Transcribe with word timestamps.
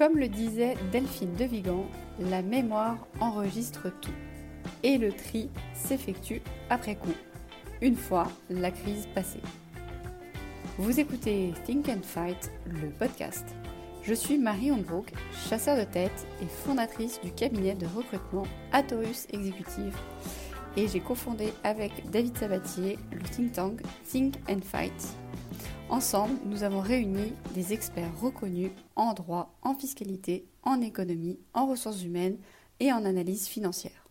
Comme 0.00 0.16
le 0.16 0.28
disait 0.28 0.78
Delphine 0.92 1.34
de 1.34 1.44
Vigan, 1.44 1.84
la 2.18 2.40
mémoire 2.40 3.06
enregistre 3.20 3.92
tout. 4.00 4.14
Et 4.82 4.96
le 4.96 5.12
tri 5.12 5.50
s'effectue 5.74 6.40
après 6.70 6.94
coup, 6.96 7.12
une 7.82 7.96
fois 7.96 8.26
la 8.48 8.70
crise 8.70 9.06
passée. 9.14 9.42
Vous 10.78 11.00
écoutez 11.00 11.52
Think 11.66 11.90
and 11.90 12.02
Fight, 12.02 12.50
le 12.64 12.88
podcast. 12.88 13.44
Je 14.02 14.14
suis 14.14 14.38
Marie 14.38 14.72
Honbrook, 14.72 15.12
chasseur 15.50 15.76
de 15.76 15.84
tête 15.84 16.26
et 16.40 16.46
fondatrice 16.46 17.20
du 17.20 17.30
cabinet 17.30 17.74
de 17.74 17.84
recrutement 17.84 18.46
Atorus 18.72 19.26
Executive. 19.34 19.94
Et 20.78 20.88
j'ai 20.88 21.00
cofondé 21.00 21.52
avec 21.62 22.08
David 22.10 22.38
Sabatier 22.38 22.98
le 23.12 23.20
think 23.20 23.52
tank 23.52 23.82
Think 24.10 24.36
and 24.48 24.62
Fight 24.62 25.14
Ensemble, 25.90 26.38
nous 26.46 26.62
avons 26.62 26.78
réuni 26.78 27.32
des 27.52 27.72
experts 27.72 28.16
reconnus 28.20 28.70
en 28.94 29.12
droit, 29.12 29.58
en 29.62 29.74
fiscalité, 29.74 30.46
en 30.62 30.80
économie, 30.80 31.40
en 31.52 31.66
ressources 31.66 32.04
humaines 32.04 32.38
et 32.78 32.92
en 32.92 33.04
analyse 33.04 33.48
financière. 33.48 34.06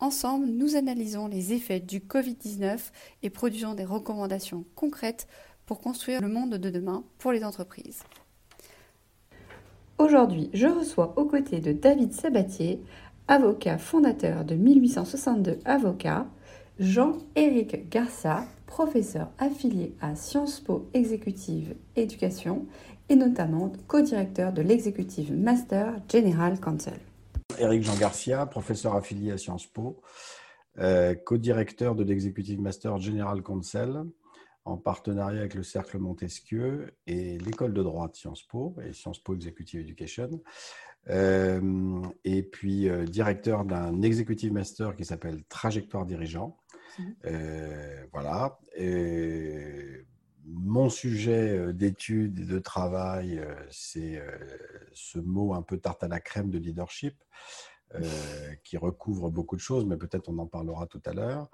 Ensemble, 0.00 0.46
nous 0.46 0.76
analysons 0.76 1.28
les 1.28 1.52
effets 1.52 1.80
du 1.80 2.00
Covid-19 2.00 2.78
et 3.22 3.28
produisons 3.28 3.74
des 3.74 3.84
recommandations 3.84 4.64
concrètes 4.76 5.28
pour 5.66 5.80
construire 5.82 6.22
le 6.22 6.28
monde 6.28 6.54
de 6.54 6.70
demain 6.70 7.04
pour 7.18 7.32
les 7.32 7.44
entreprises. 7.44 8.02
Aujourd'hui, 9.98 10.48
je 10.54 10.68
reçois 10.68 11.12
aux 11.18 11.26
côtés 11.26 11.60
de 11.60 11.72
David 11.72 12.14
Sabatier, 12.14 12.80
avocat 13.28 13.76
fondateur 13.76 14.42
de 14.42 14.54
1862 14.54 15.58
Avocats, 15.66 16.26
Jean-Éric 16.78 17.90
Garça, 17.90 18.46
professeur 18.68 19.32
affilié 19.38 19.96
à 20.00 20.14
Sciences 20.14 20.60
Po 20.60 20.88
Executive 20.94 21.74
Éducation 21.96 22.66
et 23.08 23.16
notamment 23.16 23.72
co-directeur 23.88 24.52
de 24.52 24.62
l'Executive 24.62 25.32
Master 25.32 25.94
General 26.08 26.60
Council. 26.60 26.92
Éric 27.58 27.82
Jean 27.82 27.96
Garcia, 27.96 28.46
professeur 28.46 28.94
affilié 28.94 29.32
à 29.32 29.38
Sciences 29.38 29.66
Po, 29.66 30.00
euh, 30.78 31.14
co-directeur 31.14 31.94
de 31.94 32.04
l'Executive 32.04 32.60
Master 32.60 32.98
General 32.98 33.42
Council 33.42 34.04
en 34.66 34.76
partenariat 34.76 35.40
avec 35.40 35.54
le 35.54 35.62
Cercle 35.62 35.98
Montesquieu 35.98 36.92
et 37.06 37.38
l'école 37.38 37.72
de 37.72 37.82
droit 37.82 38.08
de 38.08 38.14
Sciences 38.14 38.42
Po 38.42 38.76
et 38.86 38.92
Sciences 38.92 39.18
Po 39.18 39.34
Executive 39.34 39.80
Education. 39.80 40.42
Euh, 41.08 42.02
et 42.24 42.42
puis 42.42 42.88
euh, 42.88 43.06
directeur 43.06 43.64
d'un 43.64 44.02
Executive 44.02 44.52
Master 44.52 44.94
qui 44.94 45.06
s'appelle 45.06 45.42
Trajectoire 45.48 46.04
Dirigeant 46.04 46.58
euh, 47.24 48.04
voilà. 48.12 48.58
mon 50.44 50.88
sujet 50.88 51.56
euh, 51.58 51.72
d'étude 51.72 52.40
et 52.40 52.44
de 52.44 52.58
travail, 52.58 53.38
euh, 53.38 53.54
c'est 53.70 54.22
ce 54.92 55.18
mot 55.18 55.54
un 55.54 55.62
peu 55.62 55.78
tarte 55.78 56.02
à 56.02 56.08
la 56.08 56.20
crème 56.20 56.50
de 56.50 56.58
leadership. 56.58 57.22
qui 58.64 58.76
recouvre 58.76 59.30
beaucoup 59.30 59.56
de 59.56 59.62
choses, 59.62 59.86
mais 59.86 59.96
peut-être 59.96 60.28
on 60.28 60.36
en 60.36 60.46
parlera 60.46 60.86
tout 60.86 61.00
à 61.06 61.14
l'heure. 61.14 61.48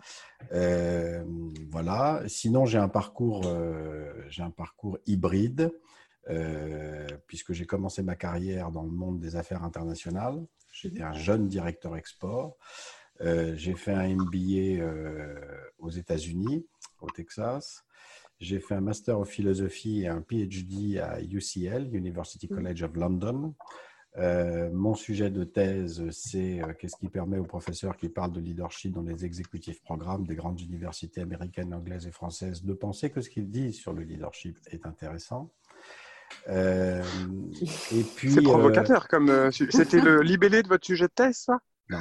voilà. 1.70 2.24
Sinon, 2.26 2.66
j'ai 2.66 2.78
un 2.78 2.88
parcours, 2.88 3.44
j'ai 4.30 4.42
un 4.42 4.50
parcours 4.50 4.98
hybride, 5.06 5.70
puisque 7.28 7.52
j'ai 7.52 7.66
commencé 7.66 8.02
ma 8.02 8.16
carrière 8.16 8.72
dans 8.72 8.82
le 8.82 8.90
monde 8.90 9.20
des 9.20 9.36
affaires 9.36 9.62
internationales. 9.62 10.44
J'étais 10.72 11.04
un 11.04 11.12
jeune 11.12 11.46
directeur 11.46 11.96
export. 11.96 12.56
Euh, 13.20 13.54
j'ai 13.56 13.74
fait 13.74 13.92
un 13.92 14.08
MBA 14.08 14.82
euh, 14.82 15.34
aux 15.78 15.90
États-Unis, 15.90 16.66
au 17.00 17.10
Texas. 17.10 17.84
J'ai 18.40 18.58
fait 18.58 18.74
un 18.74 18.80
Master 18.80 19.20
of 19.20 19.28
Philosophy 19.28 20.02
et 20.02 20.08
un 20.08 20.20
PhD 20.20 20.98
à 20.98 21.20
UCL, 21.20 21.94
University 21.94 22.48
mm. 22.50 22.54
College 22.54 22.82
of 22.82 22.96
London. 22.96 23.54
Euh, 24.16 24.70
mon 24.72 24.94
sujet 24.94 25.30
de 25.30 25.42
thèse, 25.42 26.08
c'est 26.10 26.60
qu'est-ce 26.78 26.96
qui 26.96 27.08
permet 27.08 27.38
aux 27.38 27.46
professeurs 27.46 27.96
qui 27.96 28.08
parlent 28.08 28.32
de 28.32 28.40
leadership 28.40 28.92
dans 28.92 29.02
les 29.02 29.24
exécutifs 29.24 29.82
programmes 29.82 30.24
des 30.24 30.36
grandes 30.36 30.60
universités 30.60 31.20
américaines, 31.20 31.74
anglaises 31.74 32.06
et 32.06 32.12
françaises 32.12 32.62
de 32.62 32.74
penser 32.74 33.10
que 33.10 33.20
ce 33.20 33.28
qu'ils 33.28 33.50
disent 33.50 33.76
sur 33.76 33.92
le 33.92 34.02
leadership 34.02 34.56
est 34.70 34.86
intéressant. 34.86 35.50
et 36.48 37.00
puis, 38.14 38.30
c'est 38.30 38.42
provocateur, 38.42 39.08
comme 39.08 39.50
c'était 39.50 40.00
le 40.00 40.22
libellé 40.22 40.62
de 40.62 40.68
votre 40.68 40.86
sujet 40.86 41.06
de 41.06 41.12
thèse, 41.12 41.38
ça? 41.38 41.60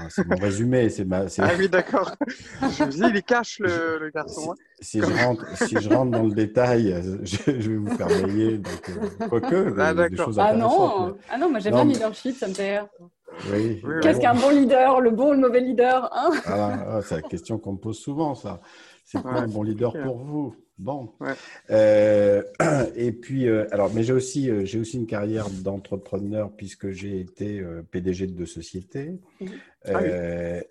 C'est 0.09 0.27
mon 0.27 0.37
résumé. 0.37 0.89
C'est 0.89 1.05
ma, 1.05 1.25
ah 1.39 1.49
oui, 1.57 1.69
d'accord. 1.69 2.11
je 2.61 2.83
me 2.83 2.89
dis, 2.89 3.01
il 3.15 3.23
cache 3.23 3.59
le, 3.59 4.09
garçon. 4.13 4.51
Hein. 4.51 4.55
Si, 4.81 4.99
je 4.99 5.25
rentre, 5.25 5.57
si 5.57 5.75
je 5.79 5.89
rentre 5.89 6.11
dans 6.11 6.23
le 6.23 6.33
détail, 6.33 6.95
je, 7.23 7.51
vais 7.51 7.75
vous 7.75 7.95
faire 7.95 8.07
veiller. 8.07 8.57
Donc, 8.57 8.89
euh, 8.89 9.27
quoique, 9.27 9.75
ah, 9.79 9.93
des, 9.93 10.15
choses 10.15 10.39
ah 10.39 10.53
non, 10.53 11.15
ah 11.29 11.37
non, 11.37 11.49
moi 11.49 11.59
j'aime 11.59 11.73
bien 11.73 11.85
le 11.85 11.91
leadership, 11.91 12.35
ça 12.35 12.47
me 12.47 12.53
fait 12.53 12.81
Oui, 13.51 13.81
Qu'est-ce 14.01 14.19
qu'un 14.19 14.35
bon 14.35 14.49
leader, 14.49 15.01
le 15.01 15.11
bon 15.11 15.29
ou 15.29 15.31
le 15.33 15.39
mauvais 15.39 15.61
leader 15.61 16.09
hein? 16.13 16.31
Ah, 16.45 16.99
C'est 17.03 17.15
la 17.15 17.21
question 17.21 17.57
qu'on 17.57 17.73
me 17.73 17.77
pose 17.77 17.99
souvent, 17.99 18.35
ça. 18.35 18.61
C'est 19.05 19.21
quoi 19.21 19.33
un 19.33 19.47
bon 19.47 19.63
leader 19.63 19.93
pour 20.03 20.17
vous? 20.17 20.55
Bon. 20.79 21.13
Euh, 21.69 22.41
et 22.95 23.11
puis, 23.11 23.47
euh, 23.47 23.67
alors, 23.71 23.93
mais 23.93 24.03
j'ai 24.03 24.13
aussi, 24.13 24.49
euh, 24.49 24.65
j'ai 24.65 24.79
aussi 24.79 24.97
une 24.97 25.05
carrière 25.05 25.49
d'entrepreneur 25.49 26.51
puisque 26.55 26.89
j'ai 26.89 27.19
été 27.19 27.63
PDG 27.91 28.27
de 28.27 28.33
deux 28.33 28.45
sociétés. 28.45 29.19
Mhm. 29.39 29.49
Ah 29.85 30.01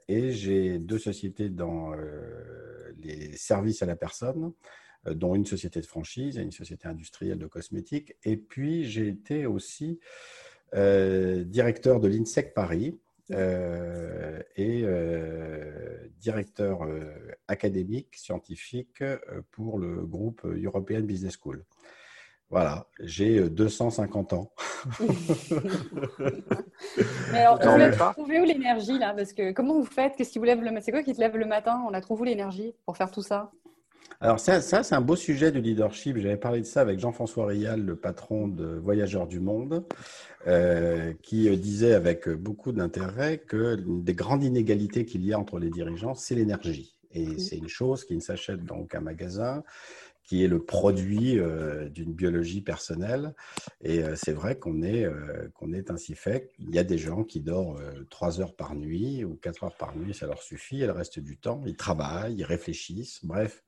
et 0.08 0.32
j'ai 0.32 0.78
deux 0.78 0.98
sociétés 0.98 1.50
dans 1.50 1.92
les 2.98 3.36
services 3.36 3.82
à 3.82 3.86
la 3.86 3.94
personne, 3.94 4.52
dont 5.04 5.34
une 5.34 5.44
société 5.44 5.82
de 5.82 5.86
franchise 5.86 6.38
et 6.38 6.42
une 6.42 6.50
société 6.50 6.88
industrielle 6.88 7.38
de 7.38 7.46
cosmétiques. 7.46 8.16
Et 8.24 8.38
puis, 8.38 8.84
j'ai 8.84 9.08
été 9.08 9.44
aussi 9.44 10.00
directeur 10.72 12.00
de 12.00 12.08
l'INSEC 12.08 12.54
Paris, 12.54 12.98
euh, 13.31 14.43
et 14.56 14.83
euh, 14.84 16.09
directeur 16.19 16.83
euh, 16.83 17.15
académique, 17.49 18.16
scientifique 18.16 19.03
pour 19.53 19.78
le 19.78 20.05
groupe 20.05 20.44
European 20.44 21.00
Business 21.00 21.37
School. 21.41 21.65
Voilà, 22.50 22.87
j'ai 23.00 23.49
250 23.49 24.34
ans. 24.34 24.53
Mais 27.33 27.38
alors, 27.38 27.59
vous 27.59 28.12
trouvé 28.12 28.41
où 28.41 28.44
l'énergie 28.44 28.99
là? 28.99 29.15
Parce 29.15 29.33
que 29.33 29.53
comment 29.53 29.72
vous 29.75 29.87
faites? 29.87 30.16
Qu'est-ce 30.16 30.33
qui 30.33 30.39
vous 30.39 30.44
lève 30.44 30.60
le 30.60 30.81
C'est 30.83 30.93
quoi 30.93 31.03
qui 31.03 31.15
te 31.15 31.21
lève 31.21 31.39
le 31.39 31.47
matin? 31.47 31.83
On 31.89 31.94
a 31.94 32.03
trouvé 32.03 32.28
l'énergie 32.28 32.75
pour 32.84 32.99
faire 32.99 33.10
tout 33.10 33.22
ça 33.22 33.53
alors 34.22 34.38
ça, 34.38 34.60
ça 34.60 34.84
c'est 34.84 34.94
un 34.94 35.00
beau 35.00 35.16
sujet 35.16 35.50
de 35.50 35.59
leadership. 35.59 36.16
J'avais 36.16 36.37
parlé 36.37 36.60
de 36.60 36.66
ça 36.66 36.81
avec 36.81 37.00
Jean-François 37.00 37.47
Rial, 37.47 37.84
le 37.84 37.97
patron 37.97 38.47
de 38.47 38.65
Voyageurs 38.65 39.27
du 39.27 39.41
Monde, 39.41 39.84
euh, 40.47 41.12
qui 41.22 41.50
disait 41.59 41.94
avec 41.94 42.28
beaucoup 42.28 42.71
d'intérêt 42.71 43.38
que 43.38 43.75
l'une 43.75 44.05
des 44.05 44.15
grandes 44.15 44.44
inégalités 44.44 45.05
qu'il 45.05 45.25
y 45.27 45.33
a 45.33 45.38
entre 45.41 45.59
les 45.59 45.71
dirigeants, 45.71 46.15
c'est 46.15 46.37
l'énergie. 46.37 46.94
Et 47.15 47.37
c'est 47.38 47.56
une 47.56 47.69
chose 47.69 48.05
qui 48.05 48.15
ne 48.15 48.21
s'achète 48.21 48.65
dans 48.65 48.77
aucun 48.77 49.00
magasin, 49.00 49.65
qui 50.32 50.43
est 50.43 50.48
le 50.48 50.65
produit 50.65 51.38
euh, 51.38 51.91
d'une 51.91 52.15
biologie 52.15 52.62
personnelle. 52.62 53.34
Et 53.82 54.03
euh, 54.03 54.15
c'est 54.16 54.32
vrai 54.32 54.59
qu'on 54.59 54.82
est, 54.82 55.06
qu'on 55.53 55.75
est 55.75 55.91
ainsi 55.91 56.15
fait. 56.15 56.50
Il 56.59 56.75
y 56.75 56.78
a 56.78 56.84
des 56.84 56.97
gens 56.97 57.22
qui 57.22 57.41
dorment 57.41 57.78
trois 58.09 58.41
heures 58.41 58.56
par 58.56 58.75
nuit 58.75 59.25
ou 59.25 59.34
quatre 59.34 59.65
heures 59.65 59.76
par 59.76 59.94
nuit, 59.94 60.15
ça 60.15 60.26
leur 60.26 60.42
suffit. 60.42 60.81
Et 60.81 60.87
le 60.87 60.92
reste 60.92 61.19
du 61.19 61.37
temps, 61.37 61.62
ils 61.66 61.76
travaillent, 61.76 62.37
ils 62.37 62.44
réfléchissent. 62.44 63.22
Bref, 63.26 63.62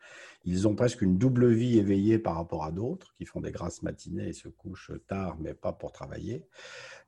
ils 0.46 0.68
ont 0.68 0.74
presque 0.74 1.02
une 1.02 1.18
double 1.18 1.52
vie 1.52 1.78
éveillée 1.78 2.18
par 2.18 2.36
rapport 2.36 2.64
à 2.64 2.70
d'autres 2.70 3.14
qui 3.16 3.24
font 3.24 3.40
des 3.40 3.50
grasses 3.50 3.82
matinées 3.82 4.28
et 4.28 4.32
se 4.32 4.48
couchent 4.48 4.92
tard, 5.06 5.36
mais 5.40 5.54
pas 5.54 5.72
pour 5.72 5.92
travailler. 5.92 6.44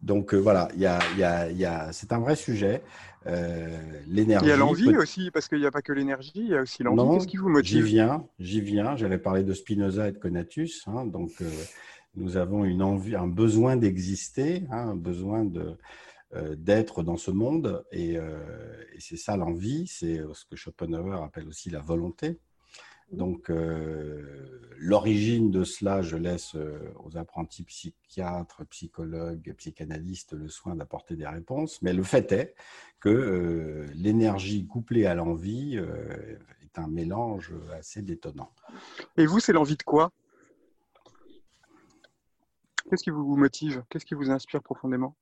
Donc 0.01 0.35
euh, 0.35 0.39
voilà, 0.39 0.69
il 0.75 0.81
y 0.81 0.87
a, 0.87 0.99
y 1.51 1.65
a, 1.65 1.93
c'est 1.93 2.13
un 2.13 2.19
vrai 2.19 2.37
sujet. 2.37 2.83
Euh, 3.27 3.77
l'énergie. 4.07 4.47
Il 4.47 4.49
y 4.49 4.53
a 4.53 4.57
l'envie 4.57 4.97
aussi, 4.97 5.31
parce 5.33 5.49
qu'il 5.49 5.59
n'y 5.59 5.67
a 5.67 5.71
pas 5.71 5.83
que 5.83 5.93
l'énergie, 5.93 6.33
il 6.37 6.49
y 6.49 6.55
a 6.55 6.63
aussi 6.63 6.83
l'envie. 6.83 7.17
Qu'est-ce 7.17 7.27
qui 7.27 7.39
vous 7.39 7.49
motive? 7.49 7.85
J'y 7.85 7.93
viens, 7.95 8.25
j'y 8.39 8.61
viens. 8.61 8.97
J'avais 8.97 9.19
parlé 9.19 9.43
de 9.47 9.55
Spinoza 9.55 10.09
et 10.09 10.13
de 10.13 10.19
Conatus. 10.19 10.83
Hein, 10.87 11.07
donc 11.07 11.33
euh, 11.41 11.51
nous 12.15 12.37
avons 12.37 12.65
une 12.65 12.83
envie, 12.83 13.17
un 13.17 13.29
besoin 13.29 13.77
d'exister, 13.77 14.65
hein, 14.71 14.91
un 14.91 14.97
besoin 14.97 15.45
de 15.45 15.77
d'être 16.59 17.03
dans 17.03 17.17
ce 17.17 17.31
monde 17.31 17.87
et, 17.93 18.15
et 18.15 19.01
c'est 19.01 19.17
ça 19.17 19.39
l'envie, 19.39 19.87
c'est 19.87 20.21
ce 20.35 20.45
que 20.45 20.55
Schopenhauer 20.55 21.23
appelle 21.23 21.49
aussi 21.49 21.71
la 21.71 21.81
volonté. 21.81 22.41
Donc, 23.13 23.51
euh, 23.51 24.73
l'origine 24.79 25.51
de 25.53 25.63
cela, 25.63 26.03
je 26.03 26.17
laisse 26.17 26.57
euh, 26.57 26.93
aux 27.05 27.17
apprentis 27.17 27.63
psychiatres, 27.63 28.67
psychologues, 28.67 29.55
psychanalystes 29.57 30.33
le 30.33 30.49
soin 30.49 30.75
d'apporter 30.75 31.15
des 31.15 31.27
réponses. 31.27 31.81
Mais 31.83 31.93
le 31.93 32.03
fait 32.03 32.33
est 32.33 32.55
que 32.99 33.09
euh, 33.09 33.87
l'énergie 33.95 34.67
couplée 34.67 35.07
à 35.07 35.15
l'envie 35.15 35.79
est 36.77 36.81
un 36.81 36.89
mélange 36.89 37.53
assez 37.77 38.03
détonnant. 38.03 38.51
Et 39.17 39.27
vous, 39.27 39.41
c'est 39.41 39.53
l'envie 39.53 39.77
de 39.77 39.83
quoi? 39.83 40.13
Qu'est-ce 42.89 43.03
qui 43.03 43.11
vous 43.11 43.37
motive? 43.37 43.83
Qu'est-ce 43.91 44.07
qui 44.07 44.15
vous 44.15 44.31
inspire 44.31 44.63
profondément? 44.63 45.17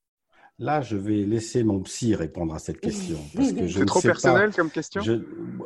Là, 0.61 0.83
je 0.83 0.97
vais 0.97 1.25
laisser 1.25 1.65
mon 1.65 1.81
psy 1.81 2.15
répondre 2.15 2.55
à 2.55 2.61
cette 2.61 2.81
question. 2.81 3.19
C'est 3.35 3.87
trop 3.87 4.01
personnel 4.01 4.55
comme 4.55 4.71
question 4.71 5.03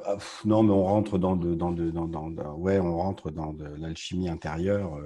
ah, 0.06 0.16
Non, 0.46 0.62
mais 0.62 0.72
on 0.72 0.84
rentre 0.84 1.18
dans 1.18 1.36
de, 1.36 1.54
dans 1.54 1.72
de, 1.72 1.90
dans, 1.90 2.30
ouais, 2.54 2.78
on 2.78 2.96
rentre 2.96 3.30
dans 3.30 3.52
de 3.52 3.66
l'alchimie 3.76 4.30
intérieure. 4.30 4.98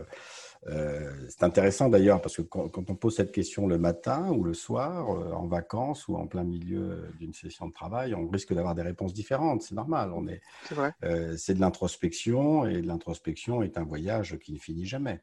C'est 0.66 1.42
intéressant 1.42 1.88
d'ailleurs 1.88 2.20
parce 2.20 2.36
que 2.36 2.42
quand, 2.42 2.70
on 2.76 2.94
pose 2.94 3.16
cette 3.16 3.32
question 3.32 3.66
le 3.66 3.78
matin 3.78 4.30
ou 4.30 4.44
le 4.44 4.54
soir, 4.54 5.08
en 5.08 5.46
vacances 5.46 6.06
ou 6.08 6.16
en 6.16 6.26
plein 6.26 6.44
milieu 6.44 7.12
d'une 7.18 7.32
session 7.32 7.66
de 7.66 7.72
travail, 7.72 8.14
on 8.14 8.28
risque 8.28 8.54
d'avoir 8.54 8.74
des 8.74 8.82
réponses 8.82 9.12
différentes. 9.12 9.62
C'est 9.62 9.74
normal. 9.74 10.12
On 10.14 10.28
est. 10.28 10.40
C'est 11.36 11.54
de 11.54 11.60
l'introspection 11.60 12.64
et 12.66 12.80
l'introspection 12.80 13.62
est 13.62 13.76
un 13.76 13.84
voyage 13.84 14.38
qui 14.38 14.52
ne 14.52 14.58
finit 14.58 14.86
jamais. 14.86 15.20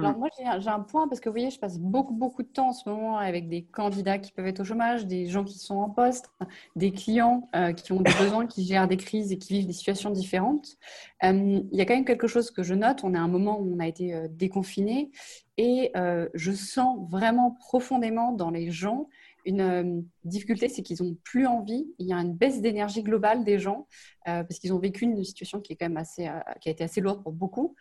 Alors 0.00 0.16
mm. 0.16 0.18
moi, 0.18 0.28
j'ai 0.36 0.68
un 0.68 0.80
point 0.80 1.08
parce 1.08 1.20
que 1.20 1.28
vous 1.28 1.34
voyez, 1.34 1.50
je 1.50 1.58
passe 1.58 1.78
beaucoup, 1.78 2.14
beaucoup 2.14 2.42
de 2.42 2.48
temps 2.48 2.68
en 2.68 2.72
ce 2.72 2.88
moment 2.88 3.18
avec 3.18 3.48
des 3.48 3.62
candidats 3.62 4.18
qui 4.18 4.32
peuvent 4.32 4.46
être 4.46 4.60
au 4.60 4.64
chômage, 4.64 5.06
des 5.06 5.26
gens 5.26 5.44
qui 5.44 5.58
sont 5.58 5.76
en 5.76 5.90
poste, 5.90 6.30
des 6.76 6.92
clients 6.92 7.48
euh, 7.54 7.72
qui 7.72 7.92
ont 7.92 8.00
des 8.00 8.12
besoins, 8.20 8.46
qui 8.46 8.64
gèrent 8.64 8.88
des 8.88 8.96
crises 8.96 9.32
et 9.32 9.38
qui 9.38 9.54
vivent 9.54 9.66
des 9.66 9.72
situations 9.72 10.10
différentes. 10.10 10.76
Euh, 11.24 11.60
il 11.70 11.78
y 11.78 11.80
a 11.80 11.84
quand 11.84 11.94
même 11.94 12.04
quelque 12.04 12.26
chose 12.26 12.50
que 12.50 12.62
je 12.62 12.74
note. 12.74 13.04
On 13.04 13.14
est 13.14 13.18
à 13.18 13.22
un 13.22 13.28
moment 13.28 13.58
où 13.60 13.74
on 13.74 13.78
a 13.80 13.86
été 13.86 14.14
euh, 14.14 14.28
déconfiné 14.28 15.10
et 15.56 15.92
je 16.32 16.52
sens 16.52 16.98
vraiment 17.10 17.50
profondément 17.50 18.32
dans 18.32 18.50
les 18.50 18.70
gens 18.70 19.10
une 19.44 19.60
euh, 19.60 20.00
difficulté, 20.24 20.68
c'est 20.68 20.82
qu'ils 20.82 21.02
n'ont 21.02 21.16
plus 21.24 21.46
envie. 21.46 21.86
Il 21.98 22.06
y 22.06 22.12
a 22.12 22.16
une 22.16 22.34
baisse 22.34 22.60
d'énergie 22.60 23.02
globale 23.02 23.44
des 23.44 23.58
gens 23.58 23.86
euh, 24.28 24.44
parce 24.44 24.58
qu'ils 24.58 24.72
ont 24.72 24.78
vécu 24.78 25.04
une 25.04 25.22
situation 25.24 25.60
qui 25.60 25.72
est 25.72 25.76
quand 25.76 25.86
même 25.86 25.96
assez, 25.96 26.28
euh, 26.28 26.38
qui 26.60 26.68
a 26.68 26.72
été 26.72 26.84
assez 26.84 27.00
lourde 27.00 27.22
pour 27.22 27.32
beaucoup. 27.32 27.74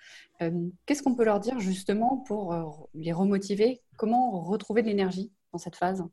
Qu'est-ce 0.85 1.03
qu'on 1.03 1.15
peut 1.15 1.25
leur 1.25 1.41
dire 1.41 1.59
justement 1.59 2.17
pour 2.17 2.56
les 2.94 3.11
remotiver? 3.11 3.81
Comment 3.97 4.39
retrouver 4.39 4.81
de 4.83 4.88
l'énergie 4.88 5.33
dans 5.51 5.59
cette 5.59 5.75
phase? 5.75 6.06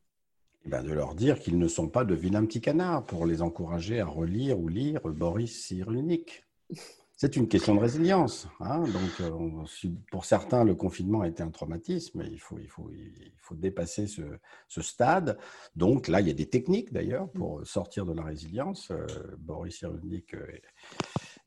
Eh 0.64 0.68
ben 0.68 0.82
de 0.82 0.92
leur 0.92 1.14
dire 1.14 1.38
qu'ils 1.38 1.60
ne 1.60 1.68
sont 1.68 1.88
pas 1.88 2.04
de 2.04 2.14
vilains 2.14 2.44
petits 2.44 2.60
canards 2.60 3.06
pour 3.06 3.24
les 3.24 3.40
encourager 3.40 4.00
à 4.00 4.06
relire 4.06 4.58
ou 4.58 4.66
lire 4.66 5.00
Boris 5.04 5.64
Cyrulnik. 5.64 6.44
C'est 7.18 7.34
une 7.36 7.48
question 7.48 7.74
de 7.74 7.80
résilience. 7.80 8.46
Hein. 8.60 8.80
Donc, 8.80 9.20
euh, 9.22 9.90
pour 10.10 10.26
certains, 10.26 10.64
le 10.64 10.74
confinement 10.74 11.22
a 11.22 11.28
été 11.28 11.42
un 11.42 11.50
traumatisme. 11.50 12.22
Faut, 12.38 12.58
il 12.58 12.68
faut 12.68 13.54
dépasser 13.54 14.06
ce, 14.06 14.20
ce 14.68 14.82
stade. 14.82 15.38
Donc 15.74 16.08
là, 16.08 16.20
il 16.20 16.28
y 16.28 16.30
a 16.30 16.34
des 16.34 16.50
techniques 16.50 16.92
d'ailleurs 16.92 17.30
pour 17.30 17.66
sortir 17.66 18.04
de 18.04 18.12
la 18.12 18.22
résilience. 18.22 18.90
Euh, 18.90 19.06
Boris 19.38 19.78
Cyrulnik 19.78 20.34
euh, 20.34 20.46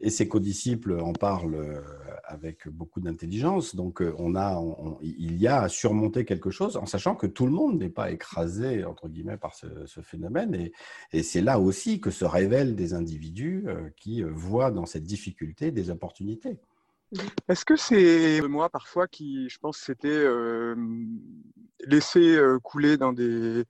et 0.01 0.09
ses 0.09 0.27
codisciples 0.27 0.99
en 0.99 1.13
parlent 1.13 1.55
euh, 1.55 1.81
avec 2.23 2.67
beaucoup 2.69 3.01
d'intelligence. 3.01 3.75
Donc, 3.75 4.01
euh, 4.01 4.13
on 4.17 4.35
a, 4.35 4.61
il 5.01 5.37
y 5.37 5.47
a 5.47 5.63
à 5.63 5.69
surmonter 5.69 6.25
quelque 6.25 6.51
chose 6.51 6.77
en 6.77 6.85
sachant 6.85 7.15
que 7.15 7.27
tout 7.27 7.45
le 7.45 7.51
monde 7.51 7.79
n'est 7.79 7.89
pas 7.89 8.11
écrasé, 8.11 8.85
entre 8.85 9.09
guillemets, 9.09 9.37
par 9.37 9.53
ce, 9.55 9.67
phénomène. 10.01 10.71
Et, 11.11 11.23
c'est 11.23 11.41
là 11.41 11.59
aussi 11.59 11.99
que 11.99 12.11
se 12.11 12.25
révèlent 12.25 12.75
des 12.75 12.93
individus 12.93 13.65
euh, 13.67 13.89
qui 13.97 14.21
voient 14.23 14.71
dans 14.71 14.85
cette 14.85 15.03
difficulté 15.03 15.71
des 15.71 15.89
opportunités. 15.89 16.57
Est-ce 17.47 17.65
que 17.65 17.75
c'est 17.75 18.41
moi 18.47 18.69
parfois 18.69 19.07
qui, 19.07 19.49
je 19.49 19.57
pense, 19.57 19.77
c'était 19.77 20.25
laissé 21.87 22.39
couler 22.63 22.97
dans 22.97 23.13
des 23.13 23.65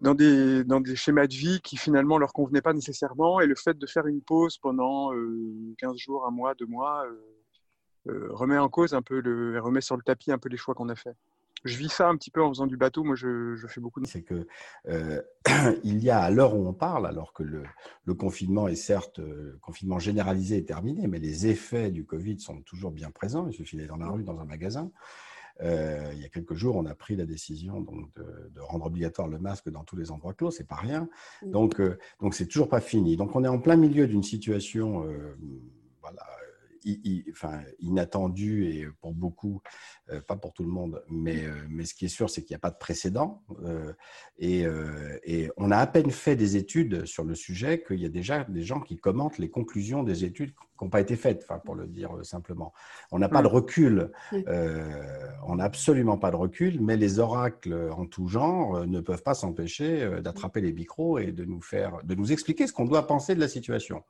dans 0.00 0.14
des, 0.14 0.64
dans 0.64 0.80
des 0.80 0.96
schémas 0.96 1.26
de 1.26 1.34
vie 1.34 1.60
qui 1.62 1.76
finalement 1.76 2.18
leur 2.18 2.32
convenaient 2.32 2.62
pas 2.62 2.72
nécessairement. 2.72 3.40
Et 3.40 3.46
le 3.46 3.54
fait 3.54 3.78
de 3.78 3.86
faire 3.86 4.06
une 4.06 4.20
pause 4.20 4.58
pendant 4.58 5.10
15 5.10 5.14
euh, 5.14 5.96
jours, 5.96 6.26
un 6.26 6.30
mois, 6.30 6.54
deux 6.54 6.66
mois, 6.66 7.04
euh, 7.06 8.12
euh, 8.12 8.28
remet 8.30 8.58
en 8.58 8.68
cause 8.68 8.94
un 8.94 9.02
peu, 9.02 9.20
le, 9.20 9.58
remet 9.60 9.80
sur 9.80 9.96
le 9.96 10.02
tapis 10.02 10.30
un 10.30 10.38
peu 10.38 10.48
les 10.48 10.56
choix 10.56 10.74
qu'on 10.74 10.88
a 10.88 10.94
fait. 10.94 11.14
Je 11.64 11.76
vis 11.76 11.88
ça 11.88 12.08
un 12.08 12.16
petit 12.16 12.30
peu 12.30 12.42
en 12.42 12.50
faisant 12.50 12.66
du 12.66 12.76
bateau. 12.76 13.02
Moi, 13.02 13.16
je, 13.16 13.56
je 13.56 13.66
fais 13.66 13.80
beaucoup 13.80 14.00
de. 14.00 14.06
C'est 14.06 14.22
que 14.22 14.46
il 15.84 15.98
y 15.98 16.10
a 16.10 16.20
à 16.20 16.30
l'heure 16.30 16.54
où 16.54 16.64
on 16.68 16.74
parle, 16.74 17.06
alors 17.06 17.32
que 17.32 17.42
le, 17.42 17.64
le 18.04 18.14
confinement 18.14 18.68
est 18.68 18.76
certes 18.76 19.18
le 19.18 19.58
confinement 19.62 19.98
généralisé 19.98 20.58
est 20.58 20.68
terminé, 20.68 21.08
mais 21.08 21.18
les 21.18 21.48
effets 21.48 21.90
du 21.90 22.04
Covid 22.04 22.38
sont 22.38 22.60
toujours 22.60 22.92
bien 22.92 23.10
présents. 23.10 23.48
Il 23.48 23.54
suffit 23.54 23.76
d'aller 23.76 23.88
dans 23.88 23.96
la 23.96 24.08
rue, 24.08 24.22
dans 24.22 24.38
un 24.38 24.44
magasin. 24.44 24.92
Euh, 25.62 26.10
il 26.12 26.20
y 26.20 26.24
a 26.24 26.28
quelques 26.28 26.54
jours, 26.54 26.76
on 26.76 26.84
a 26.86 26.94
pris 26.94 27.16
la 27.16 27.24
décision 27.24 27.80
donc, 27.80 28.12
de, 28.16 28.60
rendre 28.60 28.86
obligatoire 28.86 29.28
le 29.28 29.38
masque 29.38 29.70
dans 29.70 29.84
tous 29.84 29.96
les 29.96 30.10
endroits 30.10 30.34
clos, 30.34 30.50
c'est 30.50 30.66
pas 30.66 30.76
rien. 30.76 31.08
Donc, 31.42 31.80
euh, 31.80 31.98
donc 32.20 32.34
c'est 32.34 32.46
toujours 32.46 32.68
pas 32.68 32.80
fini. 32.80 33.16
Donc, 33.16 33.34
on 33.34 33.44
est 33.44 33.48
en 33.48 33.58
plein 33.58 33.76
milieu 33.76 34.06
d'une 34.06 34.22
situation, 34.22 35.06
enfin, 37.30 37.60
inattendu 37.80 38.66
et 38.66 38.86
pour 39.00 39.12
beaucoup, 39.12 39.60
euh, 40.10 40.20
pas 40.20 40.36
pour 40.36 40.52
tout 40.52 40.62
le 40.62 40.68
monde, 40.68 41.02
mais, 41.08 41.44
euh, 41.44 41.52
mais 41.68 41.84
ce 41.84 41.94
qui 41.94 42.04
est 42.06 42.08
sûr, 42.08 42.30
c'est 42.30 42.42
qu'il 42.42 42.54
n'y 42.54 42.56
a 42.56 42.60
pas 42.60 42.70
de 42.70 42.78
précédent. 42.78 43.42
Euh, 43.64 43.92
et, 44.38 44.64
et, 45.24 45.50
on 45.56 45.70
a 45.70 45.78
à 45.78 45.86
peine 45.86 46.10
fait 46.10 46.36
des 46.36 46.56
études 46.56 47.06
sur 47.06 47.24
le 47.24 47.34
sujet 47.34 47.82
qu'il 47.82 48.00
y 48.00 48.06
a 48.06 48.10
déjà 48.10 48.44
des 48.44 48.62
gens 48.62 48.80
qui 48.80 48.96
commentent 48.96 49.38
les 49.38 49.50
conclusions 49.50 50.02
des 50.02 50.24
études 50.24 50.52
qui 50.52 50.84
n'ont 50.84 50.90
pas 50.90 51.00
été 51.00 51.16
faites, 51.16 51.44
enfin, 51.48 51.58
pour 51.58 51.74
le 51.74 51.86
dire 51.86 52.10
simplement. 52.22 52.74
On 53.10 53.18
n'a 53.18 53.30
pas 53.30 53.40
de 53.40 53.46
recul, 53.46 54.10
on 54.32 55.56
n'a 55.56 55.64
absolument 55.64 56.18
pas 56.18 56.30
de 56.30 56.36
recul, 56.36 56.80
mais 56.82 56.96
les 56.96 57.18
oracles 57.18 57.90
en 57.92 58.04
tout 58.04 58.28
genre 58.28 58.86
ne 58.86 59.00
peuvent 59.00 59.22
pas 59.22 59.34
s'empêcher 59.34 60.20
d'attraper 60.20 60.60
les 60.60 60.74
micros 60.74 61.18
et 61.18 61.32
de 61.32 61.44
nous 61.44 61.62
faire, 61.62 61.98
de 62.04 62.14
nous 62.14 62.30
expliquer 62.30 62.66
ce 62.66 62.74
qu'on 62.74 62.84
doit 62.84 63.06
penser 63.06 63.34
de 63.34 63.40
la 63.40 63.48
situation. 63.48 64.02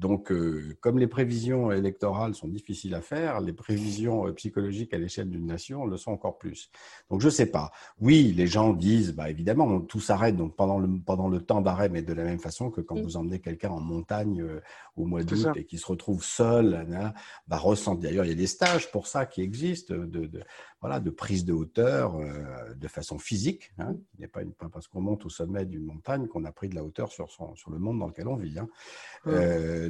Donc, 0.00 0.32
euh, 0.32 0.78
comme 0.80 0.98
les 0.98 1.06
prévisions 1.06 1.70
électorales 1.70 2.34
sont 2.34 2.48
difficiles 2.48 2.94
à 2.94 3.02
faire, 3.02 3.42
les 3.42 3.52
prévisions 3.52 4.26
euh, 4.26 4.32
psychologiques 4.32 4.94
à 4.94 4.98
l'échelle 4.98 5.28
d'une 5.28 5.44
nation 5.44 5.84
le 5.84 5.98
sont 5.98 6.10
encore 6.10 6.38
plus. 6.38 6.70
Donc, 7.10 7.20
je 7.20 7.26
ne 7.26 7.30
sais 7.30 7.44
pas. 7.44 7.70
Oui, 8.00 8.32
les 8.34 8.46
gens 8.46 8.72
disent, 8.72 9.14
bah, 9.14 9.28
évidemment, 9.28 9.78
tout 9.82 10.00
s'arrête 10.00 10.36
donc 10.36 10.56
pendant 10.56 10.78
le, 10.78 10.88
pendant 11.04 11.28
le 11.28 11.42
temps 11.42 11.60
d'arrêt, 11.60 11.90
mais 11.90 12.00
de 12.00 12.14
la 12.14 12.24
même 12.24 12.38
façon 12.38 12.70
que 12.70 12.80
quand 12.80 12.98
vous 12.98 13.18
emmenez 13.18 13.40
quelqu'un 13.40 13.68
en 13.68 13.80
montagne 13.80 14.40
euh, 14.40 14.62
au 14.96 15.04
mois 15.04 15.22
d'août 15.22 15.48
et 15.56 15.66
qui 15.66 15.76
se 15.76 15.86
retrouve 15.86 16.24
seul, 16.24 16.86
bah, 17.46 17.58
ressent. 17.58 17.94
D'ailleurs, 17.94 18.24
il 18.24 18.28
y 18.28 18.32
a 18.32 18.36
des 18.36 18.46
stages 18.46 18.90
pour 18.90 19.06
ça 19.06 19.26
qui 19.26 19.42
existent, 19.42 19.94
de, 19.94 20.30
voilà, 20.80 20.98
de 21.00 21.10
prise 21.10 21.44
de 21.44 21.52
hauteur 21.52 22.18
de 22.74 22.88
façon 22.88 23.18
physique. 23.18 23.72
Hein. 23.78 23.96
Il 24.16 24.22
n'est 24.22 24.28
pas, 24.28 24.40
pas 24.58 24.70
parce 24.70 24.88
qu'on 24.88 25.02
monte 25.02 25.26
au 25.26 25.28
sommet 25.28 25.66
d'une 25.66 25.84
montagne 25.84 26.26
qu'on 26.26 26.44
a 26.46 26.52
pris 26.52 26.70
de 26.70 26.74
la 26.74 26.84
hauteur 26.84 27.12
sur, 27.12 27.30
son, 27.30 27.54
sur 27.54 27.70
le 27.70 27.78
monde 27.78 27.98
dans 27.98 28.06
lequel 28.06 28.28
on 28.28 28.36
vit. 28.36 28.58
Hein 28.58 28.68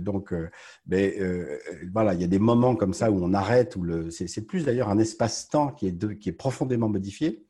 donc, 0.00 0.32
euh, 0.32 0.50
mais, 0.86 1.16
euh, 1.20 1.58
voilà, 1.92 2.14
il 2.14 2.20
y 2.20 2.24
a 2.24 2.28
des 2.28 2.38
moments 2.38 2.76
comme 2.76 2.94
ça 2.94 3.10
où 3.10 3.22
on 3.22 3.32
arrête, 3.34 3.76
où 3.76 4.10
c'est, 4.10 4.46
plus 4.46 4.64
d'ailleurs 4.64 4.88
un 4.88 4.98
espace-temps 4.98 5.68
qui 5.72 5.86
est, 5.86 6.32
profondément 6.32 6.88
modifié, 6.88 7.44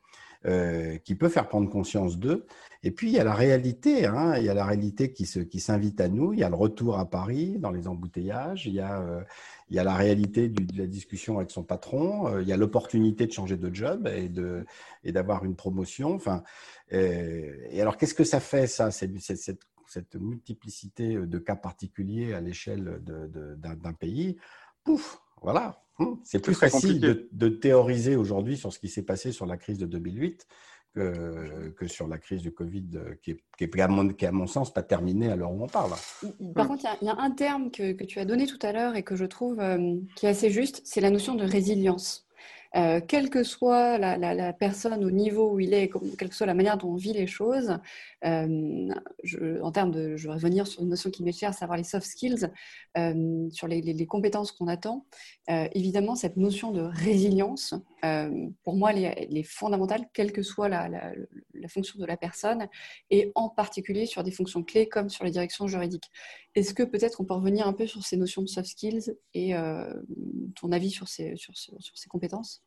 euh, 0.47 0.97
qui 0.99 1.15
peut 1.15 1.29
faire 1.29 1.49
prendre 1.49 1.69
conscience 1.69 2.19
d'eux. 2.19 2.47
Et 2.83 2.91
puis, 2.91 3.09
il 3.09 3.13
y 3.13 3.19
a 3.19 3.25
la 3.25 3.35
réalité, 3.35 4.07
hein, 4.07 4.37
il 4.39 4.45
y 4.45 4.49
a 4.49 4.55
la 4.55 4.65
réalité 4.65 5.13
qui, 5.13 5.27
s'invite 5.27 6.01
à 6.01 6.09
nous, 6.09 6.33
il 6.33 6.39
y 6.39 6.45
a 6.45 6.49
le 6.49 6.55
retour 6.55 6.99
à 6.99 7.09
Paris 7.09 7.57
dans 7.59 7.71
les 7.71 7.87
embouteillages, 7.87 8.67
il 8.67 8.75
y 8.75 8.81
a, 8.81 9.25
la 9.71 9.95
réalité 9.95 10.49
de 10.49 10.79
la 10.79 10.87
discussion 10.87 11.37
avec 11.39 11.51
son 11.51 11.63
patron, 11.63 12.41
il 12.41 12.49
y 12.49 12.53
a 12.53 12.57
l'opportunité 12.57 13.27
de 13.27 13.33
changer 13.33 13.59
de 13.59 13.75
job 13.75 14.09
et, 14.09 15.13
d'avoir 15.13 15.45
une 15.45 15.57
promotion. 15.57 16.15
Enfin, 16.15 16.43
et 16.91 17.81
alors, 17.81 17.99
qu'est-ce 17.99 18.15
que 18.15 18.25
ça 18.25 18.41
fait, 18.41 18.67
ça, 18.67 18.91
c'est, 18.91 19.11
cette 19.19 19.61
cette 19.91 20.17
multiplicité 20.17 21.17
euh, 21.17 21.27
de 21.27 21.39
cas 21.39 21.57
particuliers 21.57 22.33
à 22.33 22.41
l'échelle 22.41 23.03
d'un 23.03 23.93
pays, 23.93 24.37
pouf, 24.85 25.21
voilà. 25.43 25.83
Hein, 25.99 26.19
c'est 26.25 26.41
plus 26.41 26.55
facile 26.55 27.01
de, 27.01 27.49
théoriser 27.49 28.17
aujourd'hui 28.17 28.57
sur 28.57 28.73
ce 28.73 28.79
qui 28.79 28.89
s'est 28.89 29.03
passé 29.03 29.33
sur 29.33 29.47
la 29.47 29.57
crise 29.57 29.79
de 29.79 29.87
2008 29.87 30.47
que, 30.95 31.71
que 31.77 31.87
sur 31.87 32.09
la 32.09 32.19
crise 32.19 32.43
du 32.43 32.53
Covid 32.53 32.87
euh, 32.95 33.15
qui 33.23 33.33
est, 33.33 33.45
qui, 33.57 33.65
est, 33.65 33.81
à 33.81 33.89
mon, 33.89 34.09
qui 34.09 34.27
à 34.27 34.33
mon 34.33 34.47
sens 34.47 34.73
pas 34.73 34.83
terminée 34.83 35.31
à 35.31 35.37
l'heure 35.37 35.53
où 35.53 35.63
on 35.63 35.69
parle. 35.69 35.93
Par 36.55 36.67
contre, 36.67 36.85
il 37.01 37.07
y, 37.07 37.11
a 37.11 37.17
un 37.17 37.31
terme 37.31 37.71
que, 37.71 37.93
que, 37.93 38.05
tu 38.05 38.19
as 38.19 38.25
donné 38.25 38.47
tout 38.47 38.59
à 38.63 38.73
l'heure 38.73 38.97
et 38.97 39.03
que 39.03 39.15
je 39.15 39.25
trouve 39.25 39.61
euh, 39.61 39.97
qui 40.17 40.27
est 40.27 40.31
assez 40.31 40.51
juste, 40.51 40.81
c'est 40.85 41.01
la 41.01 41.11
notion 41.11 41.35
de 41.35 41.45
résilience. 41.45 42.27
Euh, 42.77 43.01
quelle 43.01 43.31
que 43.31 43.43
soit 43.43 43.99
la, 43.99 44.53
personne 44.53 45.05
au 45.05 45.11
niveau 45.11 45.53
où 45.53 45.61
il 45.61 45.75
est, 45.75 45.91
quelle 46.17 46.29
que 46.29 46.35
soit 46.35 46.47
la 46.47 46.55
manière 46.55 46.79
dont 46.79 46.91
on 46.91 46.97
vit 46.97 47.13
les 47.13 47.27
choses, 47.27 47.79
euh, 48.25 48.89
en 49.63 49.73
termes 49.73 49.91
de, 49.91 50.17
je 50.17 50.29
vais 50.29 50.35
revenir 50.35 50.67
sur 50.67 50.83
une 50.83 50.89
notion 50.89 51.11
qui 51.11 51.25
m'est 51.25 51.33
chère, 51.33 51.53
savoir 51.53 51.77
les 51.77 51.85
soft 51.85 52.07
skills, 52.07 52.49
euh, 52.97 53.51
sur 53.51 53.67
les, 53.67 54.07
compétences 54.07 54.53
qu'on 54.53 54.69
attend. 54.69 55.05
évidemment, 55.49 56.15
cette 56.15 56.37
notion 56.37 56.71
de 56.71 56.81
résilience, 56.81 57.75
pour 58.65 58.77
moi, 58.77 58.93
elle 58.93 59.37
est, 59.37 59.43
fondamentale, 59.43 60.07
quelle 60.13 60.33
que 60.33 60.43
soit 60.43 60.69
la, 60.69 61.13
fonction 61.69 61.99
de 61.99 62.07
la 62.07 62.17
personne, 62.17 62.69
et 63.11 63.33
en 63.35 63.49
particulier 63.49 64.07
sur 64.07 64.23
des 64.23 64.31
fonctions 64.31 64.63
clés 64.63 64.89
comme 64.89 65.09
sur 65.09 65.25
les 65.25 65.31
directions 65.31 65.67
juridiques. 65.67 66.11
Est-ce 66.55 66.75
que 66.75 66.83
peut-être 66.83 67.21
on 67.21 67.25
peut 67.25 67.35
revenir 67.35 67.67
un 67.67 67.73
peu 67.73 67.87
sur 67.87 68.05
ces 68.05 68.17
notions 68.17 68.43
de 68.43 68.49
soft 68.49 68.69
skills 68.69 69.17
et 69.35 69.55
ton 70.57 70.73
avis 70.73 70.91
sur 70.91 71.07
ces, 71.09 71.37
sur 71.37 71.55
ces 71.57 72.09
compétences? 72.09 72.63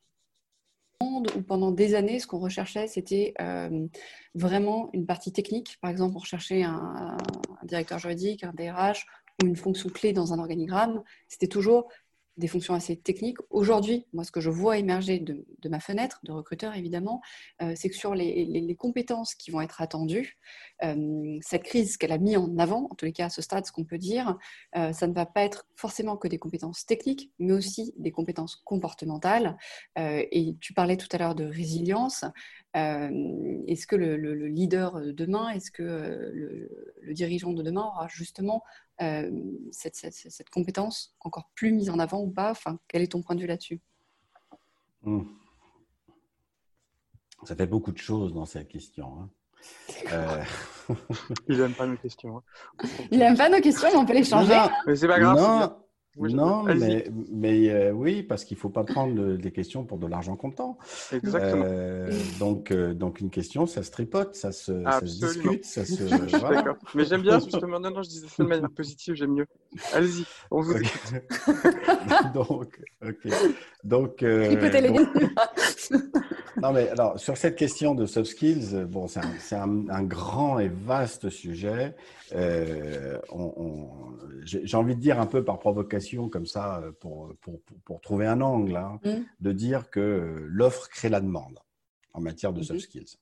Pendant 1.47 1.71
des 1.71 1.95
années, 1.95 2.19
ce 2.19 2.27
qu'on 2.27 2.39
recherchait, 2.39 2.87
c'était 2.87 3.33
euh, 3.41 3.87
vraiment 4.35 4.89
une 4.93 5.05
partie 5.05 5.31
technique. 5.31 5.77
Par 5.81 5.89
exemple, 5.89 6.15
on 6.15 6.19
recherchait 6.19 6.63
un, 6.63 7.17
directeur 7.63 7.99
juridique, 7.99 8.43
un 8.43 8.53
DRH 8.53 9.05
ou 9.41 9.47
une 9.47 9.55
fonction 9.55 9.89
clé 9.89 10.13
dans 10.13 10.33
un 10.33 10.39
organigramme. 10.39 11.03
C'était 11.27 11.47
toujours 11.47 11.89
des 12.37 12.47
fonctions 12.47 12.73
assez 12.73 12.95
techniques. 12.97 13.37
Aujourd'hui, 13.49 14.05
moi, 14.13 14.23
ce 14.23 14.31
que 14.31 14.41
je 14.41 14.49
vois 14.49 14.77
émerger 14.77 15.19
de, 15.19 15.45
ma 15.69 15.79
fenêtre 15.79 16.19
de 16.23 16.31
recruteur, 16.31 16.75
évidemment, 16.75 17.21
euh, 17.61 17.73
c'est 17.75 17.89
que 17.89 17.95
sur 17.95 18.15
les, 18.15 18.75
compétences 18.77 19.35
qui 19.35 19.51
vont 19.51 19.61
être 19.61 19.81
attendues, 19.81 20.37
euh, 20.83 21.37
cette 21.41 21.63
crise 21.63 21.97
qu'elle 21.97 22.11
a 22.11 22.17
mis 22.17 22.35
en 22.35 22.57
avant, 22.57 22.87
en 22.91 22.95
tous 22.95 23.05
les 23.05 23.13
cas 23.13 23.25
à 23.25 23.29
ce 23.29 23.41
stade, 23.41 23.65
ce 23.65 23.71
qu'on 23.71 23.85
peut 23.85 23.99
dire, 23.99 24.37
euh, 24.75 24.91
ça 24.93 25.07
ne 25.07 25.13
va 25.13 25.25
pas 25.25 25.43
être 25.43 25.67
forcément 25.75 26.17
que 26.17 26.27
des 26.27 26.39
compétences 26.39 26.85
techniques, 26.85 27.31
mais 27.39 27.53
aussi 27.53 27.93
des 27.97 28.11
compétences 28.11 28.55
comportementales. 28.55 29.57
et 29.97 30.55
tu 30.59 30.73
parlais 30.73 30.97
tout 30.97 31.07
à 31.11 31.17
l'heure 31.17 31.35
de 31.35 31.45
résilience. 31.45 32.25
Est-ce 32.74 33.88
que 33.88 33.96
le, 33.96 34.48
leader 34.48 35.01
de 35.01 35.12
demain, 35.12 35.50
est-ce 35.50 35.72
que 35.72 35.84
le, 35.84 37.13
dirigeant 37.13 37.53
de 37.53 37.62
demain 37.62 37.84
aura 37.84 38.08
justement 38.08 38.63
euh, 39.01 39.32
cette, 39.72 40.50
compétence 40.50 41.15
encore 41.20 41.50
plus 41.56 41.72
mise 41.72 41.89
en 41.89 42.00
avant 42.00 42.22
ou 42.22 42.32
pas? 42.32 42.51
Enfin, 42.51 42.80
Quel 42.88 43.01
est 43.01 43.12
ton 43.12 43.22
point 43.22 43.36
de 43.36 43.42
vue 43.42 43.48
là-dessus? 43.48 43.82
Hmm. 45.03 45.24
Ça 47.44 47.56
fait 47.56 47.68
beaucoup 47.68 47.92
de 47.92 47.98
choses 47.98 48.34
dans 48.34 48.46
cette 48.46 48.70
question. 48.70 49.20
Hein. 49.20 49.30
Euh... 50.12 50.44
Il 51.48 51.58
n'aime 51.58 51.74
pas 51.74 51.86
nos 51.86 51.98
questions. 51.98 52.38
Hein. 52.38 52.88
Il 53.12 53.20
n'aime 53.20 53.38
pas 53.38 53.50
nos 53.50 53.62
questions, 53.62 53.89
mais 53.92 53.98
on 53.98 54.06
peut 54.06 54.13
les 54.13 54.24
changer. 54.24 54.58
mais 54.86 54.96
c'est 54.96 55.08
pas 55.08 55.20
grave 55.20 55.38
non, 55.38 55.82
mais, 56.15 57.08
mais 57.32 57.70
euh, 57.70 57.91
oui, 57.91 58.24
parce 58.24 58.46
qu'il 58.46 58.55
ne 58.58 58.60
faut 58.60 58.70
pas 58.70 58.84
prendre 58.84 59.36
des 59.36 59.51
questions 59.51 59.84
pour 59.84 59.98
de 59.98 60.08
l'argent 60.08 60.36
comptant. 60.36 60.77
Exactement. 61.12 61.65
Euh, 61.65 62.12
donc, 62.39 62.72
euh, 62.72 62.93
donc, 62.93 63.20
une 63.20 63.29
question, 63.29 63.65
ça 63.65 63.84
se 63.84 63.91
tripote, 63.91 64.36
ça 64.36 64.51
se, 64.51 64.84
ça 64.84 65.00
se 65.00 65.05
discute. 65.05 65.65
Ça 65.65 65.86
se, 65.86 66.03
D'accord. 66.53 66.77
Mais 66.93 67.05
j'aime 67.05 67.22
bien, 67.22 67.39
justement. 67.43 67.79
Non, 67.79 67.91
non, 67.91 68.03
je 68.03 68.10
disais 68.10 68.27
ça 68.27 68.43
de 68.43 68.48
manière 68.48 68.70
positive, 68.70 69.15
j'aime 69.15 69.34
mieux. 69.34 69.48
Allez-y, 69.94 70.25
on 70.51 70.62
vous 70.62 70.77
écoute. 70.77 71.13
donc, 72.34 72.80
ok. 73.01 73.27
Donc, 73.84 74.22
non, 76.62 76.72
mais 76.72 76.89
alors, 76.89 77.20
sur 77.20 77.38
cette 77.38 77.56
question 77.56 77.96
de 77.96 78.06
soft 78.06 78.32
skills, 78.32 78.86
bon, 78.88 79.08
c'est 79.08 79.56
un, 79.56 79.89
un, 79.89 80.03
grand 80.03 80.60
et 80.60 80.70
vaste 80.70 81.30
sujet. 81.30 81.96
on, 82.32 83.92
J'ai 84.44 84.77
envie 84.77 84.96
de 84.96 85.01
dire 85.01 85.20
un 85.20 85.25
peu 85.25 85.44
par 85.44 85.60
provocation 85.60 86.30
comme 86.30 86.46
ça 86.46 86.80
euh, 86.80 86.92
pour, 87.00 87.34
pour, 87.42 87.60
pour, 87.86 88.01
trouver 88.01 88.27
un 88.27 88.42
angle, 88.42 88.75
hein, 88.75 89.00
mmh. 89.03 89.10
de 89.39 89.51
dire 89.51 89.89
que 89.89 90.00
euh, 90.00 90.48
l'offre 90.50 90.89
crée 90.89 91.10
la 91.10 91.22
demande 91.22 91.60
en 92.13 92.22
matière 92.22 92.53
de 92.53 92.62
soft 92.62 92.80
mmh 92.80 92.84
skills. 92.84 93.18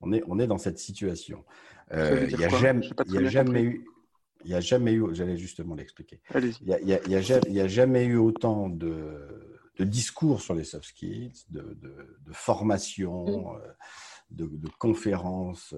On 0.00 0.12
est, 0.12 0.22
on 0.26 0.38
est 0.38 0.46
dans 0.46 0.58
cette 0.58 0.78
situation. 0.78 1.44
Euh, 1.92 2.26
il 2.30 2.36
n'y 2.36 2.44
a, 2.44 2.48
jamais, 2.48 2.88
a 3.16 3.24
jamais 3.28 3.62
eu. 3.62 3.86
Il 4.44 4.48
n'y 4.48 4.54
a 4.54 4.60
jamais 4.60 4.92
eu, 4.92 5.14
j'allais 5.14 5.36
justement 5.36 5.74
l'expliquer. 5.74 6.20
Il 6.34 6.54
n'y 6.64 6.74
a, 6.74 6.80
y 7.08 7.14
a, 7.14 7.64
a, 7.64 7.68
jamais 7.68 8.04
eu 8.04 8.16
autant 8.16 8.68
de, 8.68 9.62
de, 9.78 9.84
discours 9.84 10.40
sur 10.40 10.54
les 10.54 10.64
soft 10.64 10.84
skills, 10.84 11.32
de, 11.50 11.62
de, 11.80 12.18
de 12.26 12.32
formation, 12.32 13.54
mmh. 13.54 13.58
de, 14.30 14.68
conférences, 14.78 15.74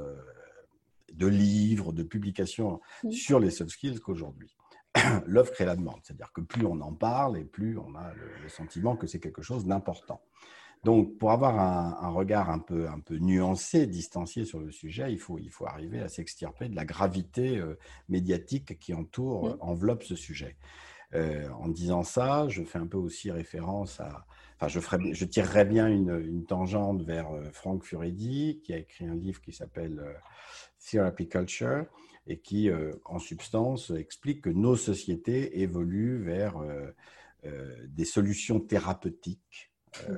de 1.13 1.27
livres, 1.27 1.93
de 1.93 2.03
publications 2.03 2.81
sur 3.11 3.41
les 3.41 3.51
soft 3.51 3.71
skills 3.71 4.01
qu'aujourd'hui. 4.01 4.57
l'offre 5.27 5.53
crée 5.53 5.65
la 5.65 5.77
demande. 5.77 6.01
C'est-à-dire 6.03 6.33
que 6.33 6.41
plus 6.41 6.67
on 6.67 6.81
en 6.81 6.93
parle 6.95 7.39
et 7.39 7.45
plus 7.45 7.79
on 7.79 7.95
a 7.95 8.13
le, 8.15 8.49
sentiment 8.49 8.97
que 8.97 9.07
c'est 9.07 9.21
quelque 9.21 9.43
chose 9.43 9.67
d'important. 9.67 10.21
Donc, 10.87 11.19
pour 11.19 11.33
avoir 11.33 11.59
un, 11.59 12.09
regard 12.11 12.49
un 12.49 12.61
peu, 12.61 12.89
un 12.89 13.01
peu 13.01 13.17
nuancé, 13.17 13.87
distancié 13.87 14.45
sur 14.45 14.61
le 14.61 14.71
sujet, 14.71 15.13
il 15.13 15.19
faut, 15.19 15.39
il 15.39 15.51
faut 15.51 15.67
arriver 15.67 16.01
à 16.01 16.09
s'extirper 16.09 16.69
de 16.69 16.77
la 16.77 16.85
gravité 16.85 17.59
euh, 17.59 17.77
médiatique 18.09 18.79
qui 18.79 18.95
entoure, 18.95 19.57
enveloppe 19.61 20.05
ce 20.05 20.15
sujet. 20.15 20.57
Euh, 21.15 21.49
en 21.51 21.69
disant 21.69 22.03
ça, 22.03 22.49
je 22.49 22.63
fais 22.63 22.79
un 22.79 22.87
peu 22.87 22.99
aussi 22.99 23.31
référence 23.31 24.01
à. 24.01 24.27
Enfin, 24.57 24.69
je, 24.69 24.81
ferai, 24.81 25.13
je 25.13 25.25
tirerai 25.27 25.65
bien 25.65 25.89
une, 25.89 26.19
une 26.25 26.47
tangente 26.47 27.03
vers 27.03 27.31
euh, 27.31 27.51
Frank 27.53 27.85
Furedi, 27.85 28.61
qui 28.65 28.73
a 28.73 28.79
écrit 28.79 29.07
un 29.07 29.15
livre 29.15 29.43
qui 29.43 29.53
s'appelle 29.53 30.03
Therapy 30.79 31.29
Culture, 31.29 31.85
et 32.27 32.39
qui, 32.39 32.71
euh, 32.71 32.93
en 33.05 33.19
substance, 33.19 33.91
explique 33.91 34.43
que 34.43 34.51
nos 34.51 34.77
sociétés 34.77 35.61
évoluent 35.61 36.23
vers 36.23 36.59
euh, 36.59 36.91
euh, 37.45 37.77
des 37.89 38.05
solutions 38.05 38.61
thérapeutiques 38.61 39.71
mmh. 40.09 40.13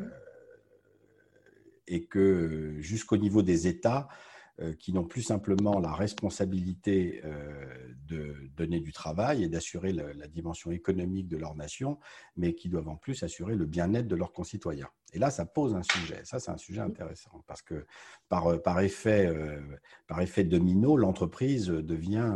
Et 1.88 2.04
que 2.04 2.76
jusqu'au 2.78 3.16
niveau 3.16 3.42
des 3.42 3.66
États, 3.66 4.08
euh, 4.60 4.74
qui 4.74 4.92
n'ont 4.92 5.04
plus 5.04 5.22
simplement 5.22 5.78
la 5.78 5.92
responsabilité 5.92 7.20
euh, 7.24 7.94
de 8.08 8.34
donner 8.56 8.80
du 8.80 8.92
travail 8.92 9.44
et 9.44 9.48
d'assurer 9.48 9.92
la 9.92 10.26
dimension 10.26 10.72
économique 10.72 11.28
de 11.28 11.36
leur 11.36 11.54
nation, 11.54 12.00
mais 12.36 12.54
qui 12.56 12.68
doivent 12.68 12.88
en 12.88 12.96
plus 12.96 13.22
assurer 13.22 13.54
le 13.54 13.66
bien-être 13.66 14.08
de 14.08 14.16
leurs 14.16 14.32
concitoyens. 14.32 14.88
Et 15.12 15.20
là, 15.20 15.30
ça 15.30 15.46
pose 15.46 15.76
un 15.76 15.84
sujet. 15.84 16.22
Ça, 16.24 16.40
c'est 16.40 16.50
un 16.50 16.56
sujet 16.56 16.80
intéressant 16.80 17.44
parce 17.46 17.62
que 17.62 17.86
par, 18.28 18.48
euh, 18.48 18.58
par, 18.58 18.80
effet, 18.80 19.32
par 20.08 20.20
effet 20.22 20.42
domino, 20.42 20.96
l'entreprise 20.96 21.68
devient 21.68 22.34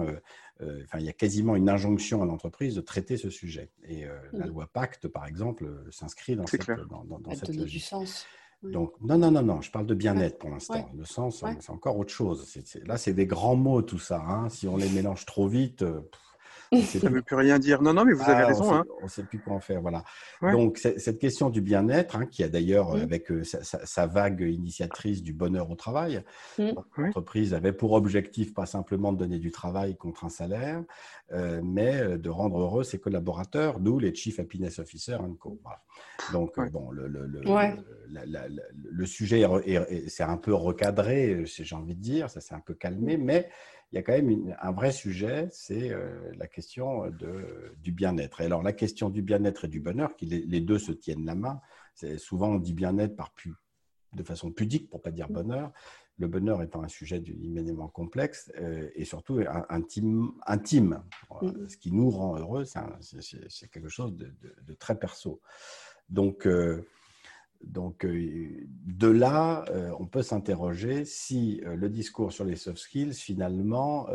enfin, 0.60 1.00
il 1.00 1.04
y 1.04 1.08
a 1.08 1.12
quasiment 1.12 1.56
une 1.56 1.68
injonction 1.68 2.22
à 2.22 2.26
l'entreprise 2.26 2.76
de 2.76 2.80
traiter 2.82 3.16
ce 3.16 3.30
sujet. 3.30 3.72
Et 3.82 4.04
la 4.32 4.46
loi 4.46 4.68
Pacte, 4.72 5.08
par 5.08 5.26
exemple, 5.26 5.68
s'inscrit 5.90 6.36
dans 6.36 6.46
cette, 6.46 6.70
dans, 6.88 7.04
dans, 7.04 7.34
cette 7.34 7.48
logique. 7.48 7.66
Du 7.66 7.80
sens. 7.80 8.26
Donc, 8.62 8.92
non, 9.00 9.18
non, 9.18 9.30
non, 9.30 9.42
non, 9.42 9.60
je 9.60 9.70
parle 9.70 9.86
de 9.86 9.94
bien-être 9.94 10.38
pour 10.38 10.50
l'instant. 10.50 10.88
Le 10.96 11.04
sens, 11.04 11.44
c'est 11.60 11.70
encore 11.70 11.98
autre 11.98 12.12
chose. 12.12 12.56
là, 12.84 12.96
c'est 12.96 13.12
des 13.12 13.26
grands 13.26 13.56
mots, 13.56 13.82
tout 13.82 13.98
ça. 13.98 14.22
Hein. 14.24 14.48
Si 14.48 14.68
on 14.68 14.76
les 14.76 14.88
mélange 14.88 15.26
trop 15.26 15.48
vite, 15.48 15.82
euh, 15.82 16.00
ça 16.80 17.08
ne 17.08 17.14
veut 17.14 17.22
plus 17.22 17.36
rien 17.36 17.58
dire. 17.58 17.82
Non, 17.82 17.92
non, 17.92 18.04
mais 18.04 18.12
vous 18.12 18.22
avez 18.22 18.42
ah, 18.42 18.46
raison. 18.46 18.72
Hein. 18.72 18.84
On 19.00 19.04
ne 19.04 19.10
sait 19.10 19.24
plus 19.24 19.38
quoi 19.38 19.54
en 19.54 19.60
faire. 19.60 19.80
Voilà. 19.82 20.04
Donc, 20.40 20.78
cette 20.78 21.18
question 21.18 21.50
du 21.50 21.60
bien-être, 21.60 22.16
hein, 22.16 22.26
qui 22.26 22.42
a 22.42 22.48
d'ailleurs, 22.48 22.96
mmh. 22.96 23.00
avec 23.00 23.30
euh, 23.30 23.44
sa, 23.44 24.06
vague 24.06 24.40
initiatrice 24.40 25.22
du 25.22 25.32
bonheur 25.32 25.70
au 25.70 25.74
travail, 25.74 26.22
mmh. 26.58 26.70
l'entreprise 26.96 27.54
avait 27.54 27.72
pour 27.72 27.92
objectif 27.92 28.54
pas 28.54 28.66
simplement 28.66 29.12
de 29.12 29.18
donner 29.18 29.38
du 29.38 29.50
travail 29.50 29.96
contre 29.96 30.24
un 30.24 30.28
salaire, 30.28 30.82
euh, 31.32 31.60
mais 31.62 32.00
euh, 32.00 32.18
de 32.18 32.30
rendre 32.30 32.58
heureux 32.60 32.84
ses 32.84 32.98
collaborateurs, 32.98 33.78
d'où 33.78 33.98
les 33.98 34.14
Chief 34.14 34.38
Happiness 34.38 34.78
Officer 34.78 35.18
Co. 35.38 35.60
Donc, 36.32 36.58
bon, 36.70 36.90
le, 36.90 37.08
le, 37.08 37.26
le, 37.26 39.06
sujet 39.06 39.44
s'est 40.08 40.22
un 40.22 40.36
peu 40.36 40.54
recadré, 40.54 41.44
j'ai 41.46 41.74
envie 41.74 41.94
de 41.94 42.00
dire, 42.00 42.30
ça 42.30 42.40
s'est 42.40 42.54
un 42.54 42.60
peu 42.60 42.74
calmé, 42.74 43.16
mmh. 43.16 43.24
mais 43.24 43.48
il 43.92 43.96
y 43.96 43.98
a 43.98 44.02
quand 44.02 44.12
même 44.12 44.56
un 44.60 44.72
vrai 44.72 44.90
sujet, 44.90 45.48
c'est 45.52 45.90
euh, 45.90 46.32
la 46.38 46.46
question 46.46 47.10
de, 47.10 47.74
du 47.82 47.92
bien-être. 47.92 48.40
Et 48.40 48.46
alors, 48.46 48.62
la 48.62 48.72
question 48.72 49.10
du 49.10 49.20
bien-être 49.20 49.66
et 49.66 49.68
du 49.68 49.80
bonheur, 49.80 50.16
qui 50.16 50.24
les, 50.24 50.60
deux 50.60 50.78
se 50.78 50.92
tiennent 50.92 51.26
la 51.26 51.34
main, 51.34 51.60
souvent 52.16 52.52
on 52.52 52.58
dit 52.58 52.72
bien-être 52.72 53.14
par 53.14 53.34
de 54.14 54.22
façon 54.22 54.50
pudique, 54.50 54.90
pour 54.90 55.02
pas 55.02 55.10
dire 55.10 55.30
mmh. 55.30 55.34
bonheur. 55.34 55.72
Le 56.18 56.28
bonheur 56.28 56.62
étant 56.62 56.82
un 56.82 56.88
sujet 56.88 57.18
immédiatement 57.18 57.88
complexe 57.88 58.52
euh, 58.58 58.88
et 58.94 59.04
surtout 59.04 59.40
intime. 59.68 60.32
intime. 60.46 61.02
Mmh. 61.40 61.68
Ce 61.68 61.76
qui 61.76 61.92
nous 61.92 62.10
rend 62.10 62.38
heureux, 62.38 62.64
c'est 62.64 63.70
quelque 63.70 63.88
chose 63.88 64.14
de, 64.16 64.74
très 64.74 64.98
perso. 64.98 65.40
Donc, 66.08 66.46
euh, 66.46 66.86
donc, 67.64 68.04
euh, 68.04 68.66
de 68.86 69.08
là, 69.08 69.64
euh, 69.70 69.92
on 69.98 70.06
peut 70.06 70.22
s'interroger 70.22 71.04
si 71.04 71.62
euh, 71.64 71.76
le 71.76 71.88
discours 71.88 72.32
sur 72.32 72.44
les 72.44 72.56
soft 72.56 72.78
skills, 72.78 73.14
finalement, 73.14 74.08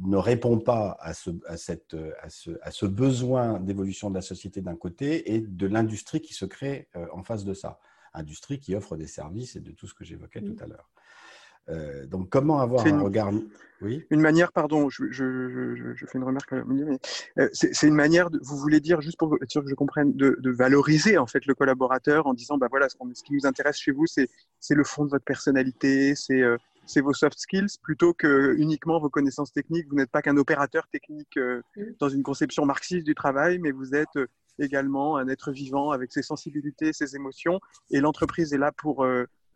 ne 0.00 0.16
répond 0.16 0.60
pas 0.60 0.96
à 1.00 1.12
ce, 1.12 1.30
à 1.46 1.56
cette, 1.56 1.96
à 2.22 2.28
ce, 2.28 2.52
à 2.62 2.70
ce 2.70 2.86
besoin 2.86 3.58
d'évolution 3.58 4.08
de 4.08 4.14
la 4.14 4.20
société 4.20 4.60
d'un 4.60 4.76
côté 4.76 5.34
et 5.34 5.40
de 5.40 5.66
l'industrie 5.66 6.20
qui 6.20 6.32
se 6.32 6.44
crée 6.44 6.88
en 7.12 7.24
face 7.24 7.44
de 7.44 7.52
ça. 7.52 7.80
Industrie 8.14 8.60
qui 8.60 8.76
offre 8.76 8.96
des 8.96 9.08
services 9.08 9.56
et 9.56 9.60
de 9.60 9.72
tout 9.72 9.88
ce 9.88 9.94
que 9.94 10.04
j'évoquais 10.04 10.42
tout 10.42 10.56
à 10.60 10.66
l'heure. 10.66 10.88
Euh, 11.68 12.06
donc, 12.06 12.28
comment 12.30 12.60
avoir 12.60 12.86
un 12.86 13.00
regard 13.00 13.30
Oui? 13.80 14.04
Une 14.10 14.20
manière, 14.20 14.52
pardon, 14.52 14.88
je, 14.88 15.04
fais 15.10 16.18
une 16.18 16.24
remarque, 16.24 16.52
mais 16.66 16.98
euh, 17.38 17.48
c'est 17.52 17.86
une 17.86 17.94
manière, 17.94 18.30
de, 18.30 18.38
vous 18.42 18.56
voulez 18.56 18.80
dire, 18.80 19.00
juste 19.00 19.18
pour 19.18 19.34
être 19.42 19.50
sûr 19.50 19.62
que 19.62 19.70
je 19.70 19.74
comprenne, 19.74 20.12
de, 20.14 20.50
valoriser 20.50 21.18
en 21.18 21.26
fait 21.26 21.44
le 21.46 21.54
collaborateur 21.54 22.26
en 22.26 22.34
disant, 22.34 22.56
bah 22.56 22.68
voilà, 22.70 22.88
ce, 22.88 22.96
qui 23.22 23.32
nous 23.32 23.46
intéresse 23.46 23.78
chez 23.78 23.92
vous, 23.92 24.06
c'est 24.06 24.28
le 24.70 24.84
fond 24.84 25.04
de 25.04 25.10
votre 25.10 25.24
personnalité, 25.24 26.14
euh, 26.30 26.56
c'est 26.86 27.00
vos 27.00 27.12
soft 27.12 27.38
skills, 27.38 27.78
plutôt 27.82 28.14
que 28.14 28.54
uniquement 28.56 29.00
vos 29.00 29.10
connaissances 29.10 29.52
techniques. 29.52 29.88
Vous 29.88 29.96
n'êtes 29.96 30.10
pas 30.10 30.22
qu'un 30.22 30.36
opérateur 30.36 30.86
technique 30.86 31.38
dans 31.98 32.08
une 32.08 32.22
conception 32.22 32.64
marxiste 32.64 33.04
du 33.04 33.14
travail, 33.14 33.58
mais 33.58 33.72
vous 33.72 33.94
êtes 33.94 34.18
également 34.58 35.16
un 35.16 35.28
être 35.28 35.50
vivant 35.50 35.90
avec 35.90 36.12
ses 36.12 36.22
sensibilités, 36.22 36.92
ses 36.92 37.16
émotions, 37.16 37.60
et 37.90 38.00
l'entreprise 38.00 38.54
est 38.54 38.58
là 38.58 38.70
pour 38.72 39.04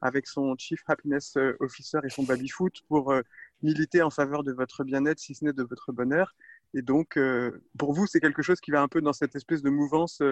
avec 0.00 0.26
son 0.26 0.54
Chief 0.57 0.80
Happiness 0.87 1.37
euh, 1.37 1.57
Officer 1.61 1.99
et 2.04 2.11
son 2.11 2.23
baby-foot 2.23 2.80
pour 2.88 3.12
euh, 3.12 3.23
militer 3.62 4.02
en 4.02 4.11
faveur 4.11 4.42
de 4.42 4.52
votre 4.52 4.85
bien-être, 4.85 5.19
si 5.19 5.35
ce 5.35 5.45
n'est 5.45 5.52
de 5.52 5.62
votre 5.62 5.92
bonheur. 5.92 6.35
Et 6.75 6.83
donc, 6.83 7.16
euh, 7.16 7.62
pour 7.78 7.92
vous, 7.92 8.07
c'est 8.07 8.21
quelque 8.21 8.42
chose 8.42 8.61
qui 8.61 8.71
va 8.71 8.80
un 8.80 8.88
peu 8.88 9.00
dans 9.00 9.12
cette 9.12 9.37
espèce 9.37 9.62
de 9.62 9.71
mouvance, 9.71 10.23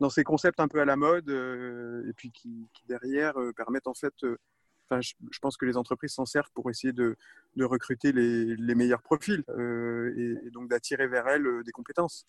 dans 0.00 0.10
ces 0.10 0.24
concepts 0.24 0.60
un 0.60 0.68
peu 0.68 0.80
à 0.80 0.84
la 0.84 0.96
mode, 0.96 1.30
et 1.30 2.12
puis 2.14 2.32
qui, 2.32 2.68
derrière 2.88 3.34
permettent 3.56 3.86
en 3.86 3.94
fait, 3.94 4.14
je, 4.22 5.14
je, 5.30 5.38
pense 5.38 5.56
que 5.56 5.64
les 5.66 5.76
entreprises 5.76 6.14
s'en 6.14 6.26
servent 6.26 6.50
pour 6.54 6.68
essayer 6.70 6.92
de, 6.92 7.16
recruter 7.60 8.10
les, 8.10 8.74
meilleurs 8.74 9.02
profils 9.02 9.44
et, 9.48 10.50
donc 10.50 10.68
d'attirer 10.68 11.06
vers 11.06 11.28
elles 11.28 11.62
des 11.64 11.72
compétences. 11.72 12.26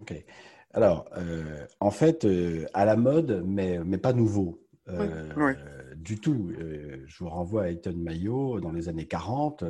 Ok. 0.00 0.14
Alors, 0.72 1.10
en 1.80 1.90
fait, 1.90 2.26
à 2.72 2.86
la 2.86 2.96
mode, 2.96 3.44
mais 3.44 3.98
pas 3.98 4.14
nouveau. 4.14 4.62
Du 5.96 6.18
tout. 6.18 6.52
je 7.06 7.18
vous 7.18 7.28
renvoie 7.28 7.64
à 7.64 7.68
Ethan 7.68 7.94
Mayo 7.94 8.60
dans 8.60 8.72
les 8.72 8.88
années 8.88 9.06
40 9.06 9.64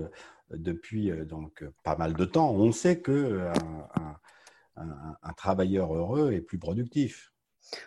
depuis 0.51 1.11
donc 1.27 1.65
pas 1.83 1.97
mal 1.97 2.15
de 2.15 2.25
temps. 2.25 2.53
On 2.53 2.73
sait 2.73 3.01
que 3.01 3.51
un, 4.77 5.33
travailleur 5.37 5.95
heureux 5.95 6.33
est 6.33 6.41
plus 6.41 6.59
productif. 6.59 7.33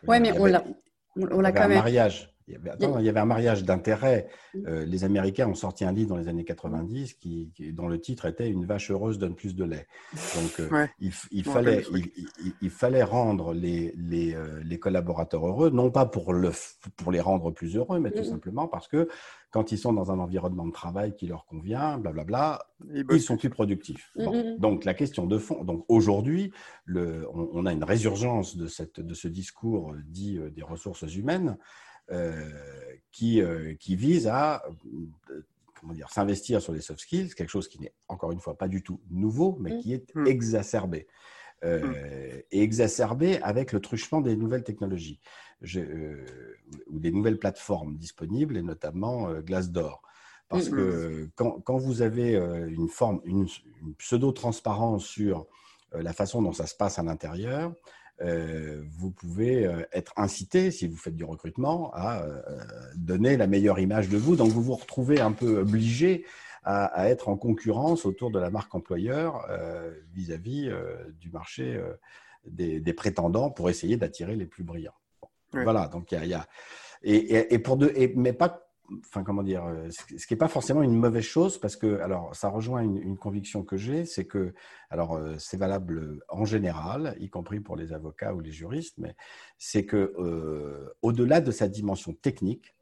Oui, 0.08 0.20
mais 0.20 0.38
on 0.38 0.46
l'a, 0.46 0.64
on 1.16 1.42
l'a 1.42 1.52
quand 1.52 1.68
même. 1.68 1.78
mariage. 1.78 2.35
Il 2.48 2.54
y, 2.54 2.58
avait, 2.58 2.72
il 3.00 3.06
y 3.06 3.10
avait 3.10 3.20
un 3.20 3.26
mariage 3.26 3.64
d'intérêt. 3.64 4.28
Mm. 4.54 4.68
Euh, 4.68 4.86
les 4.86 5.04
Américains 5.04 5.48
ont 5.48 5.56
sorti 5.56 5.84
un 5.84 5.92
livre 5.92 6.10
dans 6.10 6.18
les 6.18 6.28
années 6.28 6.46
90 6.46 7.16
qui, 7.16 7.52
dont 7.74 7.88
le 7.88 8.00
titre 8.00 8.26
était 8.26 8.48
Une 8.48 8.66
vache 8.66 8.92
heureuse 8.92 9.18
donne 9.18 9.34
plus 9.34 9.56
de 9.56 9.64
lait. 9.64 9.88
Donc, 10.14 10.60
euh, 10.60 10.86
il, 11.00 11.44
fallait, 11.44 11.84
il, 12.62 12.70
fallait 12.70 13.02
rendre 13.02 13.54
les, 13.56 13.96
les, 13.98 14.36
euh, 14.36 14.62
les, 14.64 14.78
collaborateurs 14.78 15.48
heureux, 15.48 15.72
non 15.72 15.90
pas 15.90 16.06
pour, 16.06 16.34
le, 16.34 16.52
pour 16.98 17.12
les 17.12 17.20
rendre 17.20 17.50
plus 17.50 17.76
heureux, 17.78 18.00
mais 18.00 18.12
tout 18.12 18.22
mm. 18.22 18.26
simplement 18.26 18.68
parce 18.68 18.88
que 18.88 19.08
quand 19.50 19.72
ils 19.72 19.80
sont 19.80 19.94
dans 19.94 20.12
un 20.12 20.20
environnement 20.20 20.68
de 20.68 20.74
travail 20.74 21.16
qui 21.16 21.26
leur 21.26 21.46
convient, 21.48 21.98
blablabla, 21.98 22.68
ils 22.94 23.22
sont 23.22 23.38
plus 23.38 23.50
productifs. 23.50 24.12
Mm, 24.18 24.58
donc, 24.60 24.86
la 24.86 24.94
question 24.94 25.26
de 25.26 25.40
fond. 25.40 25.64
Donc, 25.64 25.84
aujourd'hui, 25.88 26.52
on, 26.94 27.50
on, 27.54 27.66
a 27.66 27.74
une 27.74 27.84
résurgence 27.84 28.56
de, 28.56 28.68
cette, 28.68 29.00
de 29.00 29.14
ce 29.16 29.28
discours 29.28 29.96
dit 30.06 30.40
des 30.56 30.62
ressources 30.62 31.16
humaines. 31.16 31.58
Euh, 32.12 32.34
qui, 33.12 33.42
euh, 33.42 33.76
qui 33.76 33.96
vise 33.96 34.28
à 34.28 34.62
euh, 34.68 35.42
comment 35.80 35.94
dire, 35.94 36.10
s'investir 36.10 36.62
sur 36.62 36.74
les 36.74 36.82
soft 36.82 37.00
skills, 37.00 37.34
quelque 37.34 37.50
chose 37.50 37.70
qui 37.70 37.80
n'est 37.80 37.94
encore 38.10 38.34
une 38.34 38.42
fois 38.42 38.58
pas 38.58 38.68
du 38.68 38.84
tout 38.84 39.00
nouveau, 39.10 39.58
mais 39.60 39.72
mm. 39.72 39.80
qui 39.80 39.94
est 39.94 40.16
mm. 40.16 40.28
exacerbé. 40.28 41.08
Mm. 41.64 41.94
et 42.52 42.62
exacerbé 42.62 43.42
avec 43.42 43.72
le 43.72 43.80
truchement 43.80 44.22
des 44.22 44.36
nouvelles 44.36 44.64
technologies 44.64 45.20
ou 45.64 47.00
des 47.00 47.12
nouvelles 47.12 47.40
plateformes 47.40 47.98
disponibles, 47.98 48.58
et 48.58 48.62
notamment 48.62 49.32
Glassdoor. 49.40 50.04
Parce 50.48 50.70
que 50.70 51.28
quand, 51.36 51.62
quand, 51.62 51.78
vous 51.78 52.04
avez 52.04 52.36
une 52.36 52.90
forme, 52.90 53.22
une 53.24 53.48
pseudo-transparence 53.98 55.06
sur 55.06 55.48
la 55.94 56.14
façon 56.14 56.44
dont 56.44 56.54
ça 56.54 56.68
se 56.68 56.76
passe 56.76 57.00
à 57.00 57.04
l'intérieur, 57.04 57.74
vous 58.20 59.12
pouvez 59.12 59.66
euh, 59.66 59.84
être 59.92 60.14
incité, 60.18 60.72
si 60.72 60.88
vous 60.88 60.98
faites 60.98 61.16
du 61.16 61.24
recrutement, 61.24 61.92
à 61.94 62.24
euh, 62.24 62.42
donner 62.96 63.38
la 63.38 63.48
meilleure 63.48 63.80
image 63.80 64.10
de 64.10 64.18
vous. 64.18 64.36
Donc, 64.36 64.50
vous 64.50 64.64
vous 64.64 64.76
retrouvez 64.76 65.20
un 65.20 65.32
peu 65.32 65.60
obligé 65.60 66.26
à, 66.64 67.10
être 67.10 67.30
en 67.30 67.38
concurrence 67.38 68.08
autour 68.08 68.32
de 68.32 68.40
la 68.40 68.50
marque 68.50 68.74
employeur 68.74 69.48
vis-à-vis 70.16 70.72
du 71.20 71.30
marché 71.30 71.80
des, 72.48 72.94
prétendants 72.94 73.52
pour 73.52 73.70
essayer 73.70 73.98
d'attirer 73.98 74.36
les 74.36 74.48
plus 74.48 74.64
brillants. 74.64 74.96
Voilà, 75.54 75.88
donc 75.88 76.12
il 76.12 76.26
y 76.26 76.34
a, 76.34 76.48
et, 77.04 77.54
et, 77.54 77.60
pour 77.60 77.78
de, 77.78 77.94
et, 77.96 78.12
mais 78.16 78.34
pas 78.34 78.65
enfin 79.00 79.24
comment 79.24 79.44
dire, 79.44 79.66
euh, 79.66 79.90
ce 79.90 80.28
qui 80.28 80.34
n'est 80.34 80.38
pas 80.38 80.48
forcément 80.48 80.82
une 80.82 80.96
mauvaise 80.96 81.24
chose 81.24 81.58
parce 81.58 81.76
que, 81.76 82.00
alors, 82.00 82.36
ça 82.36 82.50
rejoint 82.50 82.82
une, 82.82 83.18
conviction 83.18 83.64
que 83.64 83.78
j'ai, 83.78 84.06
c'est 84.06 84.26
que, 84.26 84.54
alors, 84.90 85.16
euh, 85.16 85.36
c'est 85.40 85.58
valable 85.58 86.22
en 86.30 86.46
général, 86.46 87.16
y 87.20 87.30
compris 87.30 87.60
pour 87.60 87.76
les 87.76 87.94
avocats 87.94 88.34
ou 88.34 88.40
les 88.40 88.52
juristes, 88.52 88.98
mais 88.98 89.16
c'est 89.58 89.86
que, 89.86 90.14
euh, 90.18 90.94
au-delà 91.02 91.42
de 91.42 91.52
sa 91.52 91.68
dimension 91.68 92.14
technique, 92.14 92.76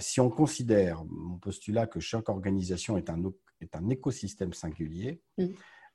si 0.00 0.20
on 0.20 0.30
considère 0.30 1.04
mon 1.04 1.36
postulat 1.38 1.86
que 1.86 2.00
chaque 2.00 2.30
organisation 2.30 2.96
est 2.96 3.10
un, 3.10 3.20
est 3.60 3.76
un 3.76 3.90
écosystème 3.90 4.54
singulier, 4.54 5.20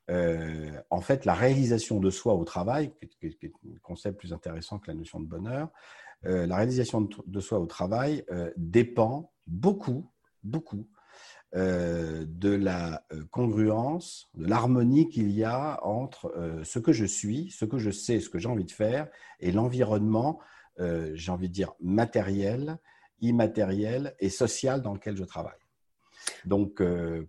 en 0.08 1.00
fait, 1.00 1.24
la 1.24 1.34
réalisation 1.34 1.98
de 1.98 2.10
soi 2.10 2.34
au 2.34 2.44
travail, 2.44 2.92
qui 3.18 3.26
est, 3.26 3.44
un 3.44 3.78
concept 3.82 4.18
plus 4.18 4.32
intéressant 4.32 4.78
que 4.78 4.88
la 4.88 4.94
notion 4.94 5.18
de 5.18 5.26
bonheur, 5.26 5.68
euh, 6.26 6.46
la 6.46 6.56
réalisation 6.56 7.08
de, 7.26 7.40
soi 7.40 7.58
au 7.58 7.66
travail 7.66 8.24
euh, 8.30 8.50
dépend 8.56 9.32
beaucoup, 9.46 10.08
beaucoup 10.44 10.88
euh, 11.54 12.24
de 12.28 12.50
la 12.50 13.04
congruence, 13.30 14.30
de 14.34 14.46
l'harmonie 14.46 15.08
qu'il 15.08 15.30
y 15.32 15.44
a 15.44 15.84
entre 15.84 16.60
ce 16.64 16.78
que 16.78 16.92
je 16.92 17.04
suis, 17.04 17.50
ce 17.50 17.64
que 17.64 17.78
je 17.78 17.90
sais, 17.90 18.20
ce 18.20 18.28
que 18.28 18.38
j'ai 18.38 18.48
envie 18.48 18.64
de 18.64 18.70
faire 18.70 19.08
et 19.40 19.52
l'environnement, 19.52 20.40
j'ai 20.78 21.30
envie 21.30 21.48
de 21.48 21.52
dire, 21.54 21.74
matériel, 21.80 22.78
immatériel 23.20 24.16
et 24.18 24.30
social 24.30 24.80
dans 24.82 24.94
lequel 24.94 25.16
je 25.16 25.24
travaille. 25.24 25.52
Donc, 26.44 26.82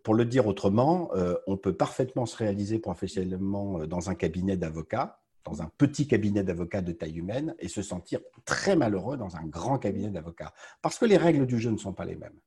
pour 0.04 0.16
le 0.16 0.26
dire 0.26 0.48
autrement, 0.48 1.12
on 1.46 1.58
peut 1.58 1.76
parfaitement 1.76 2.26
se 2.26 2.38
réaliser 2.38 2.80
professionnellement 2.80 3.86
dans 3.86 4.10
un 4.10 4.16
cabinet 4.16 4.56
d'avocats 4.56 5.23
dans 5.44 5.62
un 5.62 5.70
petit 5.78 6.08
cabinet 6.08 6.44
d'avocats 6.44 6.82
de 6.82 6.92
taille 6.92 7.18
humaine 7.18 7.56
et 7.60 7.68
se 7.68 7.82
sentir 7.82 8.20
très 8.46 8.76
malheureux 8.76 9.18
dans 9.18 9.36
un 9.36 9.44
grand 9.44 9.78
cabinet 9.78 10.10
d'avocats. 10.10 10.54
Parce 10.82 10.98
que 10.98 11.06
les 11.06 11.18
règles 11.18 11.46
du 11.46 11.60
jeu 11.60 11.72
ne 11.72 11.78
sont 11.78 11.94
pas 11.94 12.06
les 12.06 12.16
mêmes. 12.16 12.40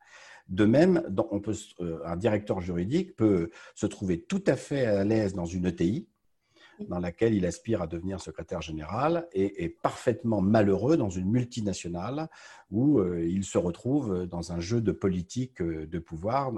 De 0.49 0.65
même, 0.65 1.03
euh, 1.81 2.01
un 2.05 2.17
directeur 2.17 2.61
juridique 2.61 3.17
peut 3.17 3.51
se 3.75 3.87
trouver 3.87 4.21
tout 4.21 4.43
à 4.47 4.57
fait 4.57 4.87
à 4.87 5.05
l'aise 5.05 5.35
dans 5.35 5.45
une 5.45 5.67
ETI, 5.67 6.09
dans 6.89 6.99
laquelle 6.99 7.35
il 7.35 7.47
aspire 7.47 7.83
à 7.83 7.87
devenir 7.87 8.21
secrétaire 8.21 8.61
général, 8.61 9.29
et 9.33 9.65
est 9.65 9.69
parfaitement 9.69 10.41
malheureux 10.41 10.97
dans 10.97 11.11
une 11.11 11.31
multinationale 11.31 12.29
où 12.71 13.01
euh, 13.01 13.25
il 13.25 13.45
se 13.45 13.59
retrouve 13.59 14.27
dans 14.27 14.53
un 14.53 14.61
jeu 14.61 14.81
de 14.81 14.93
politique 14.93 15.61
euh, 15.61 15.87
de 15.87 15.99
pouvoir 15.99 16.53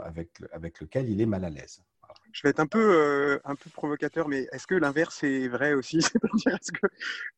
avec 0.52 0.80
lequel 0.80 1.08
il 1.08 1.20
est 1.20 1.26
mal 1.26 1.44
à 1.44 1.50
l'aise 1.50 1.82
je 2.32 2.42
vais 2.42 2.50
être 2.50 2.60
un 2.60 2.66
peu, 2.66 2.78
euh, 2.78 3.38
un 3.44 3.54
peu 3.54 3.70
provocateur, 3.70 4.28
mais 4.28 4.46
est-ce 4.52 4.66
que 4.66 4.74
l'inverse 4.74 5.22
est 5.24 5.48
vrai 5.48 5.74
aussi? 5.74 6.00
C'est-à-dire, 6.02 6.54
est-ce 6.54 6.72
que 6.72 6.86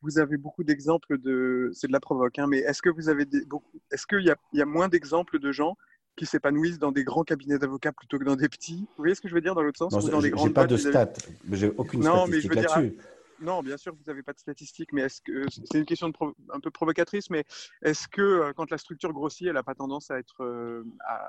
vous 0.02 0.18
avez 0.18 0.36
beaucoup 0.36 0.64
d'exemples 0.64 1.18
de. 1.18 1.70
C'est 1.72 1.86
de 1.86 1.92
la 1.92 2.00
provoque, 2.00 2.38
hein, 2.38 2.46
mais 2.48 2.58
est-ce 2.58 2.82
que 2.82 2.90
vous 2.90 3.08
avez 3.08 3.24
beaucoup. 3.46 3.80
Est-ce 3.90 4.06
qu'il 4.06 4.24
y 4.24 4.30
a, 4.30 4.36
y 4.52 4.62
a 4.62 4.66
moins 4.66 4.88
d'exemples 4.88 5.38
de 5.38 5.52
gens 5.52 5.76
qui 6.16 6.26
s'épanouissent 6.26 6.78
dans 6.78 6.92
des 6.92 7.04
grands 7.04 7.24
cabinets 7.24 7.58
d'avocats 7.58 7.92
plutôt 7.92 8.18
que 8.18 8.24
dans 8.24 8.36
des 8.36 8.48
petits? 8.48 8.86
Vous 8.96 9.04
voyez 9.04 9.14
ce 9.14 9.20
que 9.20 9.28
je 9.28 9.34
veux 9.34 9.40
dire 9.40 9.54
dans 9.54 9.62
l'autre 9.62 9.78
sens? 9.78 9.94
Je 9.94 10.44
n'ai 10.44 10.50
pas 10.50 10.66
de 10.66 10.76
stats, 10.76 11.12
j'ai 11.52 11.70
aucune 11.76 12.02
non, 12.02 12.26
statistique 12.26 12.54
là-dessus. 12.54 12.96
Non, 13.40 13.62
bien 13.62 13.78
sûr, 13.78 13.94
vous 13.94 14.04
n'avez 14.06 14.22
pas 14.22 14.34
de 14.34 14.38
statistiques, 14.38 14.92
mais 14.92 15.02
est-ce 15.02 15.22
que 15.22 15.46
c'est 15.50 15.78
une 15.78 15.86
question 15.86 16.12
un 16.52 16.60
peu 16.60 16.70
provocatrice, 16.70 17.30
mais 17.30 17.44
est-ce 17.82 18.06
que 18.06 18.20
euh, 18.20 18.52
quand 18.54 18.70
la 18.70 18.76
structure 18.76 19.12
grossit, 19.12 19.46
elle 19.46 19.54
n'a 19.54 19.62
pas 19.62 19.74
tendance 19.74 20.10
à 20.10 20.18
être 20.18 20.44
euh, 20.44 20.84
à... 21.08 21.26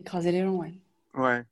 écraser 0.00 0.32
les 0.32 0.42
gens, 0.42 0.56
ouais. 0.56 0.74
Ouais. 1.14 1.44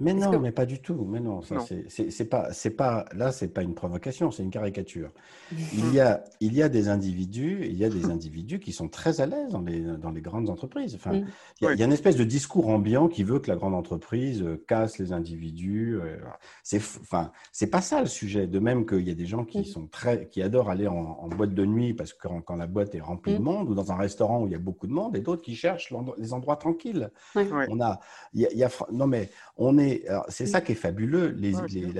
Mais 0.00 0.14
non, 0.14 0.38
mais 0.40 0.52
pas 0.52 0.66
du 0.66 0.80
tout. 0.80 1.06
Mais 1.08 1.20
non, 1.20 1.42
ça 1.42 1.56
c'est 1.88 2.24
pas, 2.24 2.52
c'est 2.52 2.70
pas 2.70 3.04
là, 3.14 3.30
c'est 3.32 3.48
pas 3.48 3.62
une 3.62 3.74
provocation, 3.74 4.30
c'est 4.30 4.42
une 4.42 4.50
caricature. 4.50 5.10
Il 5.74 5.92
y 5.94 6.00
a, 6.00 6.24
il 6.40 6.54
y 6.54 6.62
a 6.62 6.68
des 6.68 6.88
individus, 6.88 7.66
il 7.66 7.76
y 7.76 7.84
a 7.84 7.90
des 7.90 8.06
individus 8.06 8.58
qui 8.58 8.72
sont 8.72 8.88
très 8.88 9.20
à 9.20 9.26
l'aise 9.26 9.50
dans 9.50 9.60
les, 9.60 9.80
dans 9.80 10.10
les 10.10 10.22
grandes 10.22 10.48
entreprises. 10.48 10.94
Enfin, 10.94 11.12
mm. 11.12 11.26
il, 11.60 11.78
y 11.78 11.82
a, 11.82 11.84
une 11.84 11.92
espèce 11.92 12.16
de 12.16 12.24
discours 12.24 12.68
ambiant 12.68 13.08
qui 13.08 13.22
veut 13.22 13.38
que 13.38 13.50
la 13.50 13.56
grande 13.56 13.74
entreprise 13.74 14.42
euh, 14.42 14.62
casse 14.66 14.98
les 14.98 15.12
individus. 15.12 16.00
Euh, 16.00 16.16
c'est, 16.62 16.78
enfin, 16.78 17.32
c'est 17.52 17.66
pas 17.66 17.82
ça 17.82 18.00
le 18.00 18.06
sujet. 18.06 18.46
De 18.46 18.58
même 18.58 18.86
qu'il 18.86 19.06
y 19.06 19.10
a 19.10 19.14
des 19.14 19.26
gens 19.26 19.44
qui 19.44 19.60
mm. 19.60 19.64
sont 19.64 19.86
très, 19.86 20.28
qui 20.28 20.42
adorent 20.42 20.70
aller 20.70 20.88
en, 20.88 21.28
boîte 21.28 21.54
de 21.54 21.66
nuit 21.66 21.92
parce 21.92 22.12
que 22.12 22.28
quand, 22.28 22.56
la 22.56 22.66
boîte 22.66 22.94
est 22.94 23.00
remplie 23.00 23.34
de 23.34 23.42
monde, 23.42 23.68
ou 23.68 23.74
dans 23.74 23.92
un 23.92 23.96
restaurant 23.96 24.42
où 24.42 24.46
il 24.46 24.52
y 24.52 24.56
a 24.56 24.58
beaucoup 24.58 24.86
de 24.86 24.92
monde, 24.92 25.16
et 25.16 25.20
d'autres 25.20 25.42
qui 25.42 25.54
cherchent 25.54 25.92
les 26.16 26.32
endroits 26.32 26.56
tranquilles. 26.56 27.10
On 27.34 27.80
a, 27.80 28.00
il 28.32 28.48
y 28.52 28.64
a, 28.64 28.70
non 28.90 29.06
mais 29.06 29.30
on 29.56 29.78
est 29.78 29.81
c'est 30.28 30.46
ça 30.46 30.60
qui 30.60 30.72
est 30.72 30.76
fabuleux. 30.76 31.34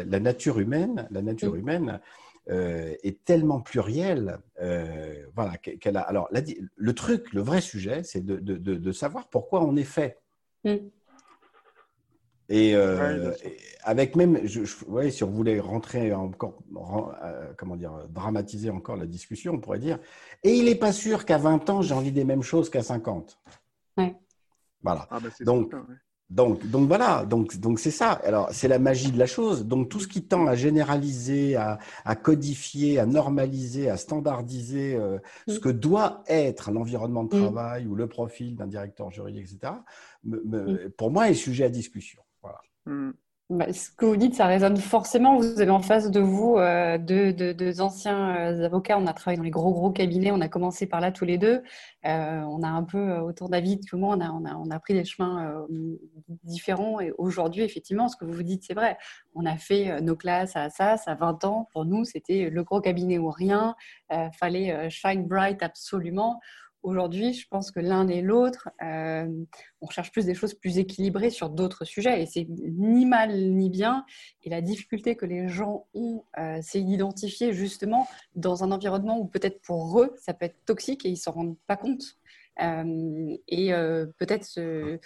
la, 0.07 0.21
nature 0.21 0.59
humaine, 0.59 1.07
la 1.11 1.23
nature 1.23 1.55
humaine 1.55 2.01
euh, 2.51 2.95
est 3.05 3.25
tellement 3.25 3.61
plurielle. 3.61 4.39
Euh, 4.61 5.27
voilà, 5.35 5.57
qu'elle 5.59 5.97
a. 5.97 6.01
Alors, 6.01 6.29
le 6.77 6.93
truc, 6.93 7.33
le 7.33 7.41
vrai 7.41 7.61
sujet, 7.61 8.03
c'est 8.03 8.25
de, 8.25 8.93
savoir 8.93 9.29
pourquoi 9.29 9.63
on 9.63 9.77
est 9.77 9.85
fait. 9.85 10.19
Mm. 10.65 10.77
Euh, 12.51 13.33
et, 13.45 13.57
avec 13.85 14.17
même, 14.17 14.45
je, 14.45 14.65
si 15.11 15.25
on 15.25 15.31
voulait 15.31 15.61
rentrer 15.61 16.13
encore, 16.13 16.59
comment 17.57 17.77
dire, 17.77 18.09
dramatiser 18.11 18.71
encore 18.71 18.97
la 18.97 19.07
discussion, 19.07 19.55
on 19.55 19.61
pourrait 19.61 19.79
dire, 19.79 19.99
et 20.43 20.53
il 20.53 20.65
n'est 20.65 20.75
pas 20.75 20.93
sûr 20.93 21.25
qu'à 21.25 21.39
20 21.39 21.71
ans, 21.71 21.81
j'ai 21.81 21.95
envie 21.95 22.13
des 22.13 22.25
mêmes 22.25 22.43
choses 22.43 22.69
qu'à 22.71 22.83
50. 22.83 23.39
Voilà. 24.83 25.07
Ah, 25.11 25.21
bah, 25.21 25.29
Donc, 25.41 25.73
donc, 26.33 26.67
donc 26.67 26.89
voilà, 26.89 27.27
donc 27.27 27.59
donc 27.59 27.79
c'est 27.79 27.91
ça. 27.91 28.13
Alors 28.13 28.49
c'est 28.53 28.69
la 28.69 28.79
magie 28.79 29.13
de 29.13 29.19
la 29.19 29.27
chose. 29.27 29.67
Donc 29.67 29.91
tout 29.91 30.01
ce 30.01 30.09
qui 30.09 30.23
tend 30.23 30.47
à 30.47 30.55
généraliser, 30.55 31.57
à, 31.57 31.79
codifier, 32.17 32.99
à 32.99 33.05
normaliser, 33.05 33.91
à 33.91 33.99
standardiser 33.99 34.95
euh, 34.95 35.19
ce 35.47 35.59
mm. 35.59 35.61
que 35.61 35.69
doit 35.69 36.25
être 36.27 36.71
l'environnement 36.71 37.25
de 37.25 37.37
mm. 37.37 37.41
travail 37.41 37.87
ou 37.87 37.95
le 37.95 38.07
profil 38.07 38.57
d'un 38.57 38.67
directeur 38.67 39.11
juridique, 39.11 39.47
etc. 39.53 39.75
Mm. 40.25 40.89
Pour 40.97 41.11
moi, 41.11 41.29
est 41.29 41.35
sujet 41.35 41.65
à 41.65 41.69
discussion. 41.69 42.23
Voilà. 42.41 42.63
Bah, 43.53 43.71
ce 43.71 43.91
que 43.91 44.07
vous 44.07 44.17
dites, 44.17 44.35
ça 44.35 44.47
résonne 44.47 44.79
forcément. 44.79 45.37
Vous 45.37 45.61
avez 45.61 45.71
en 45.71 45.83
face 45.83 46.11
de 46.11 46.21
vous 46.21 46.57
euh, 46.57 46.97
deux, 46.97 47.81
anciens 47.83 48.35
euh, 48.35 48.65
avocats. 48.65 48.99
On 48.99 49.07
a 49.07 49.13
travaillé 49.13 49.37
dans 49.37 49.43
les 49.43 49.51
gros, 49.51 49.73
gros 49.75 49.91
cabinets. 49.91 50.31
On 50.33 50.41
a 50.41 50.49
commencé 50.49 50.87
par 50.87 51.03
là 51.03 51.13
tous 51.13 51.27
les 51.27 51.37
deux. 51.37 51.63
Euh, 52.07 52.41
on 52.41 52.63
a 52.63 52.69
un 52.69 52.83
peu, 52.83 53.19
autour 53.19 53.51
David 53.51 53.87
que 53.87 53.95
moi, 53.95 54.17
on 54.17 54.21
a, 54.23 54.31
on, 54.31 54.47
a, 54.47 54.55
on 54.55 54.71
a 54.71 54.79
pris 54.81 54.95
des 54.95 55.05
chemins 55.05 55.67
différents. 56.45 56.99
Et 57.01 57.13
aujourd'hui, 57.19 57.63
effectivement, 57.63 58.09
ce 58.09 58.17
que 58.17 58.25
vous 58.25 58.33
vous 58.33 58.43
dites, 58.43 58.65
c'est 58.67 58.73
vrai. 58.73 58.97
On 59.35 59.45
a 59.45 59.59
fait 59.59 60.01
nos 60.01 60.17
classes 60.17 60.57
à 60.57 60.71
SAS 60.71 61.07
à 61.07 61.15
20 61.15 61.45
ans. 61.45 61.69
Pour 61.73 61.85
nous, 61.85 62.07
c'était 62.07 62.49
le 62.49 62.65
gros 62.65 62.81
cabinet 62.81 63.19
ou 63.19 63.29
rien. 63.29 63.75
fallait 64.33 64.89
shine 64.89 65.27
bright 65.27 65.63
absolument. 65.63 66.41
Aujourd'hui, 66.83 67.33
je 67.33 67.47
pense 67.49 67.71
que 67.71 67.79
l'un 67.79 68.09
et 68.09 68.23
l'autre, 68.23 68.69
euh, 68.83 69.29
on 69.81 69.89
cherche 69.89 70.11
plus 70.11 70.27
des 70.27 70.35
choses 70.35 70.55
plus 70.55 70.79
équilibrées 70.79 71.31
sur 71.31 71.49
d'autres 71.49 71.85
sujets. 71.85 72.23
Et 72.23 72.27
c'est 72.27 72.47
ni 72.49 73.07
mal 73.07 73.51
ni 73.53 73.71
bien. 73.71 74.05
Et 74.43 74.51
la 74.51 74.61
difficulté 74.61 75.15
que 75.15 75.25
les 75.25 75.49
gens 75.49 75.87
ont, 75.95 76.25
euh, 76.39 76.59
c'est 76.61 76.81
d'identifier 76.81 77.53
justement 77.53 78.09
dans 78.35 78.65
un 78.65 78.73
environnement 78.73 79.21
où 79.21 79.27
peut-être 79.27 79.61
pour 79.63 80.03
eux, 80.03 80.13
ça 80.17 80.35
peut 80.35 80.47
être 80.47 80.65
toxique 80.65 81.07
et 81.07 81.09
ils 81.09 81.13
ne 81.13 81.17
s'en 81.17 81.33
rendent 81.33 81.59
pas 81.69 81.77
compte. 81.77 82.03
Euh, 82.61 83.37
et 83.49 83.71
peut-être 84.19 84.45
ce... 84.45 84.99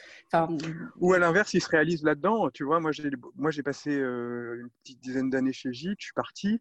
ou 0.96 1.12
à 1.12 1.18
l'inverse 1.20 1.54
ils 1.54 1.62
se 1.62 1.68
réalisent 1.68 2.02
là-dedans 2.02 2.50
tu 2.50 2.64
vois 2.64 2.80
moi 2.80 2.90
j'ai 2.90 3.08
moi 3.36 3.52
j'ai 3.52 3.62
passé 3.62 3.92
une 3.92 4.68
petite 4.82 5.00
dizaine 5.00 5.30
d'années 5.30 5.52
chez 5.52 5.72
J 5.72 5.94
je 5.96 6.06
suis 6.06 6.12
parti 6.12 6.60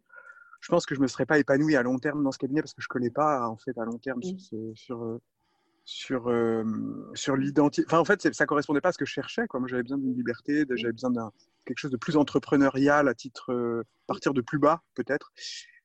je 0.66 0.70
pense 0.72 0.84
que 0.84 0.96
je 0.96 1.00
me 1.00 1.06
serais 1.06 1.26
pas 1.26 1.38
épanoui 1.38 1.76
à 1.76 1.82
long 1.84 1.96
terme 1.96 2.24
dans 2.24 2.32
ce 2.32 2.38
cabinet 2.38 2.60
parce 2.60 2.74
que 2.74 2.82
je 2.82 2.88
connais 2.88 3.10
pas 3.10 3.48
en 3.48 3.56
fait 3.56 3.78
à 3.78 3.84
long 3.84 3.98
terme 3.98 4.20
sur 4.74 5.04
euh, 5.04 5.20
sur 5.84 6.28
euh, 6.28 6.64
sur 7.14 7.36
l'identité. 7.36 7.86
Enfin, 7.86 8.00
en 8.00 8.04
fait, 8.04 8.34
ça 8.34 8.46
correspondait 8.46 8.80
pas 8.80 8.88
à 8.88 8.92
ce 8.92 8.98
que 8.98 9.04
je 9.04 9.12
cherchais. 9.12 9.46
Quoi. 9.46 9.60
Moi, 9.60 9.68
j'avais 9.68 9.84
besoin 9.84 9.98
d'une 9.98 10.16
liberté, 10.16 10.64
j'avais 10.74 10.92
besoin 10.92 11.12
d'un 11.12 11.30
quelque 11.66 11.78
chose 11.78 11.92
de 11.92 11.96
plus 11.96 12.16
entrepreneurial 12.16 13.06
à 13.06 13.14
titre 13.14 13.52
euh, 13.52 13.84
partir 14.08 14.34
de 14.34 14.40
plus 14.40 14.58
bas 14.58 14.82
peut-être. 14.96 15.30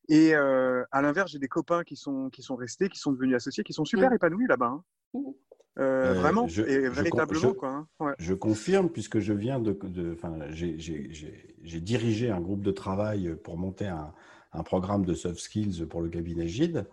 Et 0.10 0.34
à 0.34 1.02
l'inverse, 1.04 1.32
j'ai 1.32 1.40
des 1.40 1.48
copains 1.48 1.84
qui 1.84 1.96
sont 1.96 2.32
qui 2.32 2.42
sont 2.42 2.56
restés, 2.56 2.90
qui 2.90 2.98
sont 2.98 3.12
devenus 3.12 3.36
associés, 3.36 3.64
qui 3.64 3.74
sont 3.74 3.86
super 3.86 4.12
épanouis 4.12 4.48
là-bas. 4.48 4.82
Hein. 5.14 5.34
vraiment 5.76 6.48
je, 6.48 6.64
et 6.64 6.90
véritablement 6.90 7.54
quoi. 7.54 7.88
Hein. 8.00 8.16
Je 8.18 8.34
confirme 8.34 8.90
puisque 8.90 9.20
je 9.20 9.32
viens 9.32 9.60
de, 9.60 9.78
de 9.84 10.18
j'ai 10.50 11.80
dirigé 11.82 12.32
un 12.32 12.42
groupe 12.42 12.64
de 12.64 12.72
travail 12.72 13.36
pour 13.44 13.58
monter 13.58 13.88
un, 13.88 14.12
un 14.54 14.64
programme 14.64 15.06
de 15.06 15.14
soft 15.14 15.40
skills 15.40 15.86
pour 15.86 16.02
le 16.02 16.10
cabinet 16.10 16.48
Gide 16.48 16.86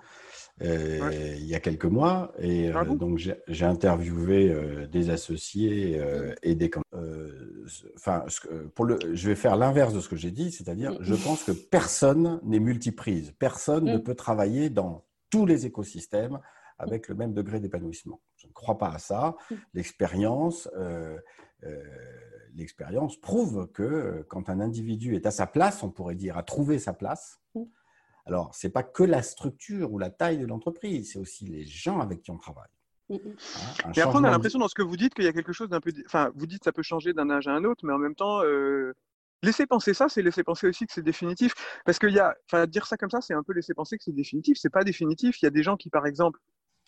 euh, 0.63 1.35
il 1.37 1.47
y 1.47 1.55
a 1.55 1.61
quelques 1.61 1.85
mois. 1.85 2.33
Et 2.39 2.69
euh, 2.69 2.85
donc, 2.95 3.19
j'ai 3.19 3.65
interviewé 3.65 4.51
euh, 4.51 4.87
des 4.87 5.11
associés 5.11 6.01
et 6.43 6.55
des. 6.55 6.71
Enfin, 7.97 8.25
pour 8.75 8.85
le, 8.85 8.99
je 9.13 9.29
vais 9.29 9.37
faire 9.37 9.57
l'inverse 9.57 9.95
de 9.95 10.01
ce 10.01 10.09
que 10.09 10.17
j'ai 10.17 10.31
dit, 10.31 10.51
c'est-à-dire, 10.51 10.97
je 11.01 11.15
pense 11.15 11.45
que 11.45 11.53
personne 11.53 12.41
n'est 12.45 12.61
multiprise. 12.61 13.33
Personne 13.39 13.85
ne 13.85 13.99
mm. 13.99 14.03
peut 14.03 14.15
travailler 14.15 14.71
dans 14.71 15.05
tous 15.31 15.47
les 15.47 15.67
écosystèmes 15.67 16.39
avec 16.79 17.09
le 17.09 17.15
même 17.15 17.35
degré 17.35 17.61
d'épanouissement. 17.61 18.21
Je 18.37 18.47
ne 18.47 18.53
crois 18.53 18.79
pas 18.79 18.89
à 18.89 18.99
ça. 18.99 19.37
L'expérience 19.75 20.69
l'expérience 22.59 23.19
prouve 23.19 23.71
que 23.73 23.83
euh, 23.83 24.25
quand 24.29 24.51
un 24.51 24.61
individu 24.61 25.15
est 25.15 25.27
à 25.27 25.31
sa 25.31 25.47
place, 25.47 25.83
on 25.83 25.91
pourrait 25.91 26.17
dire, 26.17 26.37
a 26.37 26.43
trouvé 26.43 26.79
sa 26.79 26.93
place, 26.93 27.41
mm. 27.55 27.63
alors 28.27 28.55
ce 28.55 28.67
n'est 28.67 28.73
pas 28.73 28.83
que 28.83 29.05
la 29.05 29.23
structure 29.23 29.93
ou 29.93 29.99
la 29.99 30.11
taille 30.11 30.39
de 30.39 30.47
l'entreprise, 30.47 31.13
c'est 31.13 31.19
aussi 31.19 31.47
les 31.47 31.65
gens 31.65 32.01
avec 32.01 32.23
qui 32.23 32.31
on 32.31 32.37
travaille. 32.37 32.69
Mm, 33.09 33.15
mm. 33.15 33.19
Hein, 33.85 33.93
mais 33.97 34.03
après, 34.03 34.19
on 34.19 34.25
a 34.25 34.31
l'impression 34.31 34.59
dans 34.59 34.69
ce 34.69 34.75
que 34.75 34.83
vous 34.83 34.97
dites 34.97 35.15
qu'il 35.15 35.25
y 35.25 35.29
a 35.29 35.33
quelque 35.33 35.53
chose 35.53 35.71
d'un 35.71 35.81
peu. 35.81 35.93
Enfin, 36.05 36.31
vous 36.35 36.47
dites 36.47 36.59
que 36.61 36.65
ça 36.65 36.73
peut 36.73 36.83
changer 36.83 37.13
d'un 37.15 37.31
âge 37.31 37.49
à 37.49 37.53
un 37.53 37.65
autre, 37.65 37.87
mais 37.87 37.93
en 37.93 37.99
même 37.99 38.15
temps, 38.15 38.43
euh, 38.43 38.93
laisser 39.43 39.67
penser 39.67 39.95
ça, 39.95 40.09
c'est 40.09 40.23
laisser 40.23 40.43
penser 40.43 40.67
aussi 40.67 40.87
que 40.87 40.93
c'est 40.93 41.03
définitif. 41.03 41.55
Parce 41.85 41.99
qu'il 41.99 42.13
y 42.13 42.19
a. 42.19 42.35
Enfin, 42.47 42.67
dire 42.67 42.87
ça 42.87 42.97
comme 42.97 43.11
ça, 43.11 43.21
c'est 43.21 43.35
un 43.35 43.43
peu 43.43 43.53
laisser 43.53 43.73
penser 43.73 43.97
que 43.97 44.05
c'est 44.05 44.15
définitif. 44.15 44.59
C'est 44.61 44.71
pas 44.71 44.85
définitif. 44.85 45.41
Il 45.41 45.47
y 45.47 45.49
a 45.49 45.51
des 45.51 45.63
gens 45.63 45.77
qui, 45.77 45.91
par 45.91 46.07
exemple, 46.07 46.41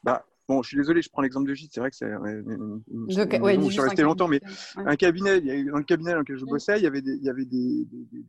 bah, 0.02 0.24
Bon, 0.50 0.62
je 0.62 0.68
suis 0.70 0.76
désolé, 0.76 1.00
je 1.00 1.08
prends 1.08 1.22
l'exemple 1.22 1.48
de 1.48 1.54
Gite, 1.54 1.70
c'est 1.72 1.78
vrai 1.78 1.90
que 1.90 1.96
c'est. 1.96 2.10
je 2.10 3.70
suis 3.70 3.80
resté 3.80 4.02
longtemps, 4.02 4.26
mais 4.26 4.40
un 4.74 4.96
cabinet, 4.96 5.40
dans 5.40 5.78
le 5.78 5.84
cabinet 5.84 6.10
dans 6.10 6.18
lequel 6.18 6.38
je 6.38 6.44
bossais, 6.44 6.76
il 6.76 6.82
y 6.82 6.88
avait 6.88 7.02
des, 7.02 7.12
il 7.12 7.22
y 7.22 7.30
avait 7.30 7.44
des, 7.44 7.86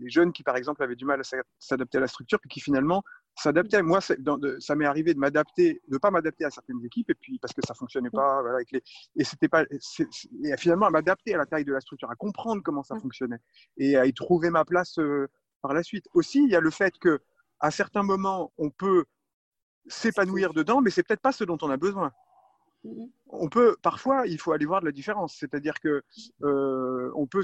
jeunes 0.07 0.31
qui, 0.31 0.43
par 0.43 0.55
exemple, 0.55 0.83
avaient 0.83 0.95
du 0.95 1.03
mal 1.03 1.19
à 1.19 1.23
s'adapter 1.57 1.97
à 1.97 2.01
la 2.01 2.07
structure, 2.07 2.39
puis 2.39 2.47
qui 2.47 2.59
finalement 2.59 3.01
s'adaptaient. 3.35 3.81
Moi, 3.81 4.01
ça 4.01 4.75
m'est 4.75 4.85
arrivé 4.85 5.15
de 5.15 5.19
m'adapter, 5.19 5.81
de 5.87 5.97
pas 5.97 6.11
m'adapter 6.11 6.45
à 6.45 6.51
certaines 6.51 6.85
équipes, 6.85 7.09
et 7.09 7.15
puis 7.15 7.39
parce 7.39 7.55
que 7.55 7.61
ça 7.65 7.73
fonctionnait 7.73 8.11
pas, 8.11 8.43
avec 8.53 8.71
les, 8.71 8.83
et 9.15 9.23
c'était 9.23 9.49
pas, 9.49 9.63
et 9.63 10.57
finalement 10.57 10.85
à 10.85 10.91
m'adapter 10.91 11.33
à 11.33 11.39
la 11.39 11.47
taille 11.47 11.65
de 11.65 11.73
la 11.73 11.81
structure, 11.81 12.11
à 12.11 12.15
comprendre 12.15 12.61
comment 12.63 12.83
ça 12.83 12.99
fonctionnait, 12.99 13.39
et 13.77 13.97
à 13.97 14.05
y 14.05 14.13
trouver 14.13 14.51
ma 14.51 14.63
place 14.63 14.99
euh, 14.99 15.27
par 15.63 15.73
la 15.73 15.81
suite. 15.81 16.05
Aussi, 16.13 16.43
il 16.43 16.51
y 16.51 16.55
a 16.55 16.61
le 16.61 16.69
fait 16.69 16.93
que 16.99 17.19
à 17.59 17.71
certains 17.71 18.03
moments, 18.03 18.53
on 18.59 18.69
peut 18.69 19.05
s'épanouir 19.87 20.53
dedans, 20.53 20.81
mais 20.81 20.89
c'est 20.89 21.03
peut-être 21.03 21.21
pas 21.21 21.31
ce 21.31 21.43
dont 21.43 21.57
on 21.61 21.69
a 21.69 21.77
besoin. 21.77 22.11
Mm-hmm. 22.85 23.09
On 23.33 23.47
peut 23.47 23.77
parfois, 23.81 24.27
il 24.27 24.37
faut 24.39 24.51
aller 24.51 24.65
voir 24.65 24.81
de 24.81 24.85
la 24.85 24.91
différence, 24.91 25.35
c'est-à-dire 25.39 25.79
que 25.79 26.03
euh, 26.43 27.11
on 27.15 27.27
peut, 27.27 27.43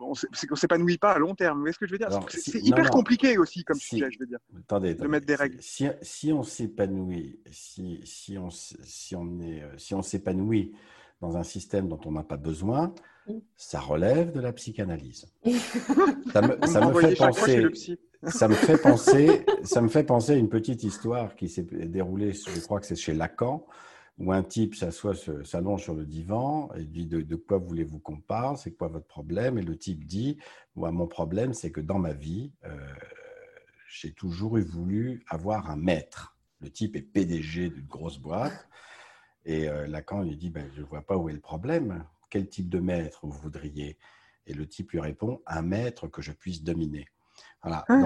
on, 0.00 0.14
s'épanouit 0.14 0.98
pas 0.98 1.12
à 1.12 1.18
long 1.18 1.34
terme. 1.34 1.56
Vous 1.56 1.62
voyez 1.62 1.72
ce 1.72 1.78
que 1.78 1.86
je 1.86 1.92
veux 1.92 1.98
dire? 1.98 2.08
C'est 2.28 2.62
hyper 2.62 2.90
compliqué 2.90 3.38
aussi 3.38 3.64
comme 3.64 3.78
sujet, 3.78 4.10
je 4.10 4.18
veux 4.18 4.26
dire. 4.26 4.38
Attendez, 4.56 4.94
de 4.94 5.08
mettre 5.08 5.26
des 5.26 5.34
règles. 5.34 5.56
Si, 5.60 5.88
si 6.02 6.32
on 6.32 6.42
s'épanouit, 6.42 7.40
si, 7.50 8.00
si, 8.04 8.38
on, 8.38 8.50
si 8.50 9.16
on 9.16 9.40
est, 9.40 9.64
si 9.78 9.94
on 9.94 10.02
s'épanouit 10.02 10.72
dans 11.20 11.36
un 11.36 11.42
système 11.42 11.88
dont 11.88 12.00
on 12.04 12.12
n'a 12.12 12.22
pas 12.22 12.36
besoin, 12.36 12.94
ça 13.56 13.80
relève 13.80 14.32
de 14.32 14.40
la 14.40 14.52
psychanalyse. 14.52 15.26
ça 16.32 16.42
me, 16.42 16.66
ça 16.66 16.86
me 16.86 17.00
fait 17.00 17.14
penser 17.14 17.98
ça 18.22 18.48
me 18.48 18.54
fait 18.54 18.78
penser, 18.82 19.44
ça 19.62 19.80
me 19.80 19.88
fait 19.88 20.04
penser 20.04 20.32
à 20.32 20.36
une 20.36 20.48
petite 20.48 20.84
histoire 20.84 21.34
qui 21.36 21.48
s'est 21.48 21.62
déroulée, 21.62 22.32
je 22.32 22.60
crois 22.60 22.80
que 22.80 22.86
c'est 22.86 22.96
chez 22.96 23.14
Lacan, 23.14 23.66
où 24.18 24.32
un 24.32 24.42
type 24.42 24.74
s'assoit, 24.74 25.14
s'allonge 25.44 25.82
sur 25.82 25.94
le 25.94 26.06
divan 26.06 26.70
et 26.76 26.84
dit 26.84 27.06
de, 27.06 27.36
quoi 27.36 27.58
voulez-vous 27.58 27.98
qu'on 27.98 28.20
parle, 28.20 28.56
c'est 28.56 28.72
quoi 28.72 28.88
votre 28.88 29.06
problème? 29.06 29.58
Et 29.58 29.62
le 29.62 29.76
type 29.76 30.04
dit, 30.04 30.38
moi 30.74 30.90
mon 30.90 31.06
problème 31.06 31.52
c'est 31.52 31.70
que 31.70 31.80
dans 31.80 31.98
ma 31.98 32.12
vie, 32.12 32.52
euh, 32.64 32.76
j'ai 33.88 34.12
toujours 34.12 34.56
eu 34.58 34.62
voulu 34.62 35.22
avoir 35.28 35.70
un 35.70 35.76
maître. 35.76 36.36
Le 36.60 36.70
type 36.70 36.96
est 36.96 37.02
PDG 37.02 37.68
d'une 37.68 37.86
grosse 37.86 38.18
boîte 38.18 38.66
et 39.46 39.68
euh, 39.68 39.86
Lacan 39.86 40.22
lui 40.22 40.36
dit, 40.36 40.50
ben, 40.50 40.68
je 40.74 40.82
ne 40.82 40.86
vois 40.86 41.02
pas 41.02 41.16
où 41.16 41.28
est 41.28 41.32
le 41.32 41.40
problème. 41.40 42.04
Quel 42.28 42.48
type 42.48 42.68
de 42.68 42.80
maître 42.80 43.20
vous 43.22 43.38
voudriez? 43.38 43.96
Et 44.46 44.52
le 44.52 44.66
type 44.66 44.90
lui 44.90 45.00
répond, 45.00 45.40
un 45.46 45.62
maître 45.62 46.08
que 46.08 46.20
je 46.20 46.32
puisse 46.32 46.62
dominer. 46.62 47.06
Voilà. 47.62 47.84
Ah. 47.88 48.00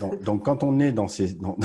Donc, 0.00 0.22
donc, 0.22 0.44
quand 0.44 0.62
on 0.62 0.78
est 0.80 0.92
dans 0.92 1.08
ces, 1.08 1.34
dans, 1.34 1.56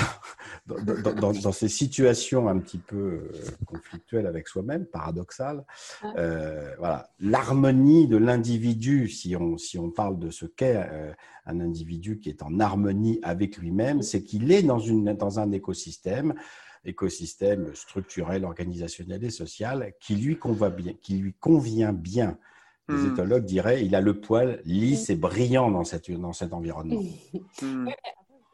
dans, 0.66 1.52
ces 1.52 1.70
situations 1.70 2.48
un 2.50 2.60
petit 2.60 2.78
peu 2.78 2.98
euh, 2.98 3.32
conflictuelles 3.66 4.28
avec 4.28 4.48
soi-même, 4.48 4.86
paradoxales, 4.86 5.66
ah. 6.02 6.14
euh, 6.18 6.74
voilà, 6.78 7.10
l'harmonie 7.20 8.08
de 8.08 8.18
l'individu, 8.18 9.08
si 9.10 9.36
on, 9.36 9.58
si 9.58 9.78
on 9.78 9.90
parle 9.90 10.20
de 10.20 10.30
ce 10.30 10.46
qu'est 10.46 10.84
euh, 10.92 11.12
un 11.46 11.60
individu 11.60 12.20
qui 12.20 12.30
est 12.30 12.42
en 12.42 12.60
harmonie 12.60 13.20
avec 13.24 13.58
lui-même, 13.58 14.02
c'est 14.02 14.24
qu'il 14.24 14.52
est 14.52 14.64
dans, 14.64 14.80
une, 14.80 15.14
dans 15.14 15.40
un 15.40 15.52
écosystème 15.52 16.34
écosystème 16.86 17.74
structurel, 17.76 18.46
organisationnel 18.46 19.24
et 19.24 19.30
social 19.30 19.94
qui 20.00 20.16
lui 20.16 20.38
convient 20.38 20.70
bien. 20.70 20.94
Qui 21.02 21.18
lui 21.18 21.34
convient 21.34 21.94
bien. 21.94 22.38
Les 22.90 22.96
hmm. 22.96 23.14
éthologues 23.14 23.46
diraient 23.46 23.86
il 23.86 23.96
a 23.96 24.02
le 24.02 24.20
poil 24.20 24.62
lisse 24.66 25.10
et 25.10 25.16
brillant 25.16 25.72
dans, 25.72 25.86
cette, 25.86 26.12
dans 26.12 26.34
cet 26.34 26.54
environnement. 26.54 27.02
Hmm. 27.62 27.88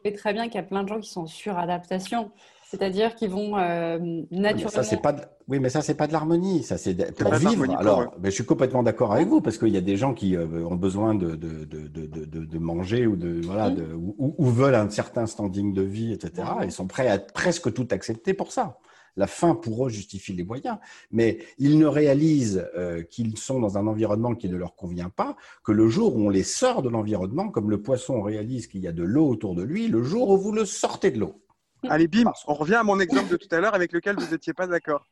Oui, 0.04 0.12
très 0.14 0.32
bien 0.32 0.46
qu'il 0.46 0.54
y 0.54 0.58
a 0.58 0.66
plein 0.66 0.82
de 0.82 0.88
gens 0.88 1.00
qui 1.00 1.10
sont 1.10 1.26
sur 1.26 1.58
adaptation, 1.58 2.30
c'est-à-dire 2.70 3.16
qui 3.16 3.26
vont 3.26 3.58
euh, 3.58 3.98
naturellement. 4.30 4.68
Ça, 4.70 4.84
c'est 4.84 5.02
pas 5.02 5.16
Oui, 5.48 5.58
mais 5.58 5.70
ça, 5.70 5.82
c'est 5.82 5.96
pas 5.96 6.06
de 6.06 6.12
l'harmonie. 6.12 6.62
Ça, 6.62 6.78
c'est 6.78 6.94
pour 7.16 7.34
vivre. 7.34 7.64
Alors, 7.76 8.14
je 8.22 8.30
suis 8.30 8.44
complètement 8.44 8.84
d'accord 8.84 9.12
avec 9.12 9.26
vous 9.26 9.40
parce 9.40 9.58
qu'il 9.58 9.70
y 9.70 9.76
a 9.76 9.80
des 9.80 9.96
gens 9.96 10.14
qui 10.14 10.36
euh, 10.36 10.46
ont 10.64 10.76
besoin 10.76 11.16
de, 11.16 11.34
de, 11.34 11.64
de, 11.64 12.44
de, 12.44 12.58
manger 12.58 13.08
ou, 13.08 13.16
de, 13.16 13.40
voilà, 13.44 13.70
hmm. 13.70 13.98
ou, 14.18 14.46
veulent 14.46 14.76
un 14.76 14.88
certain 14.88 15.26
standing 15.26 15.74
de 15.74 15.82
vie, 15.82 16.12
etc. 16.12 16.46
Ils 16.62 16.70
sont 16.70 16.86
prêts 16.86 17.08
à 17.08 17.18
presque 17.18 17.72
tout 17.72 17.88
accepter 17.90 18.34
pour 18.34 18.52
ça 18.52 18.78
la 19.16 19.26
fin 19.26 19.56
pour 19.56 19.86
eux 19.86 19.90
justifie 19.90 20.32
les 20.32 20.44
moyens, 20.44 20.78
mais 21.10 21.40
ils 21.58 21.78
ne 21.78 21.86
réalisent 21.86 22.64
euh, 22.76 23.02
qu'ils 23.02 23.36
sont 23.36 23.58
dans 23.58 23.76
un 23.76 23.88
environnement 23.88 24.36
qui 24.36 24.48
ne 24.48 24.56
leur 24.56 24.76
convient 24.76 25.10
pas 25.10 25.36
que 25.64 25.72
le 25.72 25.88
jour 25.88 26.14
où 26.14 26.26
on 26.26 26.30
les 26.30 26.44
sort 26.44 26.80
de 26.80 26.88
l'environnement, 26.88 27.48
comme 27.48 27.70
le 27.70 27.82
poisson 27.82 28.22
réalise 28.22 28.68
qu'il 28.68 28.82
y 28.82 28.86
a 28.86 28.92
de 28.92 29.02
l'eau 29.02 29.28
autour 29.28 29.56
de 29.56 29.64
lui, 29.64 29.88
le 29.88 30.04
jour 30.04 30.30
où 30.30 30.38
vous 30.38 30.52
le 30.52 30.64
sortez 30.64 31.10
de 31.10 31.18
l'eau. 31.18 31.34
Allez, 31.88 32.08
bim, 32.08 32.30
on 32.46 32.54
revient 32.54 32.74
à 32.74 32.82
mon 32.82 33.00
exemple 33.00 33.30
de 33.30 33.36
tout 33.36 33.48
à 33.50 33.60
l'heure 33.60 33.74
avec 33.74 33.92
lequel 33.92 34.16
vous 34.16 34.30
n'étiez 34.30 34.52
pas 34.52 34.66
d'accord. 34.66 35.06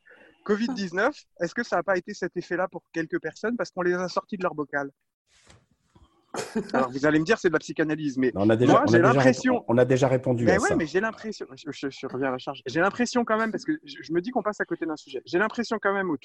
Covid-19, 0.45 1.11
est-ce 1.41 1.53
que 1.53 1.63
ça 1.63 1.77
n'a 1.77 1.83
pas 1.83 1.97
été 1.97 2.13
cet 2.13 2.35
effet-là 2.37 2.67
pour 2.67 2.83
quelques 2.93 3.19
personnes 3.19 3.57
parce 3.57 3.71
qu'on 3.71 3.81
les 3.81 3.93
a 3.93 4.07
sortis 4.07 4.37
de 4.37 4.43
leur 4.43 4.55
bocal? 4.55 4.89
Alors, 6.73 6.91
vous 6.91 7.05
allez 7.05 7.19
me 7.19 7.25
dire, 7.25 7.39
c'est 7.39 7.47
de 7.47 7.53
la 7.53 7.59
psychanalyse, 7.59 8.17
mais 8.17 8.31
on 8.35 8.49
a 8.49 8.55
déjà, 8.55 8.73
moi, 8.73 8.83
j'ai 8.87 8.99
l'impression. 8.99 9.65
On 9.67 9.77
a 9.77 9.85
déjà 9.85 10.07
répondu 10.07 10.45
mais 10.45 10.53
à 10.53 10.59
ouais, 10.59 10.75
mais 10.75 10.85
j'ai 10.85 10.99
l'impression. 10.99 11.47
Je, 11.55 12.07
reviens 12.07 12.27
à 12.27 12.31
la 12.31 12.37
charge. 12.37 12.61
J'ai 12.67 12.81
l'impression 12.81 13.25
quand 13.25 13.37
même, 13.37 13.51
parce 13.51 13.65
que 13.65 13.79
je, 13.83 14.13
me 14.13 14.21
dis 14.21 14.29
qu'on 14.29 14.43
passe 14.43 14.61
à 14.61 14.65
côté 14.65 14.85
d'un 14.85 14.95
sujet. 14.95 15.21
J'ai 15.25 15.39
l'impression 15.39 15.79
quand 15.81 15.93
même. 15.93 16.15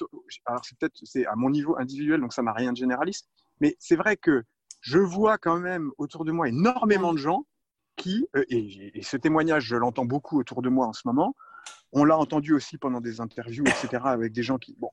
alors, 0.45 0.61
c'est 0.63 0.77
peut-être 0.77 0.93
c'est 1.03 1.25
à 1.25 1.35
mon 1.35 1.49
niveau 1.49 1.75
individuel, 1.79 2.21
donc 2.21 2.33
ça 2.33 2.43
n'a 2.43 2.53
rien 2.53 2.71
de 2.71 2.77
généraliste, 2.77 3.27
mais 3.61 3.75
c'est 3.79 3.95
vrai 3.95 4.15
que 4.15 4.43
je 4.81 4.99
vois 4.99 5.39
quand 5.39 5.59
même 5.59 5.91
autour 5.97 6.23
de 6.23 6.31
moi 6.31 6.47
énormément 6.49 7.11
de 7.11 7.17
gens 7.17 7.45
qui, 7.95 8.27
euh, 8.35 8.43
et, 8.49 9.01
ce 9.01 9.17
témoignage, 9.17 9.65
je 9.65 9.75
l'entends 9.75 10.05
beaucoup 10.05 10.39
autour 10.39 10.61
de 10.61 10.69
moi 10.69 10.87
en 10.87 10.93
ce 10.93 11.01
moment, 11.05 11.35
on 11.91 12.03
l'a 12.03 12.17
entendu 12.17 12.53
aussi 12.53 12.77
pendant 12.77 13.01
des 13.01 13.21
interviews, 13.21 13.65
etc., 13.65 14.03
avec 14.05 14.33
des 14.33 14.43
gens 14.43 14.57
qui, 14.57 14.75
bon, 14.77 14.89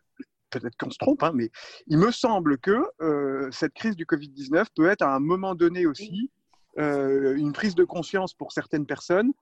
peut-être 0.50 0.76
qu'on 0.76 0.90
se 0.90 0.98
trompe, 0.98 1.22
hein, 1.22 1.32
mais 1.34 1.50
il 1.86 1.98
me 1.98 2.10
semble 2.10 2.58
que 2.58 2.84
euh, 3.00 3.50
cette 3.50 3.74
crise 3.74 3.96
du 3.96 4.04
Covid-19 4.04 4.66
peut 4.74 4.88
être 4.88 5.02
à 5.02 5.14
un 5.14 5.20
moment 5.20 5.54
donné 5.54 5.86
aussi 5.86 6.30
euh, 6.78 7.36
une 7.36 7.52
prise 7.52 7.74
de 7.74 7.84
conscience 7.84 8.34
pour 8.34 8.52
certaines 8.52 8.86
personnes. 8.86 9.32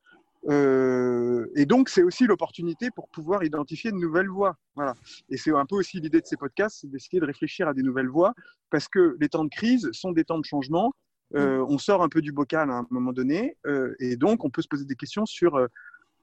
et 0.48 1.66
donc, 1.66 1.90
c'est 1.90 2.02
aussi 2.02 2.26
l'opportunité 2.26 2.90
pour 2.90 3.08
pouvoir 3.08 3.44
identifier 3.44 3.90
de 3.90 3.96
nouvelles 3.96 4.30
voies. 4.30 4.56
Voilà. 4.74 4.94
Et 5.28 5.36
c'est 5.36 5.52
un 5.52 5.66
peu 5.66 5.76
aussi 5.76 6.00
l'idée 6.00 6.20
de 6.20 6.26
ces 6.26 6.36
podcasts, 6.36 6.78
c'est 6.80 6.90
d'essayer 6.90 7.20
de 7.20 7.26
réfléchir 7.26 7.68
à 7.68 7.74
des 7.74 7.82
nouvelles 7.82 8.08
voies, 8.08 8.32
parce 8.70 8.88
que 8.88 9.16
les 9.20 9.28
temps 9.28 9.44
de 9.44 9.50
crise 9.50 9.90
sont 9.92 10.12
des 10.12 10.24
temps 10.24 10.38
de 10.38 10.44
changement 10.44 10.94
euh, 11.34 11.64
on 11.68 11.78
sort 11.78 12.02
un 12.02 12.08
peu 12.08 12.20
du 12.20 12.32
bocal 12.32 12.70
à 12.70 12.74
un 12.74 12.86
moment 12.90 13.12
donné, 13.12 13.56
euh, 13.66 13.94
et 14.00 14.16
donc 14.16 14.44
on 14.44 14.50
peut 14.50 14.62
se 14.62 14.68
poser 14.68 14.84
des 14.84 14.96
questions 14.96 15.26
sur, 15.26 15.56
euh, 15.56 15.68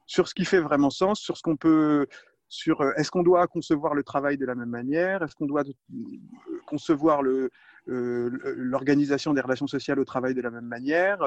sur 0.05 0.27
ce 0.27 0.33
qui 0.33 0.43
fait 0.45 0.59
vraiment 0.59 0.89
sens, 0.89 1.19
sur 1.19 1.37
ce 1.37 1.41
qu'on 1.41 1.55
peut, 1.55 2.07
sur 2.49 2.83
est-ce 2.97 3.09
qu'on 3.11 3.23
doit 3.23 3.47
concevoir 3.47 3.93
le 3.93 4.03
travail 4.03 4.37
de 4.37 4.45
la 4.45 4.55
même 4.55 4.69
manière, 4.69 5.23
est-ce 5.23 5.35
qu'on 5.35 5.45
doit 5.45 5.63
concevoir 6.65 7.21
l'organisation 7.85 9.33
des 9.33 9.41
relations 9.41 9.67
sociales 9.67 9.99
au 9.99 10.05
travail 10.05 10.33
de 10.33 10.41
la 10.41 10.51
même 10.51 10.65
manière. 10.65 11.19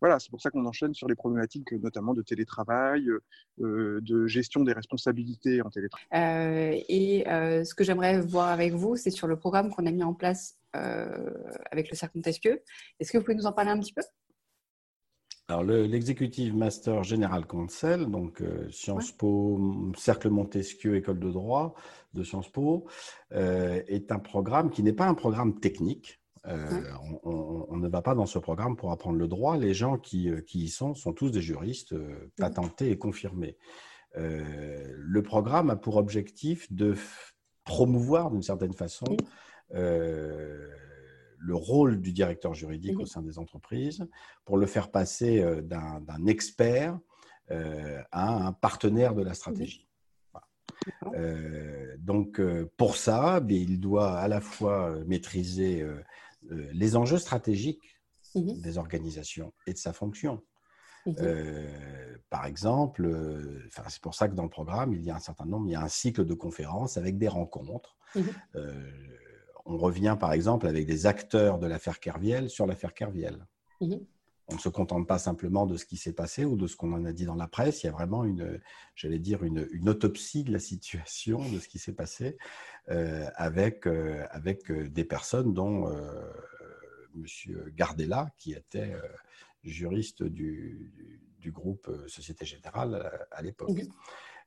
Voilà, 0.00 0.18
c'est 0.18 0.30
pour 0.30 0.42
ça 0.42 0.50
qu'on 0.50 0.66
enchaîne 0.66 0.92
sur 0.94 1.08
les 1.08 1.14
problématiques 1.14 1.72
notamment 1.72 2.12
de 2.12 2.20
télétravail, 2.20 3.08
de 3.58 4.26
gestion 4.26 4.64
des 4.64 4.74
responsabilités 4.74 5.62
en 5.62 5.70
télétravail. 5.70 6.84
et 6.88 7.24
ce 7.26 7.74
que 7.74 7.84
j'aimerais 7.84 8.20
voir 8.20 8.48
avec 8.48 8.74
vous, 8.74 8.96
c'est 8.96 9.10
sur 9.10 9.26
le 9.26 9.36
programme 9.36 9.70
qu'on 9.70 9.86
a 9.86 9.90
mis 9.90 10.04
en 10.04 10.12
place 10.14 10.58
avec 11.70 11.90
le 11.90 11.96
Cercle 11.96 12.18
Montesquieu. 12.18 12.62
Est-ce 13.00 13.12
que 13.12 13.18
vous 13.18 13.24
pouvez 13.24 13.36
nous 13.36 13.46
en 13.46 13.52
parler 13.52 13.70
un 13.70 13.78
petit 13.78 13.92
peu? 13.92 14.02
Alors, 15.48 15.62
l'exécutif 15.62 16.52
Master 16.54 17.04
General 17.04 17.46
Counsel, 17.46 18.06
donc 18.06 18.42
euh, 18.42 18.68
Sciences 18.72 19.12
Po, 19.12 19.92
Cercle 19.96 20.28
Montesquieu, 20.28 20.96
École 20.96 21.20
de 21.20 21.30
droit 21.30 21.76
de 22.14 22.24
Sciences 22.24 22.50
Po, 22.50 22.86
euh, 23.32 23.80
est 23.86 24.10
un 24.10 24.18
programme 24.18 24.70
qui 24.70 24.82
n'est 24.82 24.92
pas 24.92 25.06
un 25.06 25.14
programme 25.14 25.60
technique. 25.60 26.20
on, 26.44 27.76
ne 27.76 27.88
va 27.88 28.02
pas 28.02 28.14
dans 28.14 28.26
ce 28.26 28.40
programme 28.40 28.76
pour 28.76 28.90
apprendre 28.90 29.18
le 29.18 29.28
droit. 29.28 29.56
Les 29.56 29.74
gens 29.74 29.98
qui, 29.98 30.30
qui 30.46 30.64
y 30.64 30.68
sont 30.68 30.94
sont 30.94 31.12
tous 31.12 31.30
des 31.30 31.40
juristes 31.40 31.94
patentés 32.36 32.90
et 32.90 32.98
confirmés. 32.98 33.56
le 34.14 35.22
programme 35.22 35.70
a 35.70 35.76
pour 35.76 35.96
objectif 35.96 36.72
de 36.72 36.94
promouvoir 37.66 38.30
d'une 38.30 38.42
certaine 38.42 38.72
façon 38.72 39.04
euh, 39.10 39.16
le 41.46 41.54
rôle 41.54 42.00
du 42.00 42.12
directeur 42.12 42.54
juridique 42.54 42.98
au 42.98 43.06
sein 43.06 43.22
des 43.22 43.38
entreprises 43.38 44.06
pour 44.44 44.58
le 44.58 44.66
faire 44.66 44.90
passer 44.90 45.40
euh, 45.40 45.62
d'un 45.62 46.26
expert 46.26 46.98
euh, 47.50 48.02
à 48.10 48.46
un 48.46 48.52
partenaire 48.52 49.14
de 49.14 49.22
la 49.22 49.34
stratégie. 49.34 49.88
donc 51.98 52.40
pour 52.76 52.96
ça, 52.96 53.40
il 53.48 53.80
doit 53.80 54.18
à 54.18 54.28
la 54.28 54.40
fois 54.40 54.96
maîtriser 55.06 55.86
les 56.50 56.96
enjeux 56.96 57.18
stratégiques 57.18 57.98
mhm. 58.34 58.60
des 58.60 58.78
organisations 58.78 59.52
et 59.66 59.72
de 59.72 59.78
sa 59.78 59.92
fonction. 59.92 60.42
Mhm. 61.06 61.14
par 62.30 62.46
exemple, 62.46 63.08
c'est 63.70 64.02
pour 64.02 64.14
ça 64.14 64.28
que 64.28 64.34
dans 64.34 64.42
le 64.42 64.48
programme, 64.48 64.92
il 64.92 65.02
y 65.02 65.10
a 65.10 65.14
un 65.14 65.20
certain 65.20 65.46
nombre, 65.46 65.68
il 65.68 65.72
y 65.72 65.76
a 65.76 65.82
un 65.82 65.88
cycle 65.88 66.24
de 66.24 66.34
conférences 66.34 66.96
avec 66.96 67.16
des 67.16 67.28
rencontres. 67.28 67.96
Mhm 68.16 68.24
on 69.66 69.76
revient 69.76 70.16
par 70.18 70.32
exemple 70.32 70.66
avec 70.66 70.86
des 70.86 71.06
acteurs 71.06 71.58
de 71.58 71.66
l'affaire 71.66 72.00
Kerviel 72.00 72.48
sur 72.48 72.66
l'affaire 72.66 72.94
Kerviel. 72.94 73.46
Mhm. 73.80 74.00
On 74.48 74.54
ne 74.54 74.60
se 74.60 74.68
contente 74.68 75.08
pas 75.08 75.18
simplement 75.18 75.66
de 75.66 75.76
ce 75.76 75.84
qui 75.84 75.96
s'est 75.96 76.12
passé 76.12 76.44
ou 76.44 76.56
de 76.56 76.68
ce 76.68 76.76
qu'on 76.76 76.92
en 76.92 77.04
a 77.04 77.12
dit 77.12 77.24
dans 77.24 77.34
la 77.34 77.48
presse. 77.48 77.82
Il 77.82 77.86
y 77.86 77.88
a 77.88 77.92
vraiment 77.92 78.24
une, 78.24 78.60
j'allais 78.94 79.18
dire, 79.18 79.42
une, 79.42 79.88
autopsie 79.88 80.44
de 80.44 80.52
la 80.52 80.60
situation, 80.60 81.38
de 81.50 81.58
ce 81.58 81.66
qui 81.66 81.80
s'est 81.80 81.92
passé, 81.92 82.36
euh, 82.88 83.28
avec, 83.34 83.88
euh, 83.88 84.24
avec 84.30 84.70
euh, 84.70 84.88
des 84.88 85.04
personnes 85.04 85.52
dont 85.52 85.90
M. 87.16 87.24
Gardella, 87.74 88.30
qui 88.38 88.52
était 88.52 88.94
juriste 89.64 90.22
du, 90.22 90.92
groupe 91.46 91.90
Société 92.08 92.44
Générale 92.44 93.10
à, 93.30 93.42
l'époque. 93.42 93.70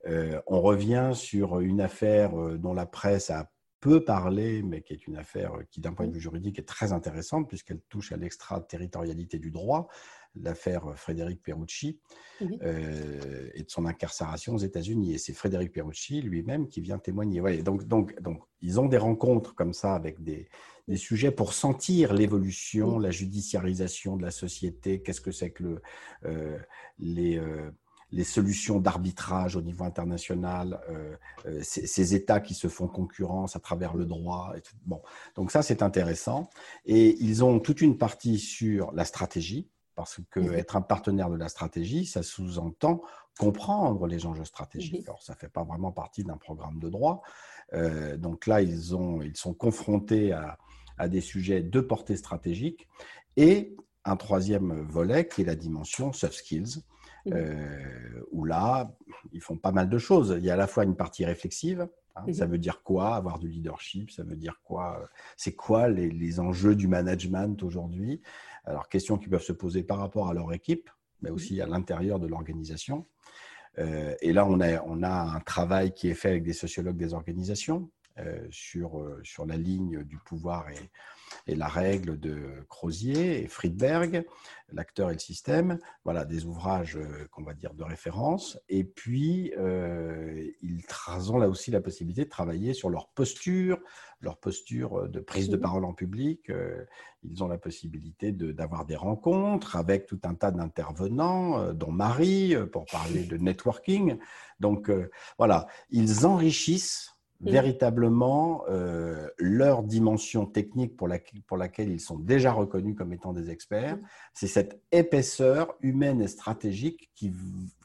Mhm. 0.05 0.41
on 0.47 0.62
revient 0.62 1.12
sur 1.13 1.62
une 1.62 1.79
affaire 1.79 2.34
dont 2.58 2.73
la 2.73 2.86
presse 2.86 3.29
a 3.29 3.49
peut 3.80 4.04
parler, 4.04 4.62
mais 4.62 4.82
qui 4.82 4.94
est 4.94 5.08
une 5.08 5.18
affaire 5.18 5.54
qui, 5.72 5.80
d'un 5.82 5.94
point 5.94 6.08
de 6.08 6.13
vue 6.13 6.20
juridique, 6.20 6.60
est 6.60 6.68
très 6.68 6.92
intéressante 6.92 7.48
puisqu'elle 7.48 7.82
touche 7.89 8.12
à 8.12 8.18
l'extraterritorialité 8.18 9.39
du 9.39 9.52
droit, 9.52 9.88
l'affaire 10.36 10.94
Frédéric 10.96 11.42
Perucci 11.42 12.00
euh, 12.42 13.50
et 13.54 13.63
de 13.63 13.70
son 13.70 13.86
incarcération 13.86 14.56
aux 14.56 14.60
États-Unis. 14.60 15.13
Et 15.13 15.18
c'est 15.18 15.34
Frédéric 15.34 15.72
Perucci 15.72 16.22
lui-même 16.22 16.68
qui 16.68 16.82
vient 16.82 17.00
témoigner. 17.00 17.42
donc, 17.62 17.86
donc, 17.86 18.20
donc, 18.22 18.44
ils 18.62 18.80
ont 18.80 18.88
des 18.88 18.98
rencontres 18.98 19.56
comme 19.56 19.74
ça 19.74 19.96
avec 19.96 20.22
des, 20.24 20.50
des 20.88 20.98
sujets 20.98 21.32
pour 21.32 21.54
sentir 21.54 22.13
l'évolution, 22.13 23.00
la 23.00 23.12
judiciarisation 23.12 24.18
de 24.18 24.24
la 24.24 24.32
société, 24.32 25.02
qu'est-ce 25.02 25.22
que 25.22 25.32
c'est 25.32 25.52
que 25.52 25.63
le, 25.63 25.82
euh, 26.26 26.60
les. 26.98 27.38
Euh, 27.38 27.72
les 28.12 28.24
solutions 28.24 28.80
d'arbitrage 28.80 29.56
au 29.56 29.62
niveau 29.62 29.84
international, 29.84 30.82
euh, 30.89 31.15
euh, 31.45 31.60
ces, 31.63 32.15
États 32.15 32.39
qui 32.39 32.54
se 32.54 32.67
font 32.67 32.88
concurrence 32.88 33.56
à 33.56 33.60
travers 33.60 33.95
le 33.95 34.06
droit. 34.06 34.54
Bon, 34.86 35.02
donc 35.36 35.52
ça 35.52 35.62
c'est 35.62 35.84
intéressant. 35.84 36.50
Et 36.86 37.17
ils 37.24 37.43
ont 37.43 37.60
toute 37.60 37.82
une 37.82 37.98
partie 37.98 38.39
sur 38.39 38.91
la 38.93 39.06
stratégie, 39.06 39.69
parce 39.95 40.19
que 40.32 40.39
mhm. 40.39 40.54
être 40.54 40.76
un 40.76 40.82
partenaire 40.82 41.30
de 41.30 41.36
la 41.36 41.50
stratégie, 41.50 42.06
ça 42.06 42.24
sous-entend 42.24 43.02
comprendre 43.38 44.08
les 44.08 44.26
enjeux 44.26 44.45
stratégiques. 44.45 45.08
Alors 45.08 45.22
ça 45.22 45.36
fait 45.36 45.50
pas 45.50 45.63
vraiment 45.63 45.91
partie 45.91 46.24
d'un 46.24 46.38
programme 46.38 46.80
de 46.80 46.89
droit. 46.89 47.22
Euh, 47.74 48.17
donc 48.17 48.48
là 48.48 48.62
ils 48.62 48.95
ont, 48.95 49.22
ils 49.22 49.38
sont 49.38 49.54
confrontés 49.54 50.32
à, 50.32 50.58
à 50.98 51.08
des 51.08 51.22
sujets 51.22 51.62
de 51.62 51.80
portée 51.80 52.15
stratégique 52.15 52.88
et 53.38 53.76
un 54.04 54.15
troisième 54.15 54.82
volet 54.82 55.28
qui 55.28 55.41
est 55.41 55.45
la 55.45 55.56
dimension 55.56 56.12
soft 56.12 56.34
skills 56.34 56.82
Mmh. 57.30 57.34
Euh, 57.36 58.22
où 58.32 58.46
là, 58.46 58.92
ils 59.32 59.42
font 59.42 59.58
pas 59.58 59.72
mal 59.72 59.89
de 59.89 59.98
choses. 59.98 60.36
Il 60.38 60.46
y 60.46 60.50
a 60.50 60.54
à 60.54 60.58
la 60.58 60.68
fois 60.68 60.84
une 60.84 60.96
partie 60.96 61.26
réflexive, 61.26 61.88
hein, 62.15 62.24
mmh. 62.28 62.34
ça 62.34 62.46
veut 62.46 62.58
dire 62.58 62.84
quoi 62.84 63.15
avoir 63.15 63.39
du 63.39 63.48
leadership, 63.48 64.12
ça 64.12 64.24
veut 64.24 64.36
dire 64.36 64.62
quoi, 64.63 65.00
euh, 65.02 65.06
c'est 65.38 65.54
quoi 65.54 65.88
les, 65.89 66.39
enjeux 66.39 66.76
du 66.76 66.88
management 66.88 67.62
aujourd'hui? 67.63 68.22
Alors, 68.65 68.88
questions 68.88 69.18
qui 69.18 69.30
peuvent 69.30 69.42
se 69.42 69.54
poser 69.54 69.84
par 69.84 70.00
rapport 70.00 70.30
à 70.30 70.34
leur 70.34 70.54
équipe, 70.54 70.89
mais 71.22 71.30
aussi 71.30 71.58
mmh. 71.58 71.62
à 71.62 71.65
l'intérieur 71.68 72.20
de 72.20 72.28
l'organisation. 72.28 73.06
Euh, 73.78 74.15
et 74.22 74.34
là, 74.34 74.46
on 74.46 74.60
a, 74.60 74.82
on 74.84 75.04
a 75.04 75.36
un 75.36 75.39
travail 75.39 75.94
qui 75.94 76.10
est 76.10 76.15
fait 76.15 76.30
avec 76.30 76.44
des 76.44 76.54
sociologues 76.54 76.98
des 76.98 77.13
organisations 77.13 77.89
sur, 78.50 79.02
sur 79.24 79.46
la 79.46 79.56
ligne 79.56 80.04
du 80.04 80.18
pouvoir 80.18 80.68
et, 80.72 80.89
et 81.48 81.56
la 81.56 81.68
règle 81.68 82.20
de 82.20 82.65
Crozier 82.70 83.44
et 83.44 83.48
Friedberg, 83.48 84.26
l'acteur 84.72 85.10
et 85.10 85.13
le 85.13 85.20
système, 85.20 85.80
voilà 86.04 86.26
des 86.26 86.46
ouvrages 86.46 86.98
euh, 86.98 87.28
qu'on 87.32 87.44
va 87.44 87.54
dire 87.54 87.74
de 87.74 87.84
référence. 87.84 88.60
Et 88.70 88.84
puis 88.84 89.54
euh, 89.58 90.48
ils 90.62 90.84
ont 91.32 91.38
là 91.38 91.50
aussi 91.50 91.72
la 91.72 91.82
possibilité 91.82 92.26
de 92.26 92.30
travailler 92.30 92.74
sur 92.74 92.89
leur 92.89 93.10
posture, 93.10 93.80
leur 94.22 94.38
posture 94.38 95.08
de 95.10 95.20
prise 95.20 95.50
de 95.50 95.58
parole 95.58 95.86
en 95.86 95.94
public. 95.94 96.50
Euh, 96.50 96.86
ils 97.24 97.44
ont 97.44 97.48
la 97.48 97.58
possibilité 97.58 98.32
d'avoir 98.32 98.86
des 98.86 98.96
rencontres 98.96 99.76
avec 99.76 100.06
tout 100.06 100.20
un 100.24 100.36
tas 100.36 100.52
d'intervenants, 100.52 101.74
dont 101.74 101.92
Marie 101.92 102.56
pour 102.72 102.86
parler 102.86 103.24
de 103.26 103.36
networking. 103.36 104.18
Donc 104.62 104.89
voilà, 105.38 105.68
ils 105.89 106.26
enrichissent 106.26 107.18
véritablement 107.41 108.63
euh, 108.69 109.28
leur 109.38 109.84
dimension 109.84 110.45
technique 110.45 110.97
pour, 110.97 111.08
pour, 111.47 111.58
laquelle 111.58 111.89
ils 111.89 111.99
sont 111.99 112.19
déjà 112.19 112.52
reconnus 112.52 112.95
comme 112.97 113.13
étant 113.13 113.34
des 113.34 113.49
experts. 113.49 113.97
C'est 114.34 114.47
cette 114.47 114.82
épaisseur 114.91 115.75
humaine 115.82 116.21
et 116.21 116.28
stratégique 116.28 117.10
qui, 117.15 117.32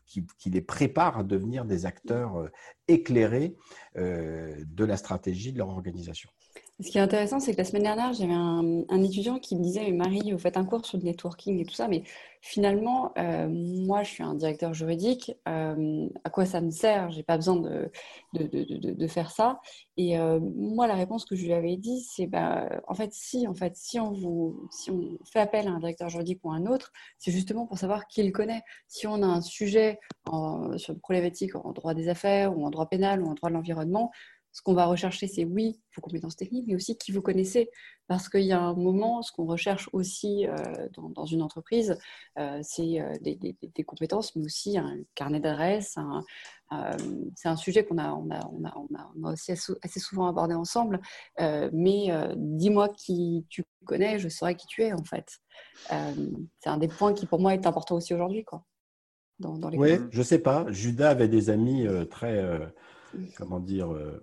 qui, 0.06 0.50
les 0.50 0.60
prépare 0.60 1.18
à 1.18 1.24
devenir 1.24 1.64
des 1.64 1.86
acteurs 1.86 2.36
euh, 2.36 2.48
éclairés 2.88 3.56
euh, 3.96 4.56
de 4.66 4.84
la 4.84 4.96
stratégie 4.96 5.52
de 5.52 5.58
leur 5.58 5.68
organisation. 5.68 6.30
Ce 6.80 6.90
qui 6.90 6.98
est 6.98 7.00
intéressant, 7.00 7.38
c'est 7.38 7.52
que 7.52 7.58
la 7.58 7.64
semaine 7.64 7.84
dernière, 7.84 8.12
j'avais 8.14 8.32
un, 8.32 9.02
étudiant 9.04 9.38
qui 9.38 9.54
me 9.54 9.62
disait, 9.62 9.92
Marie, 9.92 10.32
vous 10.32 10.38
faites 10.38 10.56
un 10.56 10.64
cours 10.64 10.84
sur 10.84 10.98
le 10.98 11.04
networking 11.04 11.60
et 11.60 11.64
tout 11.64 11.74
ça, 11.74 11.86
mais 11.86 12.02
finalement, 12.40 13.12
euh, 13.16 13.46
moi, 13.48 14.02
je 14.02 14.10
suis 14.10 14.24
un 14.24 14.34
directeur 14.34 14.74
juridique, 14.74 15.32
euh, 15.48 16.08
à 16.24 16.30
quoi 16.30 16.46
ça 16.46 16.60
me 16.60 16.70
sert? 16.70 17.12
J'ai 17.12 17.22
pas 17.22 17.36
besoin 17.36 17.56
de, 17.56 17.92
de, 18.32 19.06
faire 19.06 19.30
ça. 19.30 19.60
Et 19.96 20.18
euh, 20.18 20.40
moi, 20.40 20.88
la 20.88 20.96
réponse 20.96 21.24
que 21.26 21.36
je 21.36 21.44
lui 21.44 21.52
avais 21.52 21.76
dit, 21.76 22.00
c'est, 22.00 22.26
bah, 22.26 22.68
en 22.88 22.94
fait, 22.94 23.12
si, 23.12 23.46
en 23.46 23.54
fait, 23.54 23.76
si 23.76 24.00
on, 24.00 24.10
vous, 24.10 24.68
si 24.72 24.90
on 24.90 25.16
fait 25.24 25.38
appel 25.38 25.68
à 25.68 25.70
un 25.70 25.78
directeur 25.78 26.08
juridique 26.08 26.40
ou 26.42 26.50
à 26.50 26.56
un 26.56 26.66
autre, 26.66 26.92
c'est 27.20 27.30
justement 27.30 27.66
pour 27.66 27.78
savoir 27.78 28.08
qui 28.08 28.20
il 28.20 28.32
connaît. 28.32 28.62
Si 28.88 29.06
on 29.06 29.22
a 29.22 29.26
un 29.26 29.42
sujet 29.42 30.00
sur 30.76 30.94
une 30.94 31.00
problématique 31.00 31.54
en 31.54 31.70
droit 31.70 31.94
des 31.94 32.08
affaires 32.08 32.58
ou 32.58 32.66
en 32.66 32.70
droit 32.70 32.88
pénal 32.88 33.22
ou 33.22 33.28
en 33.28 33.34
droit 33.34 33.48
de 33.48 33.54
l'environnement, 33.54 34.10
ce 34.54 34.62
qu'on 34.62 34.72
va 34.72 34.86
rechercher, 34.86 35.26
c'est 35.26 35.44
oui, 35.44 35.80
vos 35.96 36.00
compétences 36.00 36.36
techniques, 36.36 36.66
mais 36.68 36.76
aussi 36.76 36.96
qui 36.96 37.10
vous 37.10 37.20
connaissez. 37.20 37.68
Parce 38.06 38.28
qu'il 38.28 38.44
y 38.44 38.52
a 38.52 38.60
un 38.60 38.74
moment, 38.74 39.20
ce 39.20 39.32
qu'on 39.32 39.46
recherche 39.46 39.90
aussi 39.92 40.46
euh, 40.46 40.54
dans, 40.92 41.24
une 41.24 41.42
entreprise, 41.42 41.98
euh, 42.38 42.60
c'est 42.62 43.00
euh, 43.00 43.12
des, 43.20 43.84
compétences, 43.84 44.36
mais 44.36 44.44
aussi 44.44 44.78
un 44.78 44.98
carnet 45.16 45.40
d'adresses. 45.40 45.98
c'est 47.34 47.48
un 47.48 47.56
sujet 47.56 47.84
qu'on 47.84 47.98
a, 47.98 48.12
on 48.12 48.30
a, 48.30 48.46
on 48.46 48.64
a, 48.64 49.10
on 49.16 49.24
a, 49.24 49.32
aussi 49.32 49.50
assez 49.50 50.00
souvent 50.00 50.28
abordé 50.28 50.54
ensemble. 50.54 51.00
mais 51.72 52.12
dis-moi 52.36 52.90
qui 52.90 53.46
tu 53.48 53.64
connais, 53.84 54.20
je 54.20 54.28
saurai 54.28 54.54
qui 54.54 54.68
tu 54.68 54.82
es, 54.82 54.92
en 54.92 55.02
fait. 55.02 55.40
c'est 55.88 56.68
un 56.68 56.78
des 56.78 56.88
points 56.88 57.12
qui, 57.12 57.26
pour 57.26 57.40
moi, 57.40 57.54
est 57.54 57.66
important 57.66 57.96
aussi 57.96 58.14
aujourd'hui. 58.14 58.44
Quoi, 58.44 58.64
dans, 59.40 59.58
dans 59.58 59.68
les 59.68 59.78
oui, 59.78 59.98
je 60.12 60.22
sais 60.22 60.38
pas. 60.38 60.64
Judas 60.70 61.10
avait 61.10 61.26
des 61.26 61.50
amis 61.50 61.88
très 62.08 62.40
comment 63.36 63.60
dire, 63.60 63.92
euh, 63.92 64.22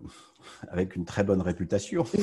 avec 0.70 0.96
une 0.96 1.06
très 1.06 1.24
bonne 1.24 1.42
réputation. 1.42 2.04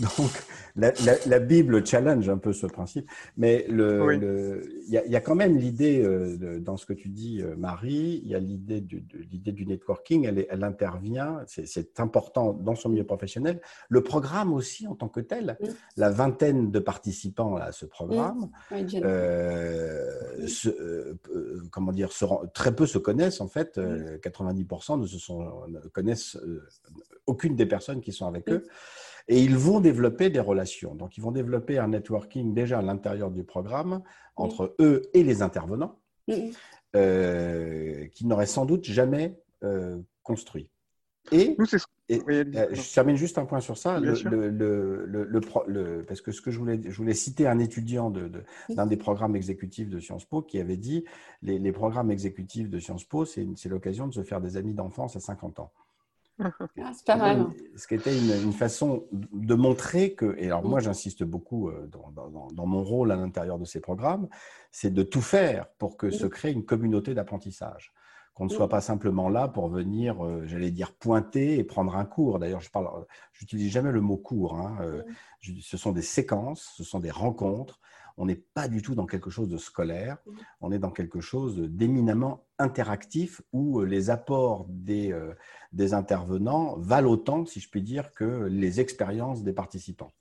Donc, 0.00 0.30
la, 0.76 1.38
Bible 1.38 1.86
challenge 1.86 2.28
un 2.28 2.38
peu 2.38 2.52
ce 2.52 2.66
principe. 2.66 3.08
Mais 3.36 3.66
il 3.68 4.84
y, 4.88 4.98
a, 4.98 5.06
y, 5.06 5.16
a 5.16 5.20
quand 5.20 5.34
même 5.34 5.56
l'idée, 5.56 6.02
euh, 6.02 6.58
dans 6.58 6.76
ce 6.76 6.86
que 6.86 6.92
tu 6.92 7.08
dis, 7.08 7.42
euh, 7.42 7.54
Marie, 7.56 8.20
il 8.24 8.28
y 8.28 8.34
a 8.34 8.40
l'idée 8.40 8.80
du, 8.80 9.00
de, 9.00 9.50
du 9.50 9.66
networking, 9.66 10.26
elle, 10.26 10.46
elle 10.48 10.64
intervient, 10.64 11.40
c'est 11.46 12.00
important 12.00 12.52
dans 12.52 12.74
son 12.74 12.88
milieu 12.88 13.04
professionnel. 13.04 13.60
Le 13.88 14.02
programme 14.02 14.52
aussi, 14.52 14.86
en 14.88 14.94
tant 14.94 15.08
que 15.08 15.20
tel, 15.20 15.56
la 15.96 16.10
vingtaine 16.10 16.70
de 16.70 16.78
participants 16.78 17.56
à 17.56 17.72
ce 17.72 17.86
programme, 17.86 18.50
comment 21.70 21.92
dire, 21.92 22.10
très 22.52 22.74
peu 22.74 22.86
se 22.86 22.98
connaissent, 22.98 23.40
en 23.40 23.48
fait, 23.48 23.78
90% 23.78 25.00
ne, 25.00 25.06
se 25.06 25.18
sont, 25.18 25.48
connaissent 25.92 26.38
aucune 27.26 27.56
des 27.56 27.66
personnes 27.66 28.00
qui 28.00 28.12
sont 28.12 28.26
avec 28.26 28.50
eux. 28.50 28.66
Et 29.28 29.40
ils 29.40 29.56
vont 29.56 29.80
développer 29.80 30.28
des 30.28 30.40
relations. 30.40 30.94
Donc, 30.94 31.16
ils 31.16 31.22
vont 31.22 31.32
développer 31.32 31.78
un 31.78 31.88
networking 31.88 32.52
déjà 32.52 32.80
à 32.80 32.82
l'intérieur 32.82 33.30
du 33.30 33.42
programme 33.42 34.02
entre 34.36 34.74
eux 34.80 35.02
et 35.14 35.22
les 35.22 35.40
intervenants, 35.40 35.98
euh, 36.94 38.06
qu'ils 38.08 38.28
n'auraient 38.28 38.46
sans 38.46 38.66
doute 38.66 38.84
jamais 38.84 39.34
euh, 39.62 39.98
construit. 40.22 40.68
Et, 41.32 41.56
euh, 42.10 42.44
je 42.72 42.94
termine 42.94 43.16
juste 43.16 43.38
un 43.38 43.46
point 43.46 43.60
sur 43.60 43.78
ça, 43.78 43.98
le, 43.98 44.12
le, 44.50 46.02
parce 46.06 46.20
que 46.20 46.32
ce 46.32 46.42
que 46.42 46.50
je 46.50 46.58
voulais, 46.58 46.78
je 46.84 46.94
voulais 46.94 47.14
citer 47.14 47.46
un 47.46 47.58
étudiant 47.58 48.10
d'un 48.10 48.28
de, 48.84 48.90
des 48.90 48.96
programmes 48.98 49.34
exécutifs 49.34 49.88
de 49.88 50.00
Sciences 50.00 50.26
Po 50.26 50.42
qui 50.42 50.60
avait 50.60 50.76
dit 50.76 51.06
les, 51.40 51.58
les 51.58 51.72
programmes 51.72 52.10
exécutifs 52.10 52.68
de 52.68 52.78
Sciences 52.78 53.04
Po, 53.04 53.24
c'est 53.24 53.46
l'occasion 53.70 54.06
de 54.06 54.12
se 54.12 54.22
faire 54.22 54.42
des 54.42 54.58
amis 54.58 54.74
d'enfance 54.74 55.16
à 55.16 55.20
50 55.20 55.60
ans. 55.60 55.72
Ah, 56.40 56.50
c'est 56.92 57.06
pas 57.06 57.16
mal. 57.16 57.46
Ce 57.76 57.86
qui 57.86 57.94
était 57.94 58.16
une, 58.16 58.52
façon 58.52 59.06
de 59.12 59.54
montrer 59.54 60.14
que, 60.14 60.34
et 60.38 60.46
alors 60.46 60.64
moi 60.64 60.80
j'insiste 60.80 61.22
beaucoup 61.22 61.68
euh, 61.68 61.88
dans, 61.88 62.66
mon 62.66 62.82
rôle 62.82 63.12
à 63.12 63.16
l'intérieur 63.16 63.58
de 63.58 63.64
ces 63.64 63.80
programmes, 63.80 64.28
c'est 64.72 64.92
de 64.92 65.02
tout 65.02 65.20
faire 65.20 65.68
pour 65.78 65.96
que 65.96 66.10
se 66.10 66.26
crée 66.26 66.50
une 66.50 66.64
communauté 66.64 67.14
d'apprentissage. 67.14 67.92
Qu'on 68.34 68.46
ne 68.46 68.50
soit 68.50 68.68
pas 68.68 68.80
simplement 68.80 69.28
là 69.28 69.46
pour 69.46 69.68
venir, 69.68 70.24
euh, 70.26 70.42
j'allais 70.46 70.72
dire, 70.72 70.92
pointer 70.92 71.56
et 71.56 71.62
prendre 71.62 71.96
un 71.96 72.04
cours. 72.04 72.40
D'ailleurs, 72.40 72.60
je 72.60 72.70
parle, 72.70 73.06
j'utilise 73.32 73.70
jamais 73.70 73.92
le 73.92 74.00
mot 74.00 74.16
cours. 74.16 74.56
Hein, 74.56 74.76
euh, 74.80 75.04
ce 75.60 75.76
sont 75.76 75.92
des 75.92 76.02
séquences, 76.02 76.72
ce 76.76 76.82
sont 76.82 76.98
des 76.98 77.12
rencontres 77.12 77.78
on 78.16 78.26
n'est 78.26 78.42
pas 78.54 78.68
du 78.68 78.82
tout 78.82 78.94
dans 78.94 79.06
quelque 79.06 79.30
chose 79.30 79.48
de 79.48 79.56
scolaire, 79.56 80.18
on 80.60 80.72
est 80.72 80.78
dans 80.78 80.90
quelque 80.90 81.20
chose 81.20 81.58
d'éminemment 81.58 82.44
interactif 82.58 83.42
où 83.52 83.80
euh, 83.80 83.84
les 83.84 84.10
apports 84.10 84.66
des, 84.68 85.12
euh, 85.12 85.34
des 85.72 85.94
intervenants 85.94 86.76
valent 86.78 87.10
autant, 87.10 87.44
si 87.44 87.60
je 87.60 87.68
puis 87.68 87.82
dire, 87.82 88.12
que 88.12 88.44
les 88.44 88.80
expériences 88.80 89.42
des 89.42 89.52
participants. 89.52 90.12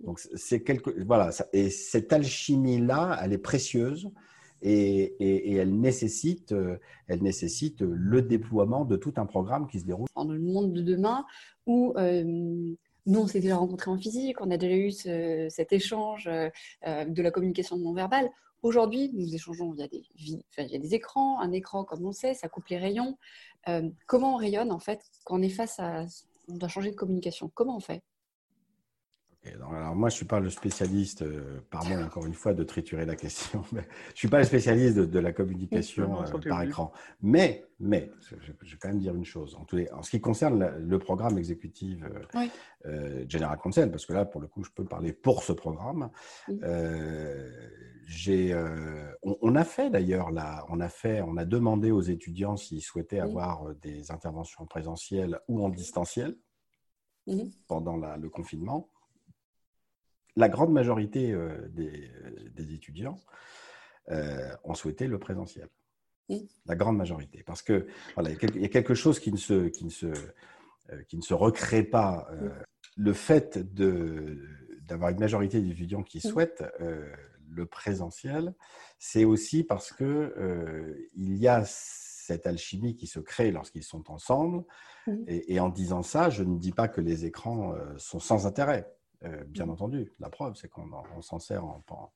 Donc, 0.00 0.20
c'est 0.20 0.62
quelque, 0.62 0.90
voilà, 1.04 1.30
et 1.52 1.70
cette 1.70 2.12
alchimie-là, 2.12 3.18
elle 3.22 3.32
est 3.32 3.38
précieuse 3.38 4.10
et, 4.62 5.56
elle, 5.56 5.74
nécessite, 5.80 6.52
euh, 6.52 6.78
elle 7.06 7.22
nécessite 7.22 7.80
le 7.80 8.22
déploiement 8.22 8.84
de 8.84 8.96
tout 8.96 9.14
un 9.16 9.26
programme 9.26 9.66
qui 9.66 9.80
se 9.80 9.84
déroule. 9.84 10.06
Dans 10.14 10.24
le 10.24 10.38
monde 10.38 10.72
de 10.72 10.82
demain, 10.82 11.24
où 11.66 11.94
nous, 13.08 13.20
on 13.20 13.26
s'est 13.26 13.40
déjà 13.40 13.56
rencontrés 13.56 13.90
en 13.90 13.96
physique, 13.96 14.40
on 14.40 14.50
a 14.50 14.58
déjà 14.58 14.76
eu 14.76 14.90
cet 15.50 15.72
échange 15.72 16.28
euh, 16.28 16.50
euh, 16.86 17.06
de 17.06 17.22
la 17.22 17.30
communication 17.30 17.78
non 17.78 17.94
verbale. 17.94 18.30
Aujourd'hui, 18.62 19.10
nous 19.14 19.34
échangeons 19.34 19.72
via 19.72 19.88
des, 19.88 20.94
écrans, 20.94 21.40
un 21.40 21.52
écran, 21.52 21.84
comme 21.84 22.04
on 22.04 22.12
sait, 22.12 22.34
ça 22.34 22.48
coupe 22.48 22.68
les 22.68 22.76
rayons. 22.76 23.16
Euh, 23.68 23.88
comment 24.06 24.34
on 24.34 24.36
rayonne, 24.36 24.70
en 24.70 24.78
fait, 24.78 25.00
quand 25.24 25.38
on 25.38 25.42
est 25.42 25.48
face 25.48 25.80
à... 25.80 26.04
On 26.50 26.56
doit 26.56 26.68
changer 26.68 26.90
de 26.90 26.96
communication? 26.96 27.50
Comment 27.54 27.76
on 27.76 27.80
fait? 27.80 28.02
Alors 29.46 29.94
moi, 29.94 30.08
je 30.08 30.14
ne 30.14 30.16
suis 30.16 30.24
pas 30.26 30.40
le 30.40 30.50
spécialiste, 30.50 31.22
euh, 31.22 31.60
pardon 31.70 32.02
encore 32.02 32.26
une 32.26 32.34
fois 32.34 32.54
de 32.54 32.62
triturer 32.64 33.06
la 33.06 33.16
question, 33.16 33.64
mais 33.72 33.82
je 34.08 34.12
ne 34.12 34.16
suis 34.16 34.28
pas 34.28 34.38
le 34.38 34.44
spécialiste 34.44 34.98
de, 34.98 35.18
la 35.18 35.32
communication 35.32 36.22
euh, 36.22 36.38
par 36.48 36.62
écran. 36.62 36.92
Mais, 37.22 37.64
mais 37.80 38.10
je, 38.20 38.52
vais 38.52 38.76
quand 38.80 38.88
même 38.88 38.98
dire 38.98 39.14
une 39.14 39.24
chose. 39.24 39.54
En, 39.54 39.64
tous 39.64 39.76
les, 39.76 39.90
en 39.92 40.02
ce 40.02 40.10
qui 40.10 40.20
concerne 40.20 40.72
le 40.78 40.98
programme 40.98 41.38
exécutif 41.38 42.02
euh, 42.86 43.24
General 43.28 43.58
Counsel, 43.58 43.90
parce 43.90 44.06
que 44.06 44.12
là, 44.12 44.24
pour 44.24 44.40
le 44.40 44.48
coup, 44.48 44.64
je 44.64 44.70
peux 44.70 44.84
parler 44.84 45.12
pour 45.12 45.42
ce 45.42 45.52
programme. 45.52 46.10
j'ai, 48.06 48.54
on, 49.22 49.54
a 49.54 49.64
fait 49.64 49.90
d'ailleurs, 49.90 50.30
on 50.68 50.80
a 50.80 50.88
fait, 50.88 51.22
on 51.22 51.36
a 51.36 51.44
demandé 51.44 51.90
aux 51.90 52.00
étudiants 52.00 52.56
s'ils 52.56 52.82
souhaitaient 52.82 53.20
avoir 53.20 53.74
des 53.76 54.10
interventions 54.10 54.66
présentielles 54.66 55.38
ou 55.48 55.64
en 55.64 55.68
distanciel 55.68 56.36
pendant 57.66 57.96
le 57.96 58.28
confinement 58.30 58.88
la 60.38 60.48
grande 60.48 60.72
majorité 60.72 61.32
euh, 61.32 61.68
euh, 61.78 62.48
des, 62.54 62.72
étudiants 62.72 63.20
euh, 64.10 64.54
ont 64.64 64.74
souhaité 64.74 65.06
le 65.06 65.18
présentiel. 65.18 65.68
La 66.66 66.76
grande 66.76 66.96
majorité. 66.96 67.42
Parce 67.44 67.62
que 67.62 67.86
voilà, 68.14 68.30
il 68.30 68.60
y 68.60 68.64
a 68.64 68.68
quelque 68.68 68.94
chose 68.94 69.18
qui 69.18 69.32
ne 69.32 69.38
se, 69.38 69.68
qui 69.68 69.84
ne 69.84 69.90
se, 69.90 70.06
qui 71.08 71.16
ne 71.16 71.22
se 71.22 71.32
recrée 71.32 71.82
pas. 71.82 72.28
Le 72.96 73.14
fait 73.14 73.58
d'avoir 74.86 75.10
une 75.10 75.20
majorité 75.20 75.58
d'étudiants 75.62 76.02
qui 76.02 76.20
souhaitent 76.20 76.64
le 77.48 77.64
présentiel, 77.64 78.54
c'est 78.98 79.24
aussi 79.24 79.64
parce 79.64 79.90
que 79.90 81.08
il 81.14 81.38
y 81.38 81.48
a 81.48 81.62
cette 81.64 82.46
alchimie 82.46 82.94
qui 82.94 83.06
se 83.06 83.20
crée 83.20 83.50
lorsqu'ils 83.50 83.84
sont 83.84 84.10
ensemble. 84.10 84.64
Et, 85.26 85.54
et, 85.54 85.60
en 85.60 85.70
disant 85.70 86.02
ça, 86.02 86.28
je 86.28 86.42
ne 86.42 86.58
dis 86.58 86.72
pas 86.72 86.88
que 86.88 87.00
les 87.00 87.24
écrans 87.24 87.74
sont 87.96 88.20
sans 88.20 88.46
intérêt. 88.46 88.86
Euh, 89.24 89.44
bien 89.44 89.66
mm. 89.66 89.70
entendu. 89.70 90.12
La 90.20 90.30
preuve, 90.30 90.54
c'est 90.54 90.68
qu'on 90.68 90.88
s'en 91.22 91.38
sert 91.38 91.64
en, 91.64 91.82
en, 91.90 92.12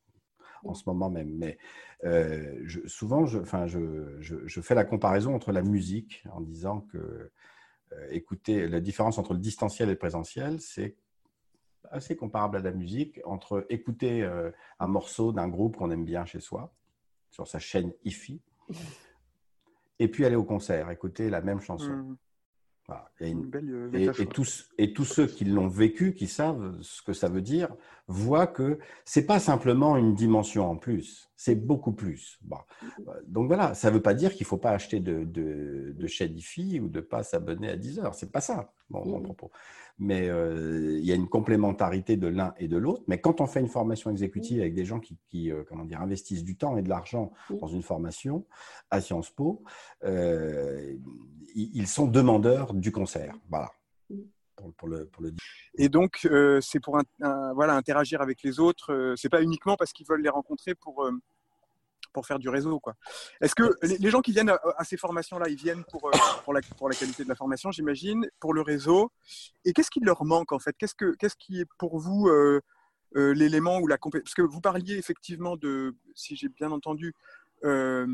mm. 0.71 0.75
ce 0.75 0.83
moment 0.87 1.11
même. 1.11 1.31
Mais 1.37 1.59
euh, 2.05 2.65
souvent, 2.87 3.27
je, 3.27 3.41
je, 3.67 4.47
je, 4.47 4.61
fais 4.61 4.75
la 4.75 4.85
comparaison 4.85 5.35
entre 5.35 5.53
la 5.53 5.63
musique 5.63 6.25
en 6.31 6.41
disant 6.41 6.83
que, 6.93 7.31
euh, 7.93 8.09
écoutez, 8.11 8.69
la 8.69 8.81
différence 8.81 9.19
entre 9.19 9.35
le 9.35 9.41
distanciel 9.41 9.89
et 9.89 9.93
le 9.93 9.99
présentiel, 9.99 10.61
c'est 10.61 10.97
assez 11.91 12.17
comparable 12.17 12.57
à 12.57 12.61
la 12.61 12.71
musique, 12.71 13.21
entre 13.25 13.67
écouter 13.69 14.25
un 14.79 14.87
morceau 14.87 15.33
d'un 15.33 15.49
groupe 15.49 15.77
qu'on 15.77 15.91
aime 15.91 16.05
bien 16.05 16.25
chez 16.25 16.41
soi, 16.41 16.73
sur 17.29 17.47
sa 17.47 17.59
chaîne 17.59 17.93
IFI, 18.05 18.41
et 19.99 20.09
puis 20.09 20.25
aller 20.25 20.37
au 20.37 20.45
concert, 20.45 20.91
écouter 20.91 21.29
la 21.29 21.43
même 21.43 21.61
chanson. 21.61 22.17
Euh, 22.91 23.91
et, 24.19 24.27
tous, 24.27 24.69
et 24.79 24.93
tous 24.93 25.05
ceux 25.05 25.27
qui 25.27 25.45
l'ont 25.45 25.69
vécu, 25.69 26.15
qui 26.15 26.27
savent 26.27 26.77
ce 26.81 27.03
que 27.03 27.13
ça 27.13 27.29
veut 27.29 27.41
dire, 27.41 27.69
voient 28.09 28.49
que 28.49 28.79
c'est 29.05 29.27
pas 29.27 29.39
simplement 29.39 29.97
une 29.97 30.15
dimension 30.15 30.69
en 30.69 30.77
plus, 30.77 31.31
c'est 31.37 31.55
beaucoup 31.55 31.93
plus. 31.93 32.41
Donc 33.27 33.47
voilà, 33.47 33.75
ça 33.75 33.91
ne 33.91 33.95
veut 33.95 34.03
pas 34.03 34.15
dire 34.15 34.33
qu'il 34.33 34.45
ne 34.45 34.49
faut 34.49 34.59
pas 34.59 34.73
acheter 34.73 35.01
de, 35.01 35.25
de, 35.25 35.95
de 35.97 36.81
ou 36.81 36.89
de 36.89 37.01
pas 37.01 37.23
s'abonner 37.23 37.69
à 37.69 37.77
10 37.77 38.01
heures. 38.01 38.15
C'est 38.15 38.33
pas 38.33 38.41
ça, 38.41 38.73
mon, 38.93 39.19
mmh. 39.19 39.23
propos. 39.23 39.51
Mais 39.99 40.29
euh, 40.29 40.99
il 40.99 41.05
y 41.05 41.13
a 41.13 41.15
une 41.15 41.29
complémentarité 41.29 42.17
de 42.17 42.27
l'un 42.27 42.55
et 42.59 42.69
de 42.69 42.77
l'autre. 42.77 43.03
Mais 43.09 43.21
quand 43.21 43.41
on 43.41 43.47
fait 43.47 43.61
une 43.61 43.69
formation 43.69 44.11
exécutive 44.11 44.61
avec 44.61 44.75
des 44.75 44.85
gens 44.85 45.01
qui, 45.01 45.17
qui 45.29 45.51
euh, 45.51 45.65
comment 45.69 45.85
dire, 45.85 46.01
investissent 46.01 46.45
du 46.45 46.57
temps 46.57 46.77
et 46.77 46.83
de 46.83 46.89
l'argent 46.89 47.33
dans 47.51 47.69
une 47.69 47.83
formation 47.83 48.47
à 48.91 49.01
Sciences 49.01 49.31
Po, 49.31 49.63
euh, 50.05 50.95
ils 51.55 51.87
sont 51.87 52.07
demandeurs 52.07 52.75
du 52.75 52.93
concert. 52.93 53.37
Voilà. 53.51 53.71
Pour, 54.77 54.89
le, 54.89 55.07
pour 55.07 55.23
le... 55.25 55.35
Et 55.77 55.89
donc, 55.89 56.27
c'est 56.61 56.81
pour 56.81 57.01
voilà, 57.55 57.75
interagir 57.75 58.23
avec 58.23 58.43
les 58.43 58.61
autres. 58.61 59.15
c'est 59.17 59.29
pas 59.29 59.43
uniquement 59.43 59.77
parce 59.77 59.93
qu'ils 59.93 60.07
veulent 60.07 60.23
les 60.23 60.29
rencontrer 60.29 60.75
pour 60.75 61.11
pour 62.13 62.27
faire 62.27 62.39
du 62.39 62.49
réseau. 62.49 62.79
Quoi. 62.81 62.95
Est-ce 63.41 63.55
que 63.55 63.75
les, 63.83 64.11
gens 64.11 64.21
qui 64.21 64.33
viennent 64.33 64.51
à, 64.51 64.85
ces 64.85 64.97
formations-là, 64.97 65.49
ils 65.49 65.57
viennent 65.57 65.85
pour, 65.85 66.07
euh, 66.09 66.11
pour, 66.45 66.53
la, 66.53 66.61
qualité 66.95 67.25
de 67.25 67.29
la 67.29 67.35
formation, 67.35 67.71
j'imagine, 67.71 68.29
pour 68.41 68.55
le 68.55 68.61
réseau? 68.61 69.11
Et 69.65 69.73
qu'est-ce 69.73 69.91
qui 69.91 70.01
leur 70.01 70.25
manque 70.25 70.53
en 70.53 70.59
fait? 70.59 70.75
Qu'est-ce, 70.79 70.95
que, 70.95 71.15
qu'est-ce 71.17 71.37
qui 71.37 71.61
est 71.61 71.69
pour 71.79 71.99
vous 71.99 72.29
euh, 72.29 72.61
euh, 73.17 73.33
l'élément 73.35 73.79
ou 73.79 73.87
la 73.87 73.99
compétence 73.99 74.25
Parce 74.25 74.35
que 74.35 74.43
vous 74.43 74.61
parliez 74.61 74.97
effectivement 74.97 75.57
de, 75.57 75.95
si 76.15 76.37
j'ai 76.37 76.49
bien 76.49 76.71
entendu, 76.71 77.15
de 77.63 78.07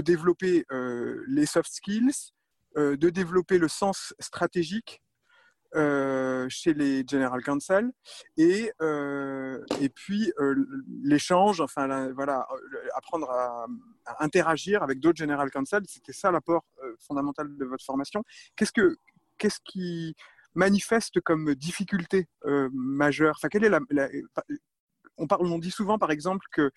développer 0.00 0.66
les 1.28 1.46
soft 1.46 1.72
skills, 1.72 2.32
de 2.74 3.10
développer 3.10 3.58
le 3.58 3.68
sens 3.68 4.12
stratégique 4.18 5.02
chez 6.48 6.74
les 6.74 7.04
General 7.06 7.42
Counsel 7.42 7.90
et, 8.36 8.70
et 9.80 9.88
puis 9.90 10.32
l'échange, 11.02 11.60
enfin 11.60 12.12
voilà, 12.12 12.46
apprendre 12.94 13.30
à, 13.30 13.66
interagir 14.20 14.82
avec 14.82 15.00
d'autres 15.00 15.18
General 15.18 15.50
Counsel, 15.50 15.82
c'était 15.86 16.12
ça 16.12 16.30
l'apport 16.30 16.64
fondamental 17.00 17.56
de 17.56 17.64
votre 17.64 17.84
formation. 17.84 18.22
Qu'est-ce 18.56 18.72
que 18.72 18.96
qu'est-ce 19.38 19.60
qui 19.64 20.14
manifeste 20.54 21.20
comme 21.20 21.54
difficulté 21.54 22.26
majeure? 22.72 23.34
Enfin, 23.36 23.48
quelle 23.48 23.64
est 23.64 23.68
la, 23.68 23.80
on, 25.18 25.26
parle, 25.26 25.46
on 25.46 25.58
dit 25.58 25.70
souvent, 25.70 25.98
par 25.98 26.10
exemple, 26.10 26.46
que 26.52 26.70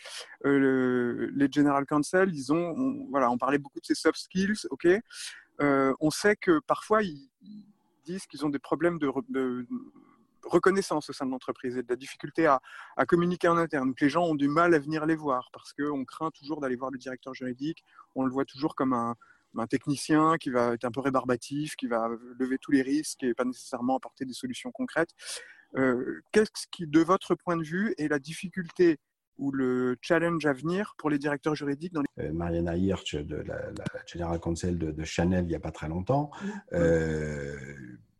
les 0.43 1.51
General 1.51 1.85
Counsel, 1.85 2.33
ils 2.33 2.51
ont, 2.51 2.73
on, 2.75 3.07
voilà, 3.09 3.29
on 3.31 3.37
parlait 3.37 3.57
beaucoup 3.59 3.79
de 3.79 3.85
ces 3.85 3.95
soft 3.95 4.17
skills, 4.17 4.67
ok. 4.69 4.87
on 5.59 6.11
sait 6.11 6.35
que 6.35 6.59
parfois 6.67 7.01
ils 7.03 7.29
qu'ils 8.27 8.45
ont 8.45 8.49
des 8.49 8.59
problèmes 8.59 8.99
de, 8.99 9.11
reconnaissance 10.45 11.09
au 11.09 11.13
sein 11.13 11.25
de 11.25 11.31
l'entreprise 11.31 11.77
et 11.77 11.83
de 11.83 11.89
la 11.89 11.95
difficulté 11.95 12.47
à, 12.47 12.61
communiquer 13.07 13.47
en 13.47 13.57
interne. 13.57 13.89
Donc 13.89 14.01
les 14.01 14.09
gens 14.09 14.25
ont 14.25 14.35
du 14.35 14.47
mal 14.47 14.73
à 14.73 14.79
venir 14.79 15.05
les 15.05 15.15
voir 15.15 15.49
parce 15.53 15.73
qu'on 15.73 16.05
craint 16.05 16.31
toujours 16.31 16.61
d'aller 16.61 16.75
voir 16.75 16.91
le 16.91 16.97
directeur 16.97 17.33
juridique. 17.33 17.83
On 18.15 18.23
le 18.23 18.31
voit 18.31 18.45
toujours 18.45 18.75
comme 18.75 18.93
un, 18.93 19.15
technicien 19.67 20.37
qui 20.37 20.51
va 20.51 20.73
être 20.73 20.85
un 20.85 20.91
peu 20.91 21.01
rébarbatif, 21.01 21.75
qui 21.75 21.87
va 21.87 22.07
lever 22.39 22.57
tous 22.59 22.71
les 22.71 22.81
risques 22.81 23.23
et 23.23 23.33
pas 23.33 23.45
nécessairement 23.45 23.97
apporter 23.97 24.23
des 24.23 24.33
solutions 24.33 24.71
concrètes. 24.71 25.09
Euh, 25.75 26.21
qu'est-ce 26.31 26.67
qui, 26.71 26.87
de 26.87 26.99
votre 26.99 27.35
point 27.35 27.57
de 27.57 27.63
vue, 27.63 27.93
est 27.97 28.07
la 28.07 28.19
difficulté 28.19 28.99
ou 29.39 29.51
le 29.51 29.97
challenge 30.01 30.45
à 30.45 30.53
venir 30.53 30.93
pour 30.97 31.09
les 31.09 31.17
directeurs 31.17 31.55
juridiques 31.55 31.93
dans 31.93 32.01
les... 32.01 32.25
Euh, 32.25 32.31
Mariana 32.31 32.75
Hirsch, 32.75 33.15
de 33.15 33.37
la, 33.37 33.55
la 33.55 33.85
General 34.05 34.39
Counsel 34.39 34.77
de, 34.77 35.03
Chanel, 35.03 35.45
il 35.45 35.47
n'y 35.47 35.55
a 35.55 35.59
pas 35.59 35.71
très 35.71 35.87
longtemps, 35.87 36.29
euh, 36.73 37.55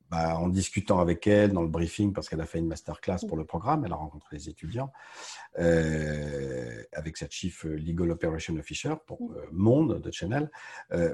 bah, 0.10 0.38
en 0.40 0.48
discutant 0.48 1.00
avec 1.00 1.28
elle 1.28 1.52
dans 1.52 1.62
le 1.62 1.68
briefing, 1.68 2.14
parce 2.14 2.30
qu'elle 2.30 2.42
a 2.42 2.46
fait 2.46 2.60
une 2.60 2.68
masterclass 2.68 3.20
pour 3.28 3.38
le 3.38 3.44
programme, 3.44 3.86
elle 3.86 3.92
a 3.92 3.98
rencontré 3.98 4.38
les 4.38 4.50
étudiants, 4.50 4.92
euh, 5.60 6.82
avec 6.94 7.18
sa 7.18 7.30
chief 7.30 7.66
legal 7.66 8.10
operation 8.10 8.56
officer 8.56 8.94
pour 9.06 9.36
Monde 9.52 10.02
de 10.02 10.12
Chanel. 10.12 10.50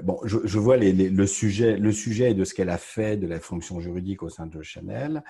bon, 0.02 0.20
je, 0.24 0.58
vois 0.58 0.76
le, 0.78 1.26
sujet, 1.26 1.76
le 1.76 1.92
sujet 1.92 2.32
de 2.32 2.44
ce 2.44 2.54
qu'elle 2.54 2.70
a 2.70 2.78
fait 2.78 3.16
de 3.16 3.26
la 3.26 3.40
fonction 3.40 3.80
juridique 3.80 4.22
au 4.22 4.30
sein 4.30 4.46
de 4.46 4.62
Chanel 4.62 5.22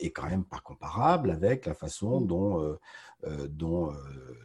est 0.00 0.10
quand 0.10 0.28
même 0.28 0.44
pas 0.44 0.60
comparable 0.60 1.30
avec 1.30 1.66
la 1.66 1.74
façon 1.74 2.20
dont, 2.20 2.62
euh, 2.62 2.78
euh, 3.24 3.48
dont 3.48 3.90
euh, 3.90 3.94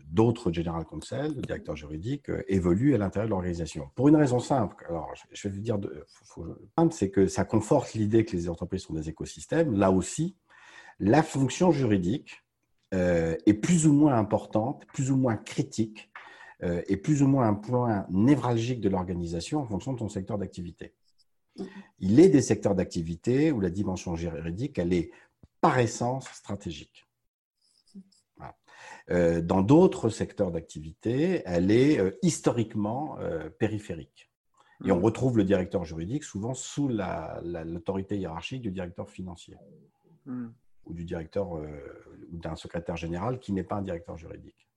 d'autres 0.05 0.51
General 0.51 0.85
Counsel, 0.85 1.35
le 1.35 1.41
directeur 1.41 1.75
juridique, 1.75 2.29
évoluent 2.47 2.95
à 2.95 2.97
l'intérieur 2.97 3.27
de 3.27 3.31
l'organisation. 3.31 3.89
Pour 3.95 4.07
une 4.09 4.15
raison 4.15 4.39
simple, 4.39 4.85
alors 4.87 5.11
je 5.31 5.47
vais 5.47 5.53
vous 5.53 5.61
dire, 5.61 5.77
c'est 6.91 7.09
que 7.09 7.27
ça 7.27 7.45
conforte 7.45 7.93
l'idée 7.93 8.25
que 8.25 8.35
les 8.35 8.49
entreprises 8.49 8.83
sont 8.83 8.93
des 8.93 9.09
écosystèmes. 9.09 9.77
Là 9.77 9.91
aussi, 9.91 10.35
la 10.99 11.23
fonction 11.23 11.71
juridique 11.71 12.43
est 12.91 13.59
plus 13.59 13.87
ou 13.87 13.93
moins 13.93 14.15
importante, 14.15 14.85
plus 14.93 15.09
ou 15.09 15.17
moins 15.17 15.35
critique, 15.35 16.11
et 16.61 16.95
plus 16.95 17.23
ou 17.23 17.27
moins 17.27 17.47
un 17.47 17.55
point 17.55 18.05
névralgique 18.09 18.79
de 18.79 18.87
l'organisation 18.87 19.59
en 19.59 19.65
fonction 19.65 19.93
de 19.93 19.99
son 19.99 20.07
secteur 20.07 20.37
d'activité. 20.37 20.93
Mmh. 21.57 21.63
Il 21.99 22.19
est 22.19 22.29
des 22.29 22.41
secteurs 22.41 22.75
d'activité 22.75 23.51
où 23.51 23.59
la 23.59 23.69
dimension 23.69 24.15
juridique, 24.15 24.79
elle 24.79 24.93
est 24.93 25.11
par 25.63 25.79
essence 25.79 26.27
stratégique. 26.27 27.07
Euh, 29.11 29.41
dans 29.41 29.61
d'autres 29.61 30.09
secteurs 30.09 30.51
d'activité, 30.51 31.41
elle 31.45 31.71
est 31.71 31.99
euh, 31.99 32.11
historiquement 32.21 33.17
euh, 33.19 33.49
périphérique. 33.49 34.29
Et 34.85 34.91
on 34.91 34.99
mmh. 34.99 35.03
retrouve 35.03 35.37
le 35.37 35.45
directeur 35.45 35.85
juridique 35.85 36.25
souvent 36.25 36.53
sous 36.53 36.89
l'autorité 36.89 38.17
hiérarchique 38.17 38.61
du 38.61 38.71
directeur 38.71 39.09
financier 39.09 39.55
mmh. 40.25 40.47
ou 40.85 40.93
du 40.93 41.05
directeur 41.05 41.53
ou 41.53 42.37
d'un 42.37 42.55
secrétaire 42.57 42.97
général 42.97 43.39
qui 43.39 43.53
n'est 43.53 43.63
pas 43.63 43.75
un 43.75 43.81
directeur 43.81 44.17
juridique. 44.17 44.67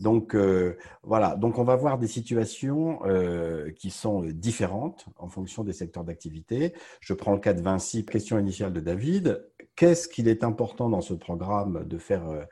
Donc 0.00 0.34
euh, 0.34 0.76
voilà, 1.02 1.36
donc 1.36 1.58
on 1.58 1.64
va 1.64 1.76
voir 1.76 1.98
des 1.98 2.08
situations 2.08 3.00
euh, 3.06 3.70
qui 3.70 3.90
sont 3.90 4.22
différentes 4.22 5.06
en 5.18 5.28
fonction 5.28 5.62
des 5.62 5.72
secteurs 5.72 6.04
d'activité. 6.04 6.74
Je 7.00 7.14
prends 7.14 7.32
le 7.32 7.38
cas 7.38 7.52
de 7.52 7.62
Vinci, 7.62 8.04
question 8.04 8.38
initiale 8.38 8.72
de 8.72 8.80
David. 8.80 9.46
Qu'est-ce 9.76 10.08
qu'il 10.08 10.26
est 10.28 10.42
important 10.42 10.88
dans 10.90 11.00
ce 11.00 11.14
programme 11.14 11.84
de 11.86 11.98
faire, 11.98 12.28
euh, 12.28 12.42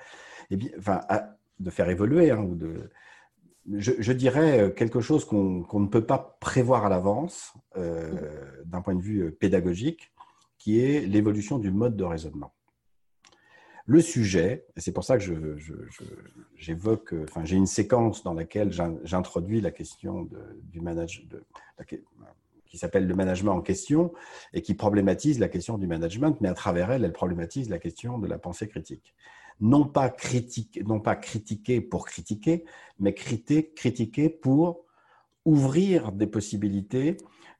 eh 0.50 0.56
bien, 0.56 0.70
enfin, 0.78 1.00
de 1.58 1.70
faire 1.70 1.88
évoluer 1.88 2.30
hein, 2.30 2.38
ou 2.38 2.54
de, 2.54 2.90
je, 3.72 4.12
dirais 4.12 4.72
quelque 4.76 5.00
chose 5.00 5.24
qu'on 5.24 5.80
ne 5.80 5.86
peut 5.86 6.04
pas 6.04 6.36
prévoir 6.40 6.84
à 6.84 6.88
l'avance 6.88 7.54
d'un 7.76 8.82
point 8.82 8.96
de 8.96 9.00
vue 9.00 9.30
pédagogique, 9.30 10.12
qui 10.58 10.80
est 10.80 11.06
l'évolution 11.06 11.58
du 11.58 11.70
mode 11.70 11.96
de 11.96 12.02
raisonnement. 12.02 12.52
Le 13.86 14.00
sujet, 14.00 14.64
et 14.76 14.80
c'est 14.80 14.92
pour 14.92 15.04
ça 15.04 15.18
que 15.18 15.56
j'évoque, 16.56 17.14
enfin, 17.24 17.44
j'ai 17.44 17.56
une 17.56 17.66
séquence 17.66 18.22
dans 18.22 18.34
laquelle 18.34 18.70
j'introduis 19.02 19.60
la 19.60 19.70
question 19.70 20.28
du 20.70 20.80
management, 20.80 21.36
qui 22.72 22.78
s'appelle 22.78 23.06
le 23.06 23.14
management 23.14 23.52
en 23.52 23.60
question 23.60 24.12
et 24.54 24.62
qui 24.62 24.74
problématise 24.74 25.38
la 25.38 25.48
question 25.48 25.76
du 25.76 25.86
management, 25.86 26.38
mais 26.40 26.48
à 26.48 26.54
travers 26.54 26.90
elle, 26.90 27.04
elle 27.04 27.12
problématise 27.12 27.68
la 27.68 27.78
question 27.78 28.18
de 28.18 28.26
la 28.26 28.38
pensée 28.38 28.66
critique. 28.66 29.14
Non 29.60 29.84
pas, 29.84 30.08
critique, 30.08 30.80
non 30.86 30.98
pas 30.98 31.14
critiquer 31.14 31.82
pour 31.82 32.06
critiquer, 32.06 32.64
mais 32.98 33.12
critiquer 33.14 34.30
pour 34.30 34.86
ouvrir 35.44 36.12
des 36.12 36.26
possibilités, 36.26 37.18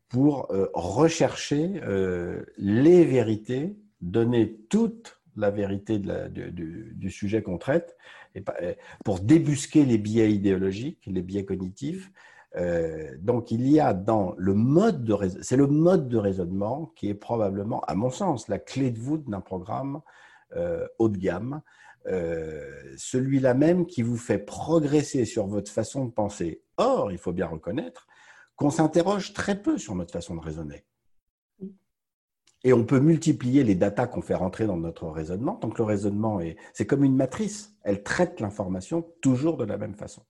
pour 0.09 0.51
euh, 0.51 0.69
rechercher 0.73 1.81
euh, 1.83 2.45
les 2.57 3.05
vérités, 3.05 3.77
donner 4.01 4.57
toutes 4.71 5.22
la 5.37 5.51
vérité 5.51 5.99
du, 5.99 7.11
sujet 7.11 7.43
qu'on 7.43 7.59
traite, 7.59 7.97
et 8.35 8.43
pour 9.05 9.21
débusquer 9.21 9.85
les 9.85 9.99
biais 9.99 10.33
idéologiques, 10.33 11.03
les 11.07 11.23
biais 11.23 11.45
cognitifs. 11.45 12.11
Euh, 12.57 13.17
donc 13.19 13.51
il 13.51 13.67
y 13.67 13.81
a 13.81 13.95
dans 13.95 14.35
le 14.37 14.53
mode 14.53 15.05
de 15.05 15.17
c'est 15.41 15.57
le 15.57 15.67
mode 15.67 16.09
de 16.09 16.19
raisonnement 16.19 16.93
qui 16.97 17.09
est 17.09 17.15
probablement, 17.15 17.81
à 17.83 17.95
mon 17.95 18.11
sens, 18.11 18.49
la 18.49 18.59
clé 18.59 18.91
de 18.91 18.99
voûte 18.99 19.29
d'un 19.29 19.41
programme 19.41 20.03
euh, 20.57 20.87
haut 20.99 21.09
de 21.09 21.17
gamme, 21.17 21.63
euh, 22.07 22.93
celui-là 22.97 23.55
même 23.55 23.87
qui 23.87 24.03
vous 24.03 24.19
fait 24.19 24.39
progresser 24.39 25.25
sur 25.25 25.47
votre 25.47 25.71
façon 25.71 26.05
de 26.05 26.11
penser. 26.11 26.63
Or, 26.77 27.11
il 27.11 27.19
faut 27.19 27.33
bien 27.33 27.47
reconnaître 27.47 28.07
qu'on 28.57 28.71
s'interroge 28.71 29.33
très 29.33 29.61
peu 29.61 29.79
sur 29.79 29.95
notre 29.95 30.13
façon 30.13 30.35
de 30.35 30.41
raisonner. 30.41 30.85
Et 32.65 32.73
on 32.73 32.85
peut 32.85 33.01
multiplier 33.01 33.65
les 33.65 33.75
datas 33.75 34.07
qu'on 34.07 34.23
fait 34.23 34.35
rentrer 34.35 34.67
dans 34.67 34.77
notre 34.77 35.09
raisonnement. 35.09 35.59
Donc 35.61 35.79
le 35.79 35.85
raisonnement, 35.85 36.41
est, 36.41 36.57
c'est 36.73 36.87
comme 36.87 37.03
une 37.03 37.17
matrice. 37.17 37.75
Elle 37.83 38.03
traite 38.03 38.41
l'information 38.41 39.05
toujours 39.21 39.57
de 39.57 39.65
la 39.65 39.79
même 39.79 39.95
façon. 39.95 40.23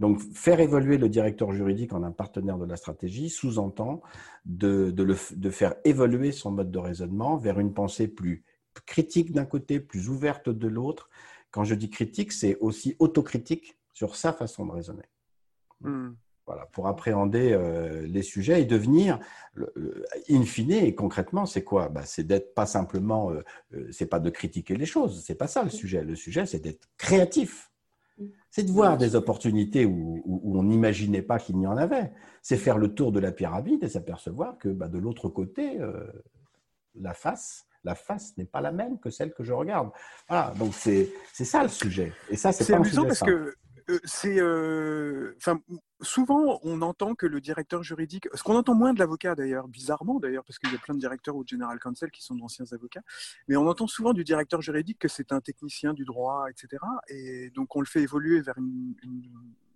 Donc 0.00 0.20
faire 0.20 0.60
évoluer 0.60 0.98
le 0.98 1.08
directeur 1.08 1.52
juridique 1.52 1.92
en 1.92 2.02
un 2.02 2.10
partenaire 2.10 2.58
de 2.58 2.64
la 2.64 2.76
stratégie 2.76 3.30
sous-entend 3.30 4.02
de, 4.44 4.92
faire 5.50 5.74
évoluer 5.84 6.32
son 6.32 6.50
mode 6.50 6.70
de 6.70 6.78
raisonnement 6.78 7.36
vers 7.36 7.60
une 7.60 7.72
pensée 7.72 8.08
plus 8.08 8.44
critique 8.86 9.32
d'un 9.32 9.44
côté, 9.44 9.78
plus 9.78 10.08
ouverte 10.08 10.48
de 10.48 10.66
l'autre. 10.66 11.08
Quand 11.52 11.62
je 11.62 11.76
dis 11.76 11.90
critique, 11.90 12.32
c'est 12.32 12.56
aussi 12.56 12.96
autocritique 12.98 13.78
sur 13.92 14.16
sa 14.16 14.32
façon 14.32 14.66
de 14.66 14.72
raisonner. 14.72 15.04
Hmm. 15.80 16.14
Voilà, 16.46 16.66
pour 16.72 16.88
appréhender 16.88 17.52
euh, 17.52 18.06
les 18.06 18.22
sujets 18.22 18.60
et 18.60 18.64
devenir, 18.66 19.18
in 20.28 20.42
fine 20.42 20.72
et 20.72 20.94
concrètement, 20.94 21.46
c'est 21.46 21.64
quoi? 21.64 21.88
Bah, 21.88 22.02
C'est 22.04 22.24
d'être 22.24 22.54
pas 22.54 22.66
simplement, 22.66 23.30
euh, 23.30 23.42
euh, 23.72 23.88
c'est 23.90 24.06
pas 24.06 24.20
de 24.20 24.28
critiquer 24.28 24.76
les 24.76 24.84
choses, 24.84 25.24
c'est 25.24 25.36
pas 25.36 25.46
ça 25.46 25.62
le 25.62 25.70
sujet. 25.70 26.04
Le 26.04 26.14
sujet, 26.14 26.44
c'est 26.44 26.60
d'être 26.60 26.86
créatif. 26.98 27.70
C'est 28.50 28.62
de 28.62 28.70
voir 28.70 28.98
des 28.98 29.16
opportunités 29.16 29.86
où, 29.86 30.22
on 30.44 30.62
n'imaginait 30.62 31.22
pas 31.22 31.38
qu'il 31.38 31.56
n'y 31.56 31.66
en 31.66 31.76
avait. 31.76 32.12
C'est 32.42 32.58
faire 32.58 32.76
le 32.76 32.94
tour 32.94 33.10
de 33.10 33.20
la 33.20 33.32
pyramide 33.32 33.82
et 33.82 33.88
s'apercevoir 33.88 34.58
que 34.58 34.68
bah, 34.68 34.88
de 34.88 34.98
l'autre 34.98 35.28
côté, 35.28 35.78
la 36.94 37.14
face, 37.14 37.66
la 37.82 37.94
face 37.94 38.36
n'est 38.36 38.44
pas 38.44 38.60
la 38.60 38.70
même 38.70 39.00
que 39.00 39.10
celle 39.10 39.32
que 39.32 39.42
je 39.42 39.52
regarde. 39.52 39.90
Voilà, 40.28 40.52
donc 40.58 40.74
c'est 40.74 41.10
ça 41.32 41.62
le 41.62 41.68
sujet. 41.68 42.12
Et 42.30 42.36
ça, 42.36 42.52
c'est 42.52 42.72
amusant 42.72 43.04
parce 43.04 43.20
que 43.20 43.54
c'est, 44.04 44.40
enfin, 45.36 45.60
souvent, 46.00 46.58
on 46.62 46.82
entend 46.82 47.14
que 47.14 47.26
le 47.26 47.40
directeur 47.40 47.82
juridique, 47.82 48.28
ce 48.34 48.42
qu'on 48.42 48.56
entend 48.56 48.74
moins 48.74 48.92
de 48.92 48.98
l'avocat 48.98 49.34
d'ailleurs, 49.34 49.68
bizarrement 49.68 50.20
d'ailleurs, 50.20 50.44
parce 50.44 50.58
qu'il 50.58 50.72
y 50.72 50.74
a 50.74 50.78
plein 50.78 50.94
de 50.94 51.00
directeurs 51.00 51.36
au 51.36 51.44
General 51.46 51.78
Counsel 51.78 52.10
qui 52.10 52.22
sont 52.22 52.34
d'anciens 52.34 52.66
avocats, 52.72 53.02
mais 53.48 53.56
on 53.56 53.66
entend 53.68 53.86
souvent 53.86 54.12
du 54.12 54.24
directeur 54.24 54.62
juridique 54.62 54.98
que 54.98 55.08
c'est 55.08 55.32
un 55.32 55.40
technicien 55.40 55.92
du 55.92 56.04
droit, 56.04 56.46
etc. 56.50 56.82
Et 57.08 57.50
donc 57.50 57.74
on 57.76 57.80
le 57.80 57.86
fait 57.86 58.02
évoluer 58.02 58.40
vers 58.40 58.58
une, 58.58 58.94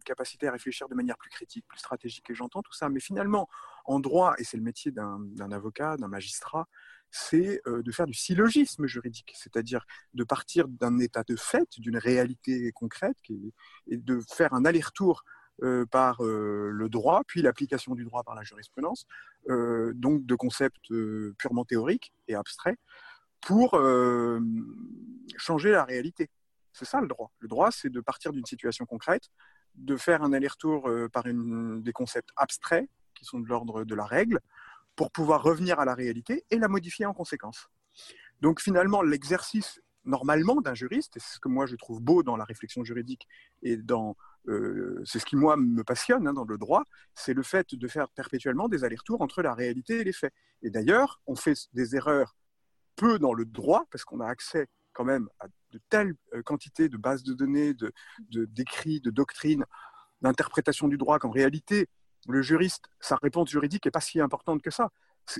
capacité 0.05 0.49
à 0.49 0.53
réfléchir 0.53 0.89
de 0.89 0.95
manière 0.95 1.19
plus 1.19 1.29
critique, 1.29 1.67
plus 1.69 1.81
stratégique, 1.81 2.31
et 2.31 2.35
j'entends 2.35 2.63
tout 2.63 2.73
ça. 2.73 2.89
Mais 2.89 2.99
finalement, 2.99 3.47
en 3.85 4.01
droit, 4.01 4.35
et 4.39 4.45
c'est 4.45 4.57
le 4.57 4.63
métier 4.63 4.91
d'un 4.91 5.53
avocat, 5.53 5.99
d'un 5.99 6.09
magistrat, 6.09 6.67
c'est 7.11 7.61
euh, 7.67 7.83
de 7.83 7.91
faire 7.93 8.07
du 8.07 8.15
syllogisme 8.15 8.87
juridique, 8.87 9.33
c'est-à-dire 9.35 9.85
de 10.15 10.25
partir 10.25 10.69
d'un 10.69 10.99
état 10.99 11.23
de 11.25 11.37
fait, 11.37 11.69
d'une 11.79 11.97
réalité 11.97 12.71
concrète, 12.73 13.17
et 13.87 13.97
de 13.97 14.21
faire 14.31 14.55
un 14.55 14.65
aller-retour 14.65 15.25
par 15.91 16.23
le 16.23 16.87
droit, 16.89 17.25
puis 17.27 17.43
l'application 17.43 17.97
du 17.97 18.05
droit 18.05 18.23
par 18.23 18.37
la 18.37 18.45
jurisprudence, 18.45 19.09
donc 19.49 20.25
de 20.25 20.35
concepts 20.37 20.93
purement 21.37 21.65
théoriques 21.65 22.13
et 22.29 22.37
abstraits, 22.37 22.79
pour 23.41 23.73
changer 25.37 25.73
la 25.73 25.85
réalité. 25.85 26.31
C'est 26.73 26.85
ça 26.85 27.01
le 27.01 27.09
droit. 27.09 27.33
Le 27.41 27.49
droit, 27.49 27.73
c'est 27.73 27.91
de 27.91 28.01
partir 28.01 28.33
d'une 28.33 28.47
situation 28.47 28.87
concrète, 28.87 29.31
de 29.75 29.97
faire 29.97 30.23
un 30.23 30.33
aller-retour 30.33 30.89
par 31.13 31.25
des 31.25 31.93
concepts 31.93 32.31
abstraits 32.37 32.89
qui 33.17 33.25
sont 33.25 33.41
de 33.41 33.49
l'ordre 33.49 33.83
de 33.83 33.95
la 33.97 34.05
règle, 34.05 34.39
pour 34.99 35.13
pouvoir 35.13 35.45
revenir 35.45 35.79
à 35.79 35.85
la 35.85 35.95
réalité 35.95 36.45
et 36.51 36.59
la 36.59 36.67
modifier 36.67 37.07
en 37.07 37.15
conséquence. 37.15 37.69
Donc 38.41 38.61
finalement, 38.61 39.01
l'exercice 39.01 39.81
normalement 40.05 40.61
d'un 40.61 40.75
juriste, 40.75 41.17
et 41.17 41.21
c'est 41.21 41.37
ce 41.37 41.39
que 41.39 41.49
moi 41.49 41.67
je 41.67 41.77
trouve 41.77 42.01
beau 42.01 42.25
dans 42.25 42.37
la 42.37 42.45
réflexion 42.45 42.83
juridique 42.83 43.29
et 43.63 43.77
dans 43.77 44.17
euh, 44.49 45.01
c'est 45.05 45.21
ce 45.21 45.25
qui 45.25 45.37
moi 45.37 45.57
me 45.57 45.85
passionne 45.85 46.27
hein, 46.27 46.33
dans 46.33 46.45
le 46.45 46.59
droit, 46.59 46.83
c'est 47.15 47.33
le 47.33 47.45
fait 47.45 47.77
de 47.77 47.87
faire 47.87 48.09
perpétuellement 48.09 48.69
des 48.69 48.83
allers-retours 48.83 49.21
entre 49.21 49.41
la 49.41 49.55
réalité 49.55 50.01
et 50.01 50.05
les 50.05 50.13
faits. 50.13 50.33
Et 50.63 50.71
d'ailleurs, 50.71 51.21
on 51.29 51.37
fait 51.37 51.55
des 51.75 51.95
erreurs 51.95 52.35
peu 52.97 53.21
dans 53.21 53.35
le 53.35 53.45
droit 53.45 53.85
parce 53.93 54.05
qu'on 54.05 54.19
a 54.19 54.27
accès 54.27 54.67
quand 54.95 55.05
même 55.05 55.29
à 55.39 55.47
de 55.71 55.81
telles 55.91 56.15
euh, 56.35 56.43
quantités 56.43 56.89
de 56.89 56.97
bases 56.97 57.23
de 57.23 57.35
données, 57.35 57.73
de 57.73 57.93
d'écrits, 58.31 59.01
de, 59.01 59.11
de 59.11 59.15
doctrines, 59.15 59.65
d'interprétation 60.23 60.89
du 60.89 60.99
droit 60.99 61.21
qu'en 61.21 61.31
réalité, 61.31 61.89
le 62.29 62.43
juriste, 62.43 62.91
sa 63.01 63.17
réponse 63.17 63.51
juridique 63.51 63.85
n'est 63.85 63.91
pas 63.91 64.01
si 64.01 64.21
importante 64.21 64.63
que 64.63 64.71
ça. 64.71 64.91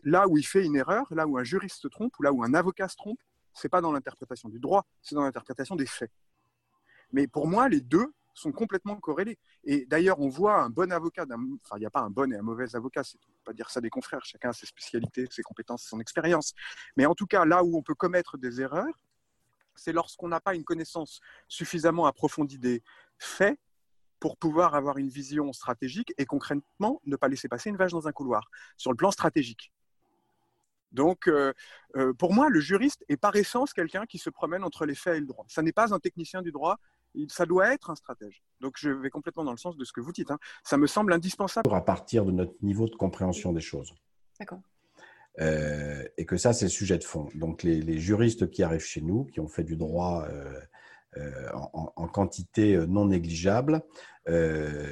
Là 0.05 0.29
où 0.29 0.37
il 0.37 0.47
fait 0.47 0.65
une 0.65 0.77
erreur, 0.77 1.07
là 1.11 1.27
où 1.27 1.39
un 1.39 1.45
juriste 1.45 1.83
se 1.83 1.89
trompe, 1.89 2.19
ou 2.19 2.23
là 2.23 2.33
où 2.33 2.43
un 2.43 2.55
avocat 2.55 2.89
se 2.89 2.97
trompe, 2.97 3.21
c'est 3.53 3.69
pas 3.69 3.81
dans 3.81 3.93
l'interprétation 3.93 4.49
du 4.49 4.59
droit, 4.59 4.87
c'est 5.03 5.15
dans 5.15 5.23
l'interprétation 5.23 5.77
des 5.77 5.87
faits. 5.87 6.11
Mais 7.13 7.27
pour 7.27 7.47
moi, 7.47 7.69
les 7.69 7.81
deux 7.81 8.13
sont 8.35 8.53
complètement 8.53 8.97
corrélés. 8.97 9.39
Et 9.65 9.85
d'ailleurs, 9.87 10.21
on 10.21 10.29
voit 10.29 10.63
un 10.63 10.71
bon 10.71 10.93
avocat, 10.93 11.25
enfin, 11.25 11.77
il 11.77 11.81
n'y 11.81 11.87
a 11.87 11.91
pas 11.91 12.01
un 12.01 12.11
bon 12.11 12.33
et 12.33 12.37
un 12.37 12.43
mauvais 12.43 12.77
avocat, 12.77 13.03
c'est 13.03 13.19
pas 13.45 13.53
dire 13.53 13.71
ça 13.71 13.81
des 13.81 13.91
confrères, 13.91 14.25
chacun 14.25 14.51
a 14.51 14.53
ses 14.53 14.67
spécialités, 14.67 15.27
ses 15.31 15.43
compétences, 15.43 15.83
son 15.83 16.01
expérience. 16.01 16.55
Mais 16.97 17.07
en 17.07 17.15
tout 17.15 17.27
cas, 17.27 17.45
là 17.45 17.65
où 17.65 17.77
on 17.77 17.83
peut 17.83 17.95
commettre 17.95 18.39
des 18.39 18.61
erreurs, 18.61 19.05
c'est 19.75 19.93
lorsqu'on 19.93 20.29
n'a 20.29 20.41
pas 20.41 20.55
une 20.55 20.65
connaissance 20.65 21.21
suffisamment 21.49 22.07
approfondie 22.07 22.59
des 22.59 22.83
faits 23.19 23.59
pour 24.21 24.37
pouvoir 24.37 24.75
avoir 24.75 24.99
une 24.99 25.09
vision 25.09 25.53
stratégique 25.53 26.13
et 26.19 26.27
concrètement 26.27 27.01
ne 27.07 27.17
pas 27.17 27.29
laisser 27.29 27.49
passer 27.49 27.71
une 27.71 27.77
vache 27.77 27.93
dans 27.93 28.09
un 28.09 28.13
couloir, 28.13 28.51
sur 28.77 28.91
le 28.91 28.97
plan 28.97 29.11
stratégique. 29.11 29.73
Donc, 30.93 31.29
euh, 31.29 31.53
euh, 31.97 32.13
pour 32.15 32.33
moi, 32.33 32.49
le 32.49 32.61
juriste 32.61 33.05
est 33.09 33.17
par 33.17 33.37
essence 33.37 33.73
quelqu'un 33.73 34.07
qui 34.07 34.19
se 34.19 34.31
promène 34.31 34.65
entre 34.65 34.87
les 34.87 34.95
faits 34.95 35.17
et 35.17 35.21
le 35.21 35.27
droit. 35.27 35.45
Ça 35.49 35.63
n'est 35.63 35.73
pas 35.73 35.93
un 35.93 35.99
technicien 35.99 36.43
du 36.43 36.51
droit, 36.51 36.79
ça 37.29 37.47
doit 37.47 37.73
être 37.73 37.91
un 37.91 37.95
stratège. 37.95 38.43
Donc, 38.61 38.77
je 38.79 38.91
vais 38.91 39.11
complètement 39.11 39.45
dans 39.45 39.51
le 39.51 39.59
sens 39.59 39.77
de 39.77 39.85
ce 39.85 39.93
que 39.93 40.01
vous 40.01 40.13
dites. 40.13 40.31
Hein. 40.31 40.39
Ça 40.65 40.77
me 40.77 40.87
semble 40.87 41.13
indispensable. 41.13 41.73
À 41.73 41.81
partir 41.81 42.25
de 42.25 42.33
notre 42.33 42.55
niveau 42.63 42.89
de 42.89 42.95
compréhension 42.95 43.53
des 43.53 43.61
choses. 43.61 43.95
D'accord. 44.39 44.61
Euh, 45.41 46.05
et 46.17 46.27
que 46.27 46.37
ça, 46.37 46.53
c'est 46.53 46.65
le 46.65 46.71
sujet 46.71 46.99
de 46.99 47.05
fond. 47.05 47.29
Donc, 47.35 47.63
les, 47.63 47.99
juristes 47.99 48.51
qui 48.51 48.63
arrivent 48.63 48.81
chez 48.81 49.01
nous, 49.01 49.25
qui 49.27 49.41
ont 49.41 49.49
fait 49.49 49.65
du 49.65 49.77
droit 49.77 50.27
en, 51.55 51.93
en, 51.97 52.09
quantité 52.09 52.77
non 52.87 53.07
négligeable, 53.07 53.83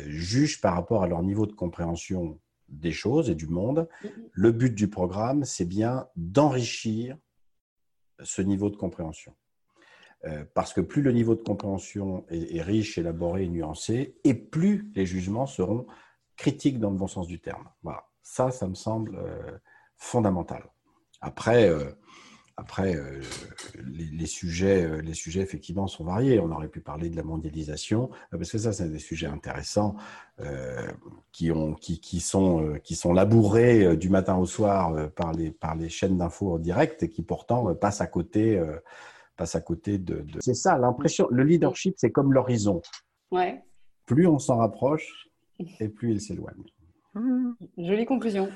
jugent 0.06 0.60
par 0.60 0.74
rapport 0.74 1.02
à 1.02 1.06
leur 1.06 1.22
niveau 1.22 1.46
de 1.46 1.52
compréhension 1.52 2.38
des 2.68 2.92
choses 2.92 3.30
et 3.30 3.34
du 3.34 3.46
monde. 3.46 3.88
Mm-hmm. 4.02 4.08
Le 4.32 4.52
but 4.52 4.74
du 4.74 4.88
programme, 4.88 5.44
c'est 5.44 5.64
bien 5.64 6.08
d'enrichir 6.16 7.16
ce 8.22 8.42
niveau 8.42 8.70
de 8.70 8.76
compréhension. 8.76 9.34
Euh, 10.24 10.44
parce 10.54 10.72
que 10.72 10.80
plus 10.80 11.02
le 11.02 11.12
niveau 11.12 11.34
de 11.34 11.42
compréhension 11.42 12.24
est, 12.30 12.62
riche, 12.62 12.98
élaboré 12.98 13.44
et 13.44 13.48
nuancé, 13.48 14.16
et 14.24 14.34
plus 14.34 14.90
les 14.94 15.06
jugements 15.06 15.46
seront 15.46 15.86
critiques 16.36 16.80
dans 16.80 16.90
le 16.90 16.96
bon 16.96 17.06
sens 17.06 17.26
du 17.26 17.40
terme. 17.40 17.68
Voilà. 17.82 18.04
Ça, 18.22 18.50
ça 18.50 18.66
me 18.66 18.74
semble 18.74 19.16
euh, 19.16 19.58
fondamental. 19.96 20.64
Après, 21.20 21.68
euh, 21.68 21.92
après, 22.58 22.96
euh, 22.96 23.20
les, 23.84 24.26
sujets, 24.26 24.82
euh, 24.82 25.02
les 25.02 25.12
sujets, 25.12 25.42
effectivement, 25.42 25.86
sont 25.86 26.04
variés. 26.04 26.40
On 26.40 26.50
aurait 26.50 26.68
pu 26.68 26.80
parler 26.80 27.10
de 27.10 27.16
la 27.16 27.22
mondialisation, 27.22 28.08
euh, 28.32 28.38
parce 28.38 28.50
que 28.50 28.56
ça, 28.56 28.72
c'est 28.72 28.90
des 28.90 28.98
sujets 28.98 29.26
intéressants 29.26 29.96
qui, 31.32 31.50
ont, 31.50 31.72
qui, 31.72 31.98
qui, 31.98 32.20
sont, 32.20 32.78
qui 32.84 32.94
sont 32.94 33.14
labourés 33.14 33.96
du 33.96 34.10
matin 34.10 34.36
au 34.36 34.44
soir 34.44 35.10
par, 35.12 35.32
les, 35.32 35.50
par 35.50 35.76
les 35.76 35.88
chaînes 35.88 36.18
d'infos 36.18 36.52
en 36.52 36.58
direct 36.58 37.02
et 37.02 37.08
qui 37.08 37.22
pourtant 37.22 37.74
passent 37.74 38.02
à 38.02 38.06
côté, 38.06 38.62
passent 39.38 39.54
à 39.54 39.62
côté 39.62 39.96
de. 39.96 40.26
C'est 40.40 40.52
ça, 40.52 40.76
l'impression. 40.76 41.26
Le 41.30 41.42
leadership, 41.42 41.94
c'est 41.96 42.12
comme 42.12 42.34
l'horizon. 42.34 42.82
Ouais. 43.30 43.62
Plus 44.04 44.26
on 44.26 44.38
s'en 44.38 44.58
rapproche 44.58 45.30
et 45.80 45.88
plus 45.88 46.12
il 46.12 46.20
s'éloigne. 46.20 46.64
Jolie 47.78 48.04
conclusion. 48.04 48.50